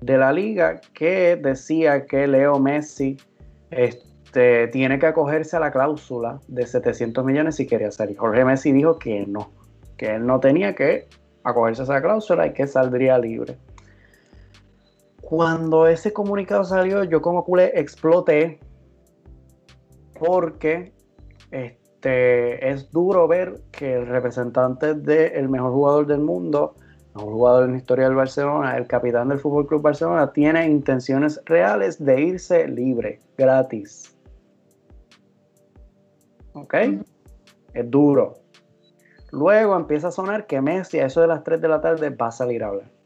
de 0.00 0.16
la 0.16 0.32
liga, 0.32 0.80
que 0.94 1.36
decía 1.36 2.06
que 2.06 2.26
Leo 2.26 2.58
Messi 2.58 3.18
este, 3.70 4.68
tiene 4.68 4.98
que 4.98 5.06
acogerse 5.06 5.56
a 5.56 5.60
la 5.60 5.70
cláusula 5.70 6.40
de 6.48 6.66
700 6.66 7.22
millones 7.24 7.56
si 7.56 7.66
quería 7.66 7.90
salir. 7.90 8.16
Jorge 8.16 8.44
Messi 8.46 8.72
dijo 8.72 8.98
que 8.98 9.26
no, 9.26 9.50
que 9.98 10.14
él 10.14 10.26
no 10.26 10.40
tenía 10.40 10.74
que 10.74 11.08
acogerse 11.44 11.82
a 11.82 11.84
esa 11.84 12.00
cláusula 12.00 12.46
y 12.46 12.54
que 12.54 12.66
saldría 12.66 13.18
libre. 13.18 13.58
Cuando 15.28 15.86
ese 15.86 16.14
comunicado 16.14 16.64
salió, 16.64 17.04
yo 17.04 17.20
como 17.20 17.44
culé 17.44 17.78
exploté 17.78 18.60
porque 20.18 20.94
este, 21.50 22.70
es 22.70 22.90
duro 22.90 23.28
ver 23.28 23.60
que 23.70 23.96
el 23.96 24.06
representante 24.06 24.94
del 24.94 25.50
mejor 25.50 25.72
jugador 25.72 26.06
del 26.06 26.20
mundo, 26.20 26.76
el 27.08 27.16
mejor 27.16 27.32
jugador 27.34 27.64
en 27.64 27.72
la 27.72 27.76
historia 27.76 28.06
del 28.06 28.14
Barcelona, 28.14 28.78
el 28.78 28.86
capitán 28.86 29.28
del 29.28 29.38
Fútbol 29.38 29.66
Club 29.66 29.82
Barcelona, 29.82 30.32
tiene 30.32 30.66
intenciones 30.66 31.38
reales 31.44 32.02
de 32.02 32.22
irse 32.22 32.66
libre, 32.66 33.20
gratis. 33.36 34.16
¿Ok? 36.54 36.74
Es 37.74 37.90
duro. 37.90 38.38
Luego 39.30 39.76
empieza 39.76 40.08
a 40.08 40.10
sonar 40.10 40.46
que 40.46 40.62
Messi 40.62 41.00
a 41.00 41.04
eso 41.04 41.20
de 41.20 41.26
las 41.26 41.44
3 41.44 41.60
de 41.60 41.68
la 41.68 41.82
tarde 41.82 42.08
va 42.08 42.28
a 42.28 42.32
salir 42.32 42.64
a 42.64 42.68
hablar 42.68 42.97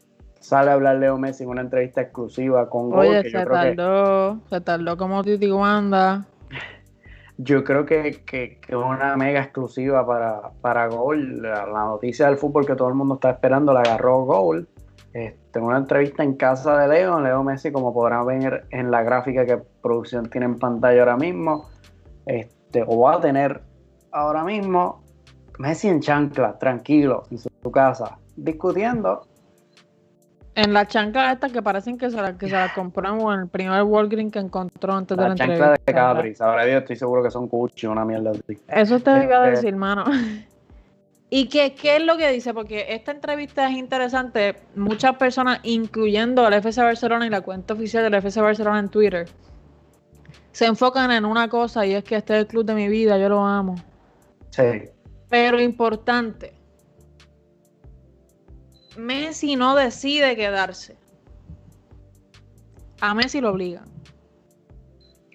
sale 0.43 0.71
a 0.71 0.75
hablar 0.75 0.97
Leo 0.97 1.17
Messi 1.17 1.45
en 1.45 1.51
una 1.51 1.63
entrevista 1.63 2.03
exclusiva 2.03 2.69
con 2.69 2.93
Oye, 2.93 3.23
se 3.23 3.45
tardó, 3.45 4.41
se 4.51 4.61
tardó 4.61 4.97
como 4.97 5.23
Titi 5.23 5.51
Wanda. 5.51 6.27
Yo 7.39 7.65
creo 7.65 7.87
que, 7.87 8.23
que, 8.27 8.61
es 8.67 8.75
una 8.75 9.17
mega 9.17 9.41
exclusiva 9.41 10.07
para, 10.07 10.51
para 10.61 10.89
Gol. 10.89 11.43
La, 11.43 11.65
noticia 11.67 12.27
del 12.27 12.37
fútbol 12.37 12.67
que 12.67 12.75
todo 12.75 12.89
el 12.89 12.95
mundo 12.95 13.15
está 13.15 13.31
esperando 13.31 13.73
la 13.73 13.81
agarró 13.81 14.25
Gol. 14.25 14.69
Este, 15.13 15.59
una 15.59 15.79
entrevista 15.79 16.23
en 16.23 16.35
casa 16.35 16.77
de 16.79 16.89
Leo, 16.89 17.21
Leo 17.21 17.43
Messi, 17.43 17.71
como 17.71 17.95
podrán 17.95 18.27
ver 18.27 18.67
en 18.71 18.91
la 18.91 19.03
gráfica 19.03 19.47
que 19.47 19.59
producción 19.83 20.29
tiene 20.29 20.47
en 20.47 20.59
pantalla 20.59 21.01
ahora 21.01 21.17
mismo, 21.17 21.69
este, 22.27 22.83
o 22.87 23.01
va 23.01 23.17
a 23.17 23.21
tener 23.21 23.61
ahora 24.11 24.43
mismo, 24.43 25.03
Messi 25.59 25.89
en 25.89 26.01
chancla, 26.01 26.59
tranquilo, 26.59 27.25
en 27.31 27.39
su 27.39 27.71
casa, 27.71 28.19
discutiendo 28.37 29.27
en 30.55 30.73
la 30.73 30.87
chancla 30.87 31.33
esta 31.33 31.49
que 31.49 31.63
parecen 31.63 31.97
que 31.97 32.11
se 32.11 32.17
la, 32.17 32.37
que 32.37 32.47
se 32.47 32.53
la 32.53 32.73
compramos 32.75 33.35
en 33.35 33.41
el 33.41 33.49
primer 33.49 33.83
Walgreen 33.83 34.31
que 34.31 34.39
encontró 34.39 34.93
antes 34.93 35.17
de 35.17 35.23
la 35.23 35.31
entrevista. 35.31 35.71
La 35.71 35.77
chancla 35.77 35.83
de 35.87 35.95
Capri, 35.95 36.35
ahora 36.41 36.67
yo 36.69 36.79
estoy 36.79 36.97
seguro 36.97 37.23
que 37.23 37.31
son 37.31 37.49
Gucci, 37.49 37.87
una 37.87 38.05
mierda 38.05 38.33
así. 38.33 38.59
Eso 38.69 39.01
te 39.01 39.11
iba 39.11 39.43
a 39.43 39.45
este, 39.45 39.51
decir, 39.51 39.69
hermano. 39.71 40.05
¿Y 41.31 41.49
qué, 41.49 41.75
qué 41.75 41.97
es 41.97 42.05
lo 42.05 42.19
que 42.19 42.31
dice? 42.31 42.53
Porque 42.53 42.87
esta 42.91 43.13
entrevista 43.13 43.67
es 43.67 43.77
interesante. 43.79 44.57
Muchas 44.77 45.17
personas, 45.17 45.61
incluyendo 45.63 46.47
el 46.47 46.53
FC 46.53 46.83
Barcelona 46.83 47.27
y 47.27 47.31
la 47.31 47.41
cuenta 47.41 47.73
oficial 47.73 48.05
del 48.05 48.15
FC 48.15 48.43
Barcelona 48.43 48.81
en 48.81 48.91
Twitter, 48.91 49.27
se 50.51 50.67
enfocan 50.67 51.11
en 51.11 51.25
una 51.25 51.49
cosa 51.49 51.87
y 51.87 51.95
es 51.95 52.05
que 52.05 52.17
este 52.17 52.35
es 52.35 52.41
el 52.41 52.47
club 52.47 52.67
de 52.67 52.75
mi 52.75 52.89
vida, 52.89 53.17
yo 53.17 53.31
lo 53.31 53.41
amo. 53.41 53.77
Sí. 54.51 54.91
Pero 55.31 55.59
importante, 55.59 56.53
Messi 58.97 59.57
no 59.57 59.75
decide 59.75 60.37
quedarse. 60.37 60.97
A 63.01 63.15
Messi 63.15 63.41
lo 63.41 63.51
obligan. 63.51 63.85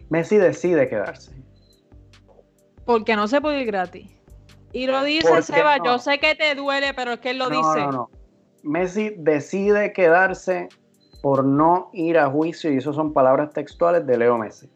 Messi 0.10 0.38
decide 0.38 0.88
quedarse. 0.88 1.36
Porque 2.86 3.16
no 3.16 3.28
se 3.28 3.41
puede 3.41 3.62
ir 3.62 3.68
gratis. 3.68 4.10
Y 4.72 4.88
lo 4.88 5.03
dice 5.03 5.41
Seba, 5.41 5.78
yo 5.84 5.97
sé 5.97 6.20
que 6.20 6.36
te 6.36 6.55
duele, 6.55 6.93
pero 6.93 7.14
es 7.14 7.20
que 7.20 7.32
él 7.32 7.39
lo 7.39 7.49
dice. 7.49 7.80
No, 7.80 7.91
no. 7.91 8.10
Messi 8.64 9.14
decide 9.18 9.91
quedarse 9.93 10.70
por 11.22 11.43
no 11.43 11.89
ir 11.93 12.18
a 12.18 12.30
juicio, 12.30 12.72
y 12.72 12.78
eso 12.78 12.93
son 12.93 13.12
palabras 13.12 13.51
textuales 13.51 14.05
de 14.05 14.18
Leo 14.18 14.38
Messi. 14.38 14.70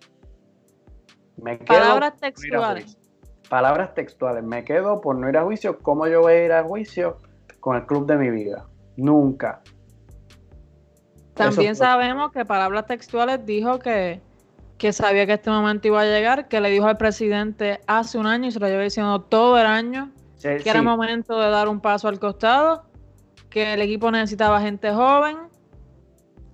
palabras 1.65 2.17
textuales. 2.19 2.97
palabras 3.49 3.93
textuales. 3.93 4.43
Me 4.43 4.63
quedo 4.63 5.01
por 5.01 5.15
no 5.15 5.29
ir 5.29 5.37
a 5.37 5.43
juicio. 5.43 5.79
¿Cómo 5.79 6.07
yo 6.07 6.21
voy 6.21 6.33
a 6.33 6.45
ir 6.45 6.51
a 6.51 6.63
juicio 6.63 7.17
con 7.59 7.75
el 7.75 7.85
club 7.85 8.05
de 8.07 8.17
mi 8.17 8.29
vida? 8.29 8.67
Nunca. 8.97 9.61
También 11.33 11.75
sabemos 11.75 12.31
que 12.31 12.45
palabras 12.45 12.85
textuales 12.85 13.45
dijo 13.45 13.79
que, 13.79 14.21
sabía 14.91 15.25
que 15.25 15.33
este 15.33 15.49
momento 15.49 15.87
iba 15.87 16.01
a 16.01 16.05
llegar, 16.05 16.47
que 16.47 16.59
le 16.59 16.69
dijo 16.69 16.87
al 16.87 16.97
presidente 16.97 17.79
hace 17.87 18.17
un 18.17 18.27
año 18.27 18.47
y 18.47 18.51
se 18.51 18.59
lo 18.59 18.67
lleva 18.67 18.83
diciendo 18.83 19.21
todo 19.21 19.57
el 19.59 19.65
año, 19.65 20.11
que 20.41 20.63
era 20.65 20.81
momento 20.81 21.39
de 21.39 21.49
dar 21.49 21.67
un 21.67 21.79
paso 21.79 22.07
al 22.07 22.19
costado, 22.19 22.83
que 23.49 23.73
el 23.73 23.81
equipo 23.81 24.11
necesitaba 24.11 24.61
gente 24.61 24.91
joven, 24.91 25.37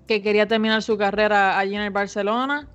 que 0.07 0.21
quería 0.21 0.47
terminar 0.47 0.81
su 0.81 0.97
carrera 0.97 1.57
allí 1.57 1.75
en 1.75 1.81
el 1.81 1.91
Barcelona. 1.91 2.67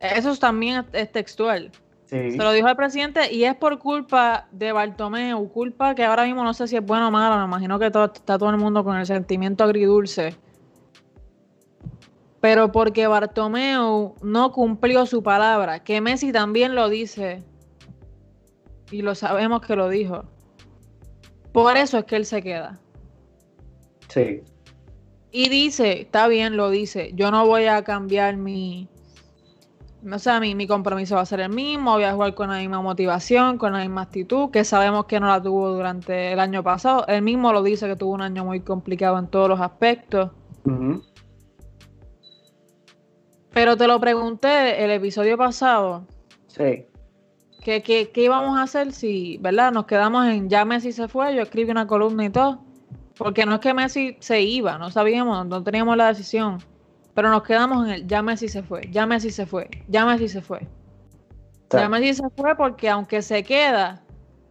Eso 0.00 0.34
también 0.36 0.86
es 0.92 1.12
textual. 1.12 1.70
Se 2.10 2.36
lo 2.36 2.50
dijo 2.50 2.66
al 2.66 2.74
presidente 2.74 3.32
y 3.32 3.44
es 3.44 3.54
por 3.54 3.78
culpa 3.78 4.48
de 4.50 4.72
Bartomeu, 4.72 5.48
culpa 5.48 5.94
que 5.94 6.04
ahora 6.04 6.24
mismo 6.24 6.42
no 6.42 6.52
sé 6.54 6.66
si 6.66 6.74
es 6.74 6.84
bueno 6.84 7.06
o 7.06 7.10
malo, 7.12 7.38
me 7.38 7.44
imagino 7.44 7.78
que 7.78 7.88
todo, 7.92 8.06
está 8.06 8.36
todo 8.36 8.50
el 8.50 8.56
mundo 8.56 8.82
con 8.82 8.96
el 8.96 9.06
sentimiento 9.06 9.62
agridulce. 9.62 10.34
Pero 12.40 12.72
porque 12.72 13.06
Bartomeu 13.06 14.16
no 14.22 14.50
cumplió 14.50 15.06
su 15.06 15.22
palabra, 15.22 15.84
que 15.84 16.00
Messi 16.00 16.32
también 16.32 16.74
lo 16.74 16.88
dice, 16.88 17.44
y 18.90 19.02
lo 19.02 19.14
sabemos 19.14 19.60
que 19.60 19.76
lo 19.76 19.88
dijo. 19.88 20.24
Por 21.52 21.76
eso 21.76 21.98
es 21.98 22.06
que 22.06 22.16
él 22.16 22.26
se 22.26 22.42
queda. 22.42 22.80
Sí. 24.08 24.42
Y 25.30 25.48
dice, 25.48 26.00
está 26.00 26.26
bien, 26.26 26.56
lo 26.56 26.70
dice, 26.70 27.12
yo 27.14 27.30
no 27.30 27.46
voy 27.46 27.66
a 27.66 27.84
cambiar 27.84 28.36
mi, 28.36 28.88
o 30.02 30.18
sea, 30.18 30.40
mi, 30.40 30.54
mi 30.54 30.66
compromiso 30.66 31.16
va 31.16 31.22
a 31.22 31.26
ser 31.26 31.40
el 31.40 31.50
mismo, 31.50 31.92
voy 31.92 32.04
a 32.04 32.12
jugar 32.12 32.34
con 32.34 32.48
la 32.48 32.58
misma 32.58 32.80
motivación, 32.80 33.58
con 33.58 33.72
la 33.72 33.80
misma 33.80 34.02
actitud, 34.02 34.50
que 34.50 34.64
sabemos 34.64 35.04
que 35.06 35.20
no 35.20 35.26
la 35.26 35.42
tuvo 35.42 35.70
durante 35.70 36.32
el 36.32 36.40
año 36.40 36.62
pasado. 36.62 37.06
Él 37.06 37.22
mismo 37.22 37.52
lo 37.52 37.62
dice 37.62 37.86
que 37.86 37.96
tuvo 37.96 38.14
un 38.14 38.22
año 38.22 38.44
muy 38.44 38.60
complicado 38.60 39.18
en 39.18 39.28
todos 39.28 39.48
los 39.48 39.60
aspectos. 39.60 40.30
Pero 43.52 43.76
te 43.76 43.86
lo 43.86 44.00
pregunté 44.00 44.82
el 44.82 44.90
episodio 44.90 45.36
pasado. 45.36 46.06
Sí. 46.46 46.86
¿Qué, 47.62 47.82
qué, 47.82 48.10
qué 48.10 48.24
íbamos 48.24 48.58
a 48.58 48.62
hacer 48.62 48.92
si, 48.92 49.36
verdad? 49.38 49.70
Nos 49.72 49.84
quedamos 49.84 50.26
en 50.26 50.48
ya 50.48 50.64
Messi 50.64 50.92
se 50.92 51.08
fue, 51.08 51.34
yo 51.34 51.42
escribí 51.42 51.70
una 51.70 51.86
columna 51.86 52.24
y 52.24 52.30
todo. 52.30 52.62
Porque 53.18 53.44
no 53.44 53.56
es 53.56 53.60
que 53.60 53.74
Messi 53.74 54.16
se 54.20 54.40
iba, 54.40 54.78
no 54.78 54.90
sabíamos, 54.90 55.46
no 55.46 55.62
teníamos 55.62 55.94
la 55.98 56.08
decisión. 56.08 56.58
Pero 57.14 57.30
nos 57.30 57.42
quedamos 57.42 57.86
en 57.86 57.92
el 57.92 58.06
ya 58.06 58.22
Messi 58.22 58.48
se 58.48 58.62
fue, 58.62 58.88
ya 58.90 59.06
Messi 59.06 59.30
se 59.30 59.46
fue, 59.46 59.68
ya 59.88 60.06
Messi 60.06 60.28
se 60.28 60.40
fue. 60.40 60.66
Ya 61.70 61.88
Messi 61.88 62.14
se 62.14 62.30
fue 62.30 62.56
porque 62.56 62.88
aunque 62.88 63.22
se 63.22 63.44
queda, 63.44 64.02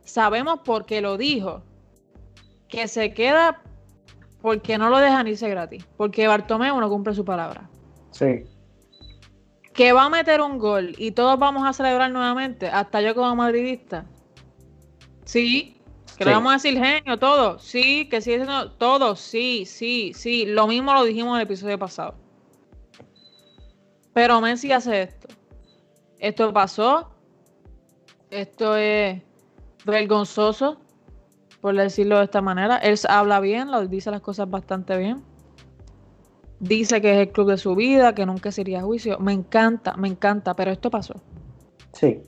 sabemos 0.03 0.59
por 0.59 0.85
qué 0.85 1.01
lo 1.01 1.17
dijo. 1.17 1.63
Que 2.67 2.87
se 2.87 3.13
queda 3.13 3.61
porque 4.41 4.77
no 4.77 4.89
lo 4.89 4.99
dejan 4.99 5.27
irse 5.27 5.49
gratis. 5.49 5.85
Porque 5.97 6.27
Bartomeu 6.27 6.79
no 6.79 6.89
cumple 6.89 7.13
su 7.13 7.25
palabra. 7.25 7.69
Sí 8.11 8.45
que 9.79 9.93
va 9.93 10.03
a 10.03 10.09
meter 10.09 10.41
un 10.41 10.57
gol 10.57 10.93
y 10.97 11.11
todos 11.11 11.39
vamos 11.39 11.65
a 11.65 11.71
celebrar 11.71 12.11
nuevamente, 12.11 12.67
hasta 12.67 12.99
yo 12.99 13.15
como 13.15 13.33
madridista. 13.33 14.05
Sí, 15.23 15.81
que 16.17 16.25
le 16.25 16.31
vamos 16.31 16.51
a 16.51 16.55
decir 16.55 16.77
genio, 16.77 17.17
todo. 17.17 17.59
Sí, 17.59 18.09
que 18.09 18.19
sigue 18.19 18.43
siendo 18.43 18.71
todo. 18.73 19.15
Sí, 19.15 19.63
sí, 19.65 20.11
sí. 20.13 20.45
Lo 20.45 20.67
mismo 20.67 20.93
lo 20.93 21.05
dijimos 21.05 21.29
en 21.29 21.35
el 21.37 21.41
episodio 21.43 21.79
pasado. 21.79 22.15
Pero 24.19 24.41
Messi 24.41 24.73
hace 24.73 25.03
esto. 25.03 25.29
Esto 26.19 26.51
pasó. 26.51 27.09
Esto 28.29 28.75
es 28.75 29.21
vergonzoso, 29.85 30.77
por 31.61 31.73
decirlo 31.73 32.17
de 32.17 32.25
esta 32.25 32.41
manera. 32.41 32.75
Él 32.79 32.99
habla 33.07 33.39
bien, 33.39 33.71
lo 33.71 33.87
dice 33.87 34.11
las 34.11 34.19
cosas 34.19 34.49
bastante 34.49 34.97
bien 34.97 35.23
dice 36.59 36.99
que 36.99 37.13
es 37.13 37.27
el 37.27 37.31
club 37.31 37.51
de 37.51 37.57
su 37.57 37.73
vida, 37.75 38.13
que 38.13 38.25
nunca 38.25 38.51
sería 38.51 38.81
juicio. 38.81 39.17
Me 39.19 39.31
encanta, 39.31 39.95
me 39.95 40.09
encanta, 40.09 40.53
pero 40.53 40.71
esto 40.71 40.91
pasó. 40.91 41.15
Sí. 41.93 42.21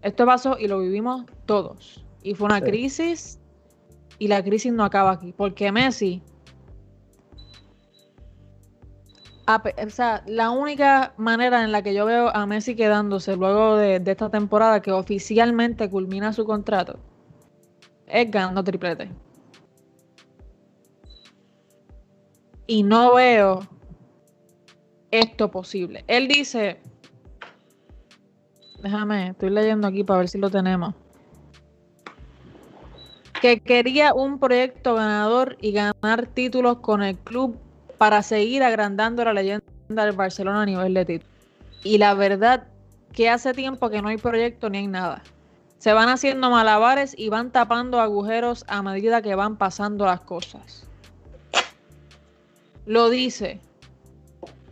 Esto 0.00 0.24
pasó 0.24 0.56
y 0.58 0.68
lo 0.68 0.78
vivimos 0.78 1.26
todos. 1.44 2.02
Y 2.22 2.34
fue 2.34 2.46
una 2.46 2.62
crisis 2.62 3.38
y 4.18 4.28
la 4.28 4.42
crisis 4.42 4.72
no 4.72 4.84
acaba 4.84 5.10
aquí, 5.10 5.34
porque 5.36 5.70
Messi... 5.70 6.22
o 9.46 9.90
sea, 9.90 10.22
la 10.26 10.50
única 10.50 11.14
manera 11.16 11.62
en 11.62 11.72
la 11.72 11.82
que 11.82 11.94
yo 11.94 12.04
veo 12.04 12.34
a 12.34 12.46
Messi 12.46 12.74
quedándose 12.74 13.36
luego 13.36 13.76
de, 13.76 14.00
de 14.00 14.10
esta 14.10 14.30
temporada 14.30 14.82
que 14.82 14.90
oficialmente 14.92 15.88
culmina 15.88 16.32
su 16.32 16.44
contrato 16.44 16.98
es 18.06 18.30
ganando 18.30 18.62
triplete. 18.64 19.10
y 22.66 22.82
no 22.82 23.14
veo 23.14 23.60
esto 25.10 25.50
posible. 25.50 26.04
Él 26.08 26.28
dice, 26.28 26.80
déjame, 28.82 29.28
estoy 29.28 29.50
leyendo 29.50 29.86
aquí 29.86 30.04
para 30.04 30.20
ver 30.20 30.28
si 30.28 30.38
lo 30.38 30.50
tenemos, 30.50 30.94
que 33.40 33.60
quería 33.60 34.14
un 34.14 34.38
proyecto 34.38 34.94
ganador 34.94 35.56
y 35.60 35.72
ganar 35.72 36.26
títulos 36.26 36.78
con 36.78 37.02
el 37.02 37.16
club 37.16 37.56
para 37.98 38.22
seguir 38.22 38.62
agrandando 38.62 39.24
la 39.24 39.32
leyenda 39.32 39.64
del 39.86 40.12
Barcelona 40.12 40.62
a 40.62 40.66
nivel 40.66 40.94
de 40.94 41.04
títulos. 41.04 41.34
Y 41.82 41.98
la 41.98 42.14
verdad 42.14 42.66
que 43.12 43.30
hace 43.30 43.54
tiempo 43.54 43.90
que 43.90 44.02
no 44.02 44.08
hay 44.08 44.16
proyecto 44.16 44.68
ni 44.70 44.78
hay 44.78 44.86
nada. 44.86 45.22
Se 45.78 45.92
van 45.92 46.08
haciendo 46.08 46.50
malabares 46.50 47.14
y 47.16 47.28
van 47.28 47.50
tapando 47.50 48.00
agujeros 48.00 48.64
a 48.66 48.82
medida 48.82 49.22
que 49.22 49.34
van 49.34 49.56
pasando 49.56 50.06
las 50.06 50.20
cosas 50.20 50.86
lo 52.86 53.10
dice. 53.10 53.60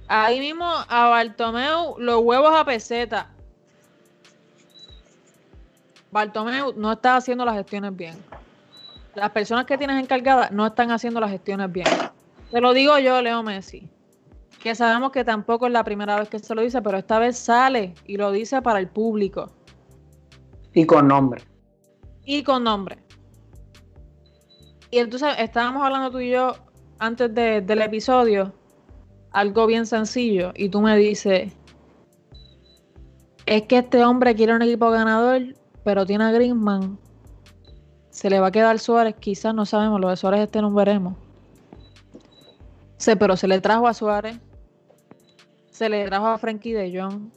Ahí 0.07 0.39
mismo 0.39 0.65
a 0.65 1.09
Bartomeu 1.09 1.97
los 1.99 2.21
huevos 2.21 2.55
a 2.55 2.65
peseta. 2.65 3.31
Bartomeu 6.11 6.73
no 6.77 6.93
está 6.93 7.17
haciendo 7.17 7.45
las 7.45 7.57
gestiones 7.57 7.95
bien. 7.95 8.15
Las 9.15 9.31
personas 9.31 9.67
que 9.67 9.77
tienes 9.77 10.01
encargadas 10.01 10.51
no 10.53 10.67
están 10.67 10.91
haciendo 10.91 11.21
las 11.21 11.31
gestiones 11.31 11.71
bien. 11.71 11.89
Te 12.55 12.61
lo 12.61 12.73
digo 12.73 12.97
yo, 13.01 13.21
Leo 13.21 13.43
Messi. 13.43 13.91
Que 14.63 14.77
sabemos 14.77 15.11
que 15.11 15.25
tampoco 15.25 15.67
es 15.67 15.73
la 15.73 15.83
primera 15.83 16.21
vez 16.21 16.29
que 16.29 16.39
se 16.39 16.55
lo 16.55 16.63
dice, 16.63 16.81
pero 16.83 16.99
esta 16.99 17.19
vez 17.19 17.37
sale 17.37 17.95
y 18.07 18.17
lo 18.17 18.31
dice 18.31 18.63
para 18.63 18.79
el 18.79 18.87
público. 18.87 19.51
Y 20.73 20.87
con 20.87 21.09
nombre. 21.09 21.43
Y 22.25 22.45
con 22.45 22.63
nombre. 22.63 22.99
Y 24.93 24.99
entonces 24.99 25.35
estábamos 25.37 25.83
hablando 25.83 26.13
tú 26.13 26.21
y 26.21 26.31
yo 26.31 26.55
antes 27.01 27.35
del 27.35 27.83
episodio 27.83 28.55
algo 29.33 29.67
bien 29.67 29.85
sencillo 29.85 30.53
y 30.55 30.69
tú 30.69 30.81
me 30.81 30.97
dices, 30.97 31.53
es 33.47 33.63
que 33.63 33.79
este 33.79 34.05
hombre 34.05 34.37
quiere 34.37 34.55
un 34.55 34.63
equipo 34.63 34.93
ganador, 34.93 35.57
pero 35.83 36.07
tiene 36.07 36.23
a 36.23 36.31
Griezmann. 36.31 37.01
Se 38.11 38.31
le 38.31 38.39
va 38.39 38.47
a 38.47 38.53
quedar 38.53 38.79
Suárez, 38.79 39.17
quizás 39.19 39.57
no 39.57 39.67
sabemos, 39.67 40.01
lo 40.01 40.09
de 40.09 40.17
Suárez 40.17 40.43
este 40.43 40.63
no 40.63 40.73
veremos. 40.73 41.24
Pero 43.19 43.37
se 43.37 43.49
le 43.49 43.61
trajo 43.61 43.87
a 43.87 43.95
Suárez, 43.95 44.39
se 45.71 45.89
le 45.89 46.05
trajo 46.07 46.27
a 46.27 46.39
Frankie 46.39 46.73
de 46.73 47.01
Jong. 47.01 47.31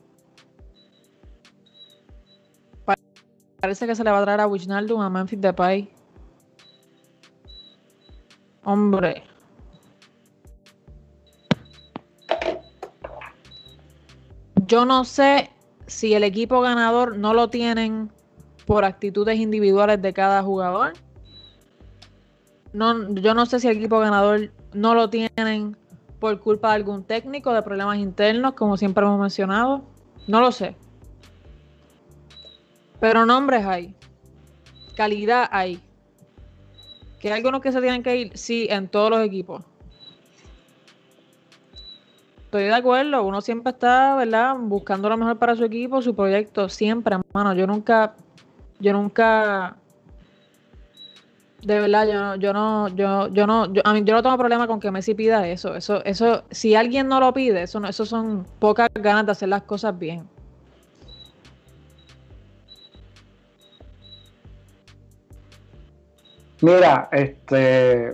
Parece 3.60 3.88
que 3.88 3.96
se 3.96 4.04
le 4.04 4.12
va 4.12 4.20
a 4.20 4.24
traer 4.24 4.40
a 4.40 4.48
Wijnaldum, 4.48 5.02
a 5.02 5.10
Memphis 5.10 5.42
Depay. 5.42 5.90
Hombre, 8.64 9.24
Yo 14.68 14.84
no 14.84 15.06
sé 15.06 15.50
si 15.86 16.14
el 16.14 16.26
equipo 16.26 16.60
ganador 16.60 17.18
no 17.18 17.34
lo 17.34 17.50
tienen 17.50 18.12
por 18.66 18.84
actitudes 18.84 19.40
individuales 19.40 20.02
de 20.02 20.12
cada 20.12 20.44
jugador. 20.44 20.92
No, 22.74 23.14
yo 23.14 23.34
no 23.34 23.46
sé 23.46 23.62
si 23.62 23.70
el 23.70 23.78
equipo 23.78 24.00
ganador 24.00 24.52
no 24.78 24.94
lo 24.94 25.10
tienen 25.10 25.76
por 26.20 26.40
culpa 26.40 26.70
de 26.70 26.76
algún 26.76 27.04
técnico, 27.04 27.54
de 27.54 27.62
problemas 27.62 27.98
internos, 27.98 28.54
como 28.54 28.78
siempre 28.78 29.04
hemos 29.04 29.20
mencionado. 29.20 29.84
No 30.28 30.42
lo 30.42 30.52
sé. 30.52 30.76
Pero 33.00 33.26
nombres 33.26 33.66
hay. 33.66 33.96
Calidad 34.96 35.48
hay. 35.52 35.80
Que 37.20 37.30
hay 37.30 37.36
algunos 37.36 37.62
que 37.62 37.72
se 37.72 37.82
tienen 37.82 38.04
que 38.04 38.16
ir, 38.16 38.38
sí, 38.38 38.68
en 38.70 38.88
todos 38.88 39.10
los 39.10 39.22
equipos 39.22 39.64
estoy 42.48 42.64
de 42.64 42.74
acuerdo, 42.74 43.24
uno 43.24 43.42
siempre 43.42 43.72
está, 43.72 44.16
¿verdad? 44.16 44.56
Buscando 44.58 45.10
lo 45.10 45.18
mejor 45.18 45.38
para 45.38 45.56
su 45.56 45.66
equipo, 45.66 46.02
su 46.02 46.16
proyecto, 46.16 46.70
siempre, 46.70 47.16
hermano. 47.16 47.54
Yo 47.54 47.68
nunca, 47.68 48.16
yo 48.80 48.94
nunca, 48.94 49.76
de 51.62 51.80
verdad, 51.80 52.08
yo, 52.08 52.36
yo 52.36 52.54
no, 52.54 52.88
yo, 52.90 53.28
yo 53.30 53.48
no, 53.48 53.72
yo, 53.74 53.82
a 53.84 53.94
mí, 53.94 54.04
yo 54.04 54.14
no 54.14 54.22
tengo 54.22 54.38
problema 54.38 54.68
con 54.68 54.80
que 54.80 54.92
Messi 54.92 55.16
pida 55.16 55.48
eso. 55.48 55.76
Eso, 55.76 56.04
eso, 56.06 56.44
si 56.52 56.76
alguien 56.76 57.08
no 57.08 57.20
lo 57.20 57.34
pide, 57.34 57.64
eso 57.64 57.80
no, 57.80 57.88
eso 57.88 58.06
son 58.06 58.46
pocas 58.60 58.90
ganas 58.94 59.26
de 59.26 59.32
hacer 59.32 59.50
las 59.50 59.64
cosas 59.64 59.98
bien. 59.98 60.28
Mira, 66.62 67.08
este, 67.12 68.14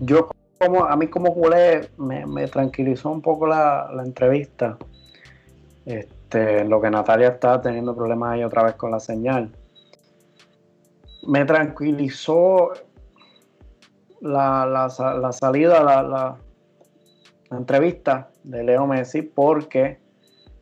yo 0.00 0.28
como, 0.58 0.84
a 0.84 0.96
mí 0.96 1.06
como 1.06 1.32
culé 1.32 1.90
me, 1.96 2.48
tranquilizó 2.48 3.10
un 3.10 3.22
poco 3.22 3.46
la, 3.46 3.88
entrevista. 4.04 4.76
Este, 5.84 6.64
lo 6.64 6.80
que 6.80 6.90
Natalia 6.90 7.28
está 7.28 7.60
teniendo 7.60 7.94
problemas 7.94 8.32
ahí 8.32 8.44
otra 8.44 8.64
vez 8.64 8.74
con 8.74 8.90
la 8.90 8.98
señal. 8.98 9.50
Me 11.26 11.44
tranquilizó 11.44 12.72
la, 14.20 14.88
salida, 15.32 15.82
la, 15.82 16.36
entrevista 17.50 18.30
de 18.44 18.64
Leo 18.64 18.86
Messi 18.86 19.22
porque 19.22 20.00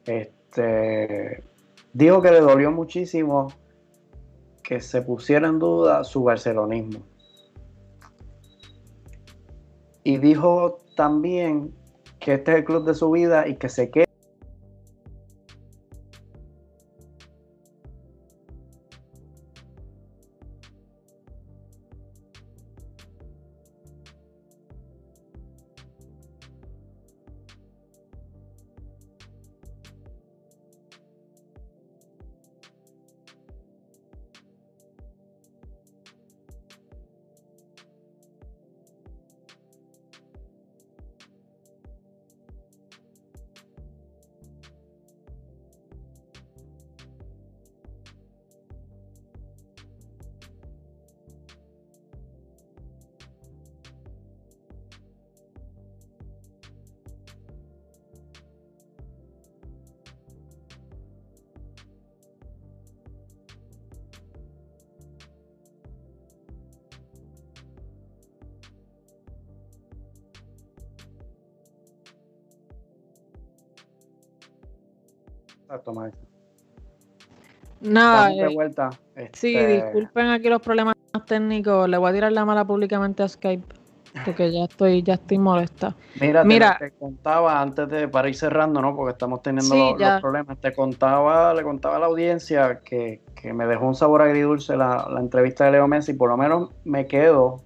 este, 0.06 1.42
dijo 1.92 2.20
que 2.22 2.30
le 2.30 2.40
dolió 2.40 2.70
muchísimo 2.70 3.48
que 4.62 4.80
se 4.80 5.02
pusiera 5.02 5.48
en 5.48 5.58
duda 5.58 6.04
su 6.04 6.22
barcelonismo. 6.22 7.04
Y 10.02 10.18
dijo 10.18 10.78
también 10.96 11.74
que 12.18 12.34
este 12.34 12.52
es 12.52 12.58
el 12.58 12.64
club 12.64 12.84
de 12.84 12.94
su 12.94 13.10
vida 13.10 13.46
y 13.48 13.56
que 13.56 13.68
se 13.68 13.90
quede 13.90 14.04
Exacto, 75.74 75.92
Nada. 77.80 78.30
Eh, 78.30 79.30
sí, 79.34 79.56
este, 79.56 79.82
disculpen 79.82 80.26
aquí 80.28 80.48
los 80.48 80.62
problemas 80.62 80.94
técnicos. 81.26 81.88
Le 81.88 81.98
voy 81.98 82.10
a 82.10 82.12
tirar 82.14 82.32
la 82.32 82.44
mala 82.44 82.64
públicamente 82.64 83.22
a 83.22 83.28
Skype. 83.28 83.74
Porque 84.24 84.52
ya 84.52 84.64
estoy, 84.64 85.02
ya 85.02 85.14
estoy 85.14 85.38
molesta. 85.38 85.96
Mira, 86.20 86.44
Mira 86.44 86.76
te, 86.78 86.92
contaba 86.92 87.60
antes 87.60 87.88
de 87.88 88.06
para 88.06 88.28
ir 88.28 88.36
cerrando, 88.36 88.80
¿no? 88.80 88.94
Porque 88.94 89.10
estamos 89.10 89.42
teniendo 89.42 89.96
los, 89.98 90.20
problemas. 90.20 90.56
Te 90.58 90.72
contaba, 90.72 91.52
le 91.52 91.64
contaba 91.64 91.96
a 91.96 91.98
la 91.98 92.06
audiencia 92.06 92.80
que, 92.84 93.20
me 93.52 93.66
dejó 93.66 93.86
un 93.86 93.96
sabor 93.96 94.22
agridulce 94.22 94.76
la, 94.76 95.08
la 95.12 95.20
entrevista 95.20 95.64
de 95.64 95.72
Leo 95.72 95.88
Messi. 95.88 96.14
Por 96.14 96.30
lo 96.30 96.36
menos 96.36 96.70
me 96.84 97.06
quedo 97.06 97.64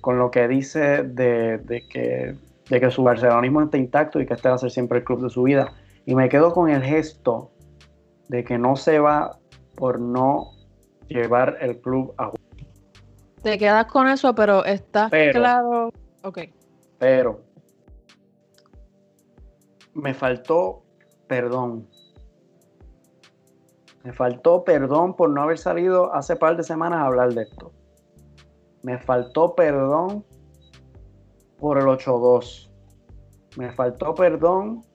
con 0.00 0.18
lo 0.18 0.30
que 0.30 0.48
dice 0.48 1.02
de, 1.02 1.84
que, 1.90 2.34
de 2.70 2.80
que 2.80 2.90
su 2.90 3.02
barcelonismo 3.02 3.62
está 3.62 3.76
intacto 3.76 4.20
y 4.20 4.26
que 4.26 4.34
este 4.34 4.48
va 4.48 4.54
a 4.54 4.58
ser 4.58 4.70
siempre 4.70 4.98
el 4.98 5.04
club 5.04 5.22
de 5.22 5.30
su 5.30 5.42
vida. 5.42 5.74
Y 6.10 6.14
me 6.16 6.28
quedo 6.28 6.52
con 6.52 6.68
el 6.68 6.82
gesto 6.82 7.52
de 8.26 8.42
que 8.42 8.58
no 8.58 8.74
se 8.74 8.98
va 8.98 9.38
por 9.76 10.00
no 10.00 10.50
llevar 11.06 11.56
el 11.60 11.80
club 11.80 12.12
a 12.18 12.32
te 13.44 13.56
quedas 13.56 13.86
con 13.86 14.08
eso, 14.08 14.34
pero 14.34 14.64
está 14.64 15.08
claro. 15.08 15.92
Ok. 16.24 16.38
Pero 16.98 17.42
me 19.94 20.12
faltó 20.12 20.82
perdón. 21.28 21.88
Me 24.02 24.12
faltó 24.12 24.64
perdón 24.64 25.14
por 25.14 25.30
no 25.30 25.42
haber 25.42 25.58
salido 25.58 26.12
hace 26.12 26.34
par 26.34 26.56
de 26.56 26.64
semanas 26.64 26.98
a 26.98 27.06
hablar 27.06 27.34
de 27.34 27.42
esto. 27.42 27.70
Me 28.82 28.98
faltó 28.98 29.54
perdón 29.54 30.24
por 31.60 31.78
el 31.78 31.84
8-2. 31.84 32.68
Me 33.56 33.70
faltó 33.70 34.12
perdón 34.16 34.89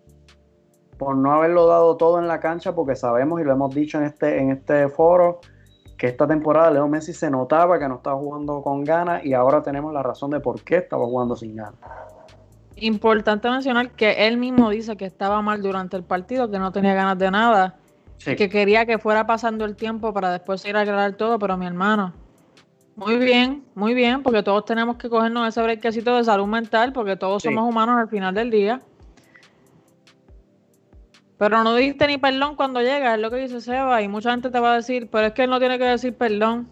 por 0.98 1.16
no 1.16 1.34
haberlo 1.34 1.68
dado 1.68 1.98
todo 1.98 2.20
en 2.20 2.28
la 2.28 2.40
cancha 2.40 2.74
porque 2.74 2.96
sabemos 2.96 3.42
y 3.42 3.44
lo 3.44 3.52
hemos 3.52 3.74
dicho 3.74 3.98
en 3.98 4.06
este, 4.06 4.40
en 4.40 4.52
este 4.52 4.88
foro 4.90 5.42
que 5.98 6.08
esta 6.08 6.28
temporada 6.28 6.72
Leo 6.72 6.88
Messi 6.88 7.14
se 7.14 7.30
notaba 7.30 7.80
que 7.80 7.88
no 7.88 7.96
estaba 7.96 8.18
jugando 8.18 8.62
con 8.62 8.84
ganas 8.84 9.26
y 9.26 9.34
ahora 9.34 9.62
tenemos 9.64 9.94
la 9.94 10.04
razón 10.04 10.32
de 10.32 10.40
por 10.40 10.62
qué 10.64 10.78
estaba 10.78 11.06
jugando 11.06 11.36
sin 11.36 11.56
ganas. 11.56 11.76
Importante 12.78 13.50
mencionar 13.50 13.92
que 13.92 14.28
él 14.28 14.38
mismo 14.38 14.70
dice 14.70 14.98
que 14.98 15.06
estaba 15.06 15.42
mal 15.42 15.62
durante 15.62 15.96
el 15.96 16.04
partido, 16.04 16.52
que 16.52 16.60
no 16.60 16.72
tenía 16.72 16.94
ganas 16.94 17.18
de 17.18 17.32
nada, 17.32 17.78
que 18.24 18.50
quería 18.50 18.86
que 18.86 18.98
fuera 18.98 19.26
pasando 19.26 19.64
el 19.64 19.76
tiempo 19.76 20.14
para 20.14 20.32
después 20.32 20.66
ir 20.66 20.76
a 20.76 20.82
aclarar 20.82 21.14
todo, 21.14 21.40
pero 21.40 21.56
mi 21.56 21.66
hermano, 21.66 22.14
muy 22.96 23.18
bien, 23.18 23.66
muy 23.76 23.94
bien, 23.94 24.24
porque 24.24 24.42
todos 24.42 24.66
tenemos 24.66 24.96
que 24.96 25.10
cogernos 25.10 25.48
ese 25.48 25.62
brequecito 25.62 26.16
de 26.16 26.24
salud 26.24 26.48
mental, 26.48 26.94
porque 26.94 27.18
todos 27.18 27.44
somos 27.44 27.68
humanos 27.68 27.98
al 28.00 28.08
final 28.08 28.34
del 28.34 28.50
día. 28.50 28.82
Pero 31.38 31.64
no 31.64 31.76
diste 31.76 32.08
ni 32.08 32.18
perdón 32.18 32.56
cuando 32.56 32.82
llega, 32.82 33.16
es 33.16 33.20
lo 33.20 33.30
que 33.30 33.38
dice 33.38 33.60
Seba, 33.60 34.02
y 34.02 34.08
mucha 34.08 34.32
gente 34.32 34.50
te 34.50 34.60
va 34.60 34.74
a 34.74 34.76
decir, 34.76 35.10
pero 35.12 35.28
es 35.28 35.34
que 35.34 35.44
él 35.44 35.50
no 35.50 35.60
tiene 35.60 35.78
que 35.78 35.86
decir 35.86 36.16
perdón. 36.16 36.68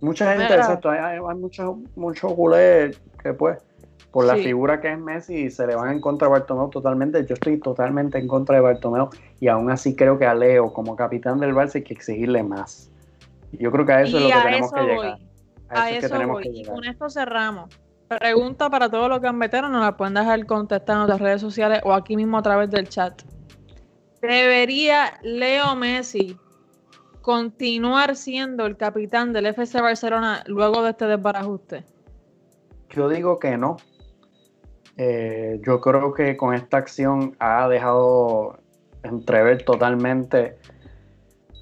Mucha 0.00 0.30
gente, 0.30 0.54
exacto, 0.54 0.90
hay, 0.90 1.20
muchos 1.36 1.76
muchos 1.94 2.32
culés 2.32 3.00
que 3.22 3.34
pues, 3.34 3.58
por 4.10 4.24
la 4.24 4.34
figura 4.36 4.80
que 4.80 4.92
es 4.92 4.98
Messi, 4.98 5.50
se 5.50 5.66
le 5.66 5.74
van 5.74 5.92
en 5.92 6.00
contra 6.00 6.28
de 6.28 6.32
Bartomeu 6.32 6.68
totalmente. 6.68 7.24
Yo 7.24 7.34
estoy 7.34 7.58
totalmente 7.58 8.18
en 8.18 8.28
contra 8.28 8.56
de 8.56 8.62
Bartomeu 8.62 9.08
y 9.40 9.48
aún 9.48 9.70
así 9.70 9.96
creo 9.96 10.18
que 10.18 10.26
a 10.26 10.34
Leo, 10.34 10.72
como 10.72 10.96
capitán 10.96 11.40
del 11.40 11.54
Barça, 11.54 11.76
hay 11.76 11.82
que 11.82 11.94
exigirle 11.94 12.42
más. 12.42 12.90
Yo 13.52 13.70
creo 13.70 13.86
que 13.86 13.92
a 13.92 14.02
eso 14.02 14.18
es 14.18 14.24
lo 14.24 14.28
que 14.28 14.42
tenemos 14.42 14.72
que 14.72 14.80
llegar. 14.82 15.18
A 15.70 15.90
eso, 15.90 16.26
voy. 16.26 16.50
Y 16.52 16.64
con 16.64 16.84
esto 16.84 17.08
cerramos. 17.08 17.70
Pregunta 18.08 18.68
para 18.68 18.90
todos 18.90 19.08
los 19.08 19.20
gambeteros, 19.20 19.70
nos 19.70 19.80
la 19.80 19.96
pueden 19.96 20.12
dejar 20.12 20.44
contestar 20.44 20.94
en 20.94 20.98
nuestras 20.98 21.20
redes 21.20 21.40
sociales 21.40 21.80
o 21.82 21.94
aquí 21.94 22.14
mismo 22.16 22.36
a 22.36 22.42
través 22.42 22.70
del 22.70 22.88
chat. 22.88 23.22
¿Debería 24.22 25.18
Leo 25.22 25.74
Messi 25.74 26.38
continuar 27.22 28.14
siendo 28.14 28.66
el 28.66 28.76
capitán 28.76 29.32
del 29.32 29.46
FC 29.46 29.80
Barcelona 29.80 30.44
luego 30.46 30.84
de 30.84 30.90
este 30.90 31.06
desbarajuste? 31.06 31.84
Yo 32.90 33.08
digo 33.08 33.40
que 33.40 33.56
no. 33.56 33.78
Eh, 34.96 35.60
yo 35.66 35.80
creo 35.80 36.14
que 36.14 36.36
con 36.36 36.54
esta 36.54 36.76
acción 36.76 37.34
ha 37.40 37.68
dejado 37.68 38.60
entrever 39.02 39.64
totalmente 39.64 40.56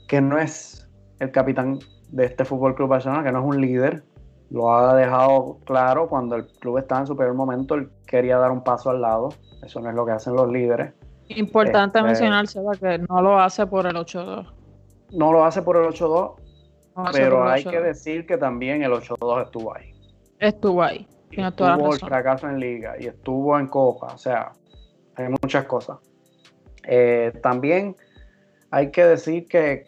que 0.06 0.20
no 0.20 0.38
es 0.38 0.86
el 1.18 1.30
capitán 1.30 1.78
de 2.10 2.26
este 2.26 2.44
Fútbol 2.44 2.74
Club 2.74 2.90
Barcelona, 2.90 3.24
que 3.24 3.32
no 3.32 3.38
es 3.38 3.46
un 3.46 3.60
líder. 3.62 4.04
Lo 4.50 4.74
ha 4.74 4.94
dejado 4.94 5.60
claro 5.64 6.08
cuando 6.10 6.36
el 6.36 6.46
club 6.46 6.76
estaba 6.76 7.00
en 7.00 7.06
su 7.06 7.16
peor 7.16 7.32
momento, 7.32 7.74
él 7.74 7.88
quería 8.06 8.36
dar 8.36 8.50
un 8.50 8.62
paso 8.62 8.90
al 8.90 9.00
lado. 9.00 9.30
Eso 9.62 9.80
no 9.80 9.88
es 9.88 9.94
lo 9.94 10.04
que 10.04 10.12
hacen 10.12 10.34
los 10.34 10.52
líderes. 10.52 10.92
Importante 11.36 11.98
este, 11.98 12.06
mencionar, 12.06 12.46
Seba, 12.46 12.72
que 12.72 12.98
no 12.98 13.22
lo 13.22 13.38
hace 13.38 13.66
por 13.66 13.86
el 13.86 13.94
8-2. 13.94 14.46
No 15.12 15.32
lo 15.32 15.44
hace 15.44 15.62
por 15.62 15.76
el 15.76 15.84
8-2, 15.84 16.34
pero 17.12 17.48
hay 17.48 17.64
que 17.64 17.80
decir 17.80 18.26
que 18.26 18.36
también 18.36 18.82
el 18.82 18.92
8-2 18.92 19.44
estuvo 19.44 19.74
ahí. 19.74 19.92
Estuvo 20.38 20.82
ahí. 20.82 21.06
estuvo 21.30 21.92
el 21.92 22.00
fracaso 22.00 22.48
en 22.48 22.58
liga 22.58 22.94
y 22.98 23.06
estuvo 23.06 23.58
en 23.58 23.68
copa, 23.68 24.14
o 24.14 24.18
sea, 24.18 24.52
hay 25.16 25.28
muchas 25.42 25.64
cosas. 25.66 25.98
Eh, 26.84 27.32
también 27.42 27.96
hay 28.70 28.90
que 28.90 29.04
decir 29.04 29.46
que 29.46 29.84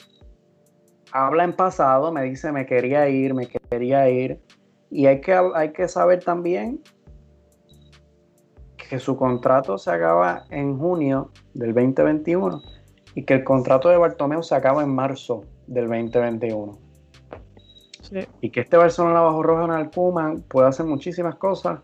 habla 1.11 1.45
en 1.45 1.55
pasado, 1.55 2.13
me 2.13 2.23
dice 2.23 2.53
me 2.53 2.67
quería 2.67 3.09
ir, 3.09 3.35
me 3.35 3.49
quería 3.49 4.09
ir, 4.09 4.41
y 4.91 5.07
hay 5.07 5.21
que, 5.21 5.33
hay 5.55 5.73
que 5.73 5.89
saber 5.89 6.23
también 6.23 6.81
que 8.93 8.99
su 8.99 9.17
contrato 9.17 9.79
se 9.79 9.91
acaba 9.91 10.45
en 10.51 10.79
junio 10.79 11.31
del 11.55 11.73
2021 11.73 12.61
y 13.15 13.25
que 13.25 13.33
el 13.33 13.43
contrato 13.43 13.89
de 13.89 13.97
Bartomeu 13.97 14.43
se 14.43 14.55
acaba 14.55 14.83
en 14.83 14.95
marzo 14.95 15.45
del 15.67 15.89
2021. 15.89 16.79
Y 18.43 18.51
que 18.51 18.61
este 18.61 18.77
Barcelona 18.77 19.23
bajo 19.23 19.43
Ronald 19.43 19.95
Koeman 19.95 20.43
puede 20.43 20.69
hacer 20.69 20.85
muchísimas 20.85 21.37
cosas 21.37 21.81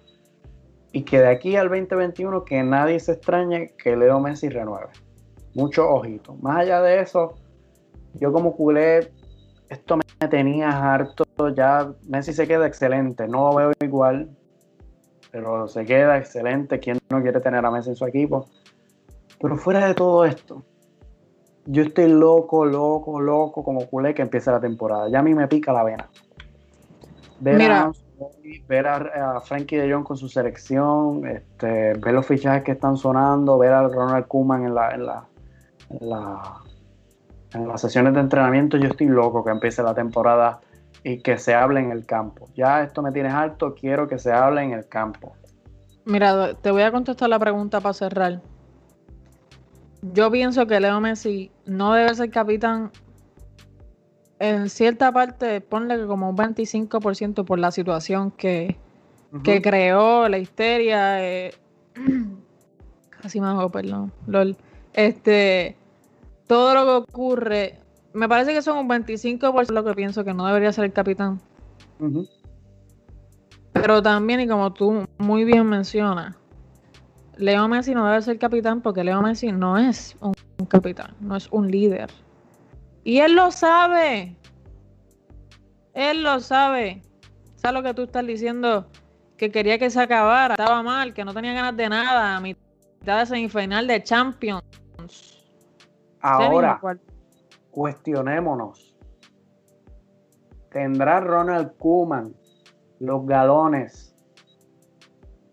y 0.93 1.03
que 1.05 1.21
de 1.21 1.29
aquí 1.29 1.57
al 1.57 1.71
2021 1.71 2.45
que 2.45 2.63
nadie 2.63 3.01
se 3.01 3.13
extrañe 3.13 3.73
que 3.83 3.97
Leo 3.97 4.21
Messi 4.21 4.51
renueve. 4.51 4.89
Mucho 5.55 5.89
ojito. 5.89 6.35
Más 6.43 6.59
allá 6.59 6.83
de 6.83 7.01
eso, 7.01 7.37
yo 8.21 8.35
como 8.35 8.55
culé, 8.55 9.11
esto 9.71 9.97
me 9.97 10.29
tenía 10.29 10.69
harto. 10.69 11.25
Ya 11.57 11.91
Messi 12.07 12.35
se 12.35 12.47
queda 12.47 12.67
excelente, 12.67 13.27
no 13.27 13.49
lo 13.49 13.57
veo 13.57 13.73
igual 13.81 14.29
pero 15.31 15.69
se 15.69 15.85
queda 15.85 16.19
excelente. 16.19 16.79
¿Quién 16.79 16.99
no 17.11 17.23
quiere 17.23 17.41
tener 17.41 17.65
a 17.65 17.71
Messi 17.71 17.91
en 17.91 17.97
su 17.97 18.07
equipo? 18.07 18.47
Pero 19.41 19.57
fuera 19.57 19.87
de 19.87 19.95
todo 19.95 20.25
esto, 20.25 20.63
yo 21.67 21.83
estoy 21.83 22.09
loco, 22.09 22.65
loco, 22.65 23.21
loco 23.21 23.63
como 23.63 23.87
culé 23.87 24.15
que 24.15 24.23
empiece 24.23 24.51
la 24.51 24.61
temporada. 24.61 25.09
Ya 25.09 25.21
a 25.21 25.23
mí 25.23 25.35
me 25.35 25.47
pica 25.49 25.73
la 25.73 25.85
vena. 25.85 26.09
Ver, 27.41 27.71
A, 27.71 27.93
ver 28.69 28.87
a, 28.89 29.41
Frankie 29.43 29.77
de 29.77 29.93
Jong 29.93 30.03
con 30.03 30.17
su 30.17 30.29
selección, 30.29 31.25
este, 31.27 31.95
ver 31.95 32.15
los 32.15 32.27
fichajes 32.27 32.65
que 32.65 32.73
están 32.73 32.97
sonando, 32.97 33.59
ver 33.59 33.73
a 33.73 33.87
Ronald 33.87 34.27
Koeman 34.27 34.65
en 34.65 34.75
la, 34.75 34.91
en 34.91 35.07
la, 35.07 35.25
en 35.91 36.09
la 36.09 36.63
en 37.55 37.69
las 37.69 37.81
sesiones 37.81 38.15
de 38.15 38.21
entrenamiento. 38.21 38.77
Yo 38.77 38.89
estoy 38.89 39.07
loco 39.07 39.45
que 39.45 39.51
empiece 39.51 39.83
la 39.83 39.95
temporada 39.95 40.61
y 41.05 41.21
que 41.21 41.39
se 41.39 41.55
hable 41.55 41.81
en 41.81 41.91
el 41.91 42.07
campo. 42.07 42.49
Ya 42.55 42.83
esto 42.83 43.03
me 43.03 43.13
tienes 43.13 43.33
alto, 43.33 43.75
quiero 43.75 44.09
que 44.09 44.19
se 44.19 44.33
hable 44.33 44.63
en 44.63 44.73
el 44.73 44.89
campo. 44.89 45.35
Mira, 46.05 46.55
te 46.55 46.71
voy 46.71 46.83
a 46.83 46.91
contestar 46.91 47.29
la 47.29 47.39
pregunta 47.39 47.81
para 47.81 47.93
cerrar. 47.93 48.41
Yo 50.01 50.31
pienso 50.31 50.67
que 50.67 50.81
Leo 50.81 51.01
Messi 51.01 51.51
no 51.67 51.93
debe 51.93 52.15
ser 52.15 52.31
capitán 52.31 52.91
en 54.39 54.71
cierta 54.71 55.13
parte, 55.13 55.61
ponle 55.61 55.97
que 55.97 56.07
como 56.07 56.31
un 56.31 56.37
25% 56.37 57.45
por 57.45 57.59
la 57.59 57.71
situación 57.73 58.31
que, 58.31 58.77
que 59.43 59.61
creó, 59.61 60.29
la 60.29 60.39
histeria. 60.39 61.25
Eh, 61.25 61.55
casi 63.23 63.41
me 63.41 63.49
hago, 63.49 63.71
perdón. 63.71 64.13
LOL. 64.27 64.57
Este, 64.93 65.77
todo 66.47 66.75
lo 66.75 66.85
que 66.85 67.11
ocurre 67.11 67.79
me 68.13 68.29
parece 68.29 68.55
que 68.55 68.63
son 68.63 68.79
un 68.79 68.89
25% 68.89 69.71
lo 69.71 69.85
que 69.85 69.95
pienso 69.95 70.25
que 70.25 70.35
no 70.35 70.47
debería 70.47 70.73
ser 70.73 70.85
el 70.85 70.93
capitán. 70.93 71.41
Pero 73.73 74.03
también, 74.03 74.41
y 74.41 74.49
como 74.49 74.73
tú 74.73 75.07
muy 75.19 75.45
bien 75.45 75.67
mencionas, 75.67 76.37
Leo 77.37 77.69
Messi 77.69 77.95
no 77.95 78.07
debe 78.07 78.21
ser 78.23 78.39
capitán 78.39 78.81
porque 78.81 79.05
Leo 79.05 79.23
Messi 79.23 79.53
no 79.53 79.79
es 79.79 80.17
un, 80.21 80.35
capitán, 80.67 81.15
no 81.21 81.37
es 81.37 81.49
un 81.53 81.71
líder. 81.71 82.11
Y 83.05 83.21
él 83.21 83.35
lo 83.35 83.51
sabe. 83.51 84.37
Él 85.95 86.23
lo 86.23 86.41
sabe. 86.41 87.03
¿Sabes 87.57 87.75
lo 87.75 87.83
que 87.83 87.95
tú 87.95 88.03
estás 88.03 88.27
diciendo? 88.27 88.87
Que 89.37 89.53
quería 89.53 89.79
que 89.79 89.91
se 89.91 90.01
acabara, 90.01 90.55
estaba 90.55 90.83
mal, 90.83 91.15
que 91.15 91.25
no 91.25 91.33
tenía 91.33 91.53
ganas 91.53 91.77
de 91.77 91.89
nada, 91.89 92.37
a 92.37 92.41
mitad 92.41 93.21
de 93.21 93.27
semifinal 93.27 93.87
de 93.87 94.03
Champions. 94.03 94.65
Ahora, 96.21 96.81
cuestionémonos. 97.79 98.93
¿Tendrá 100.73 101.21
Ronald 101.21 101.77
Kuman 101.79 102.35
los 102.99 103.25
galones? 103.25 104.17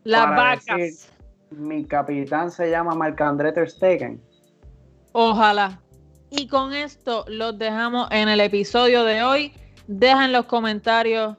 Las 0.04 0.30
vacas. 0.30 1.12
mi 1.52 1.86
capitán 1.86 2.50
se 2.50 2.72
llama 2.72 2.96
Marc-André 2.96 3.52
Ter 3.52 3.70
Stegen. 3.70 4.24
Ojalá. 5.12 5.80
Y 6.32 6.48
con 6.48 6.74
esto 6.74 7.26
los 7.28 7.60
dejamos 7.60 8.08
en 8.10 8.28
el 8.28 8.40
episodio 8.40 9.04
de 9.04 9.22
hoy. 9.22 9.54
Deja 9.86 10.26
en 10.26 10.32
los 10.32 10.46
comentarios, 10.46 11.38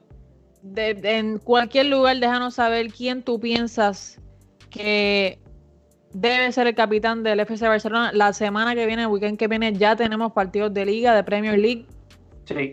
en 0.73 1.39
cualquier 1.39 1.87
lugar, 1.87 2.17
déjanos 2.17 2.53
saber 2.53 2.93
quién 2.93 3.23
tú 3.23 3.41
piensas 3.41 4.21
que 4.69 5.37
debe 6.13 6.51
ser 6.51 6.67
el 6.67 6.75
capitán 6.75 7.23
del 7.23 7.39
FC 7.39 7.67
Barcelona. 7.67 8.11
La 8.13 8.33
semana 8.33 8.75
que 8.75 8.85
viene, 8.85 9.03
el 9.03 9.07
weekend 9.07 9.37
que 9.37 9.47
viene, 9.47 9.73
ya 9.73 9.95
tenemos 9.95 10.31
partidos 10.31 10.73
de 10.73 10.85
liga, 10.85 11.15
de 11.15 11.23
Premier 11.23 11.57
League. 11.57 11.85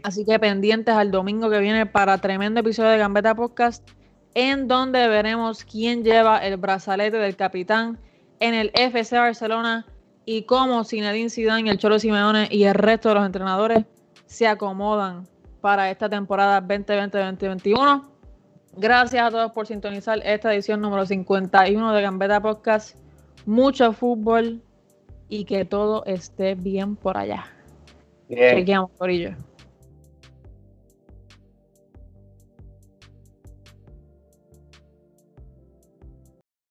Así 0.05 0.24
que 0.24 0.39
pendientes 0.39 0.95
al 0.95 1.11
domingo 1.11 1.51
que 1.51 1.59
viene 1.59 1.85
para 1.87 2.18
tremendo 2.18 2.61
episodio 2.61 2.91
de 2.91 2.99
Gambeta 2.99 3.35
Podcast, 3.35 3.89
en 4.35 4.68
donde 4.68 5.09
veremos 5.09 5.64
quién 5.64 6.05
lleva 6.05 6.39
el 6.39 6.57
brazalete 6.57 7.16
del 7.16 7.35
capitán 7.35 7.99
en 8.39 8.55
el 8.55 8.70
FC 8.74 9.18
Barcelona 9.18 9.87
y 10.24 10.43
cómo 10.43 10.85
Zinedine 10.85 11.28
Zidane, 11.28 11.70
el 11.70 11.78
Cholo 11.78 11.99
Simeone 11.99 12.49
y 12.51 12.64
el 12.64 12.74
resto 12.74 13.09
de 13.09 13.16
los 13.16 13.26
entrenadores 13.26 13.85
se 14.26 14.47
acomodan 14.47 15.26
para 15.61 15.91
esta 15.91 16.09
temporada 16.09 16.62
2020-2021. 16.62 18.05
Gracias 18.76 19.22
a 19.22 19.30
todos 19.30 19.53
por 19.53 19.66
sintonizar 19.66 20.20
esta 20.24 20.53
edición 20.53 20.80
número 20.80 21.07
51 21.07 21.93
de 21.93 22.03
Gambeta 22.03 22.41
Podcast. 22.41 22.97
Mucho 23.47 23.92
fútbol 23.92 24.62
y 25.28 25.45
que 25.45 25.64
todo 25.64 26.05
esté 26.07 26.55
bien 26.55 26.97
por 26.97 27.16
allá. 27.16 27.47
Bien. 28.28 28.57
Chequeamos. 28.59 28.90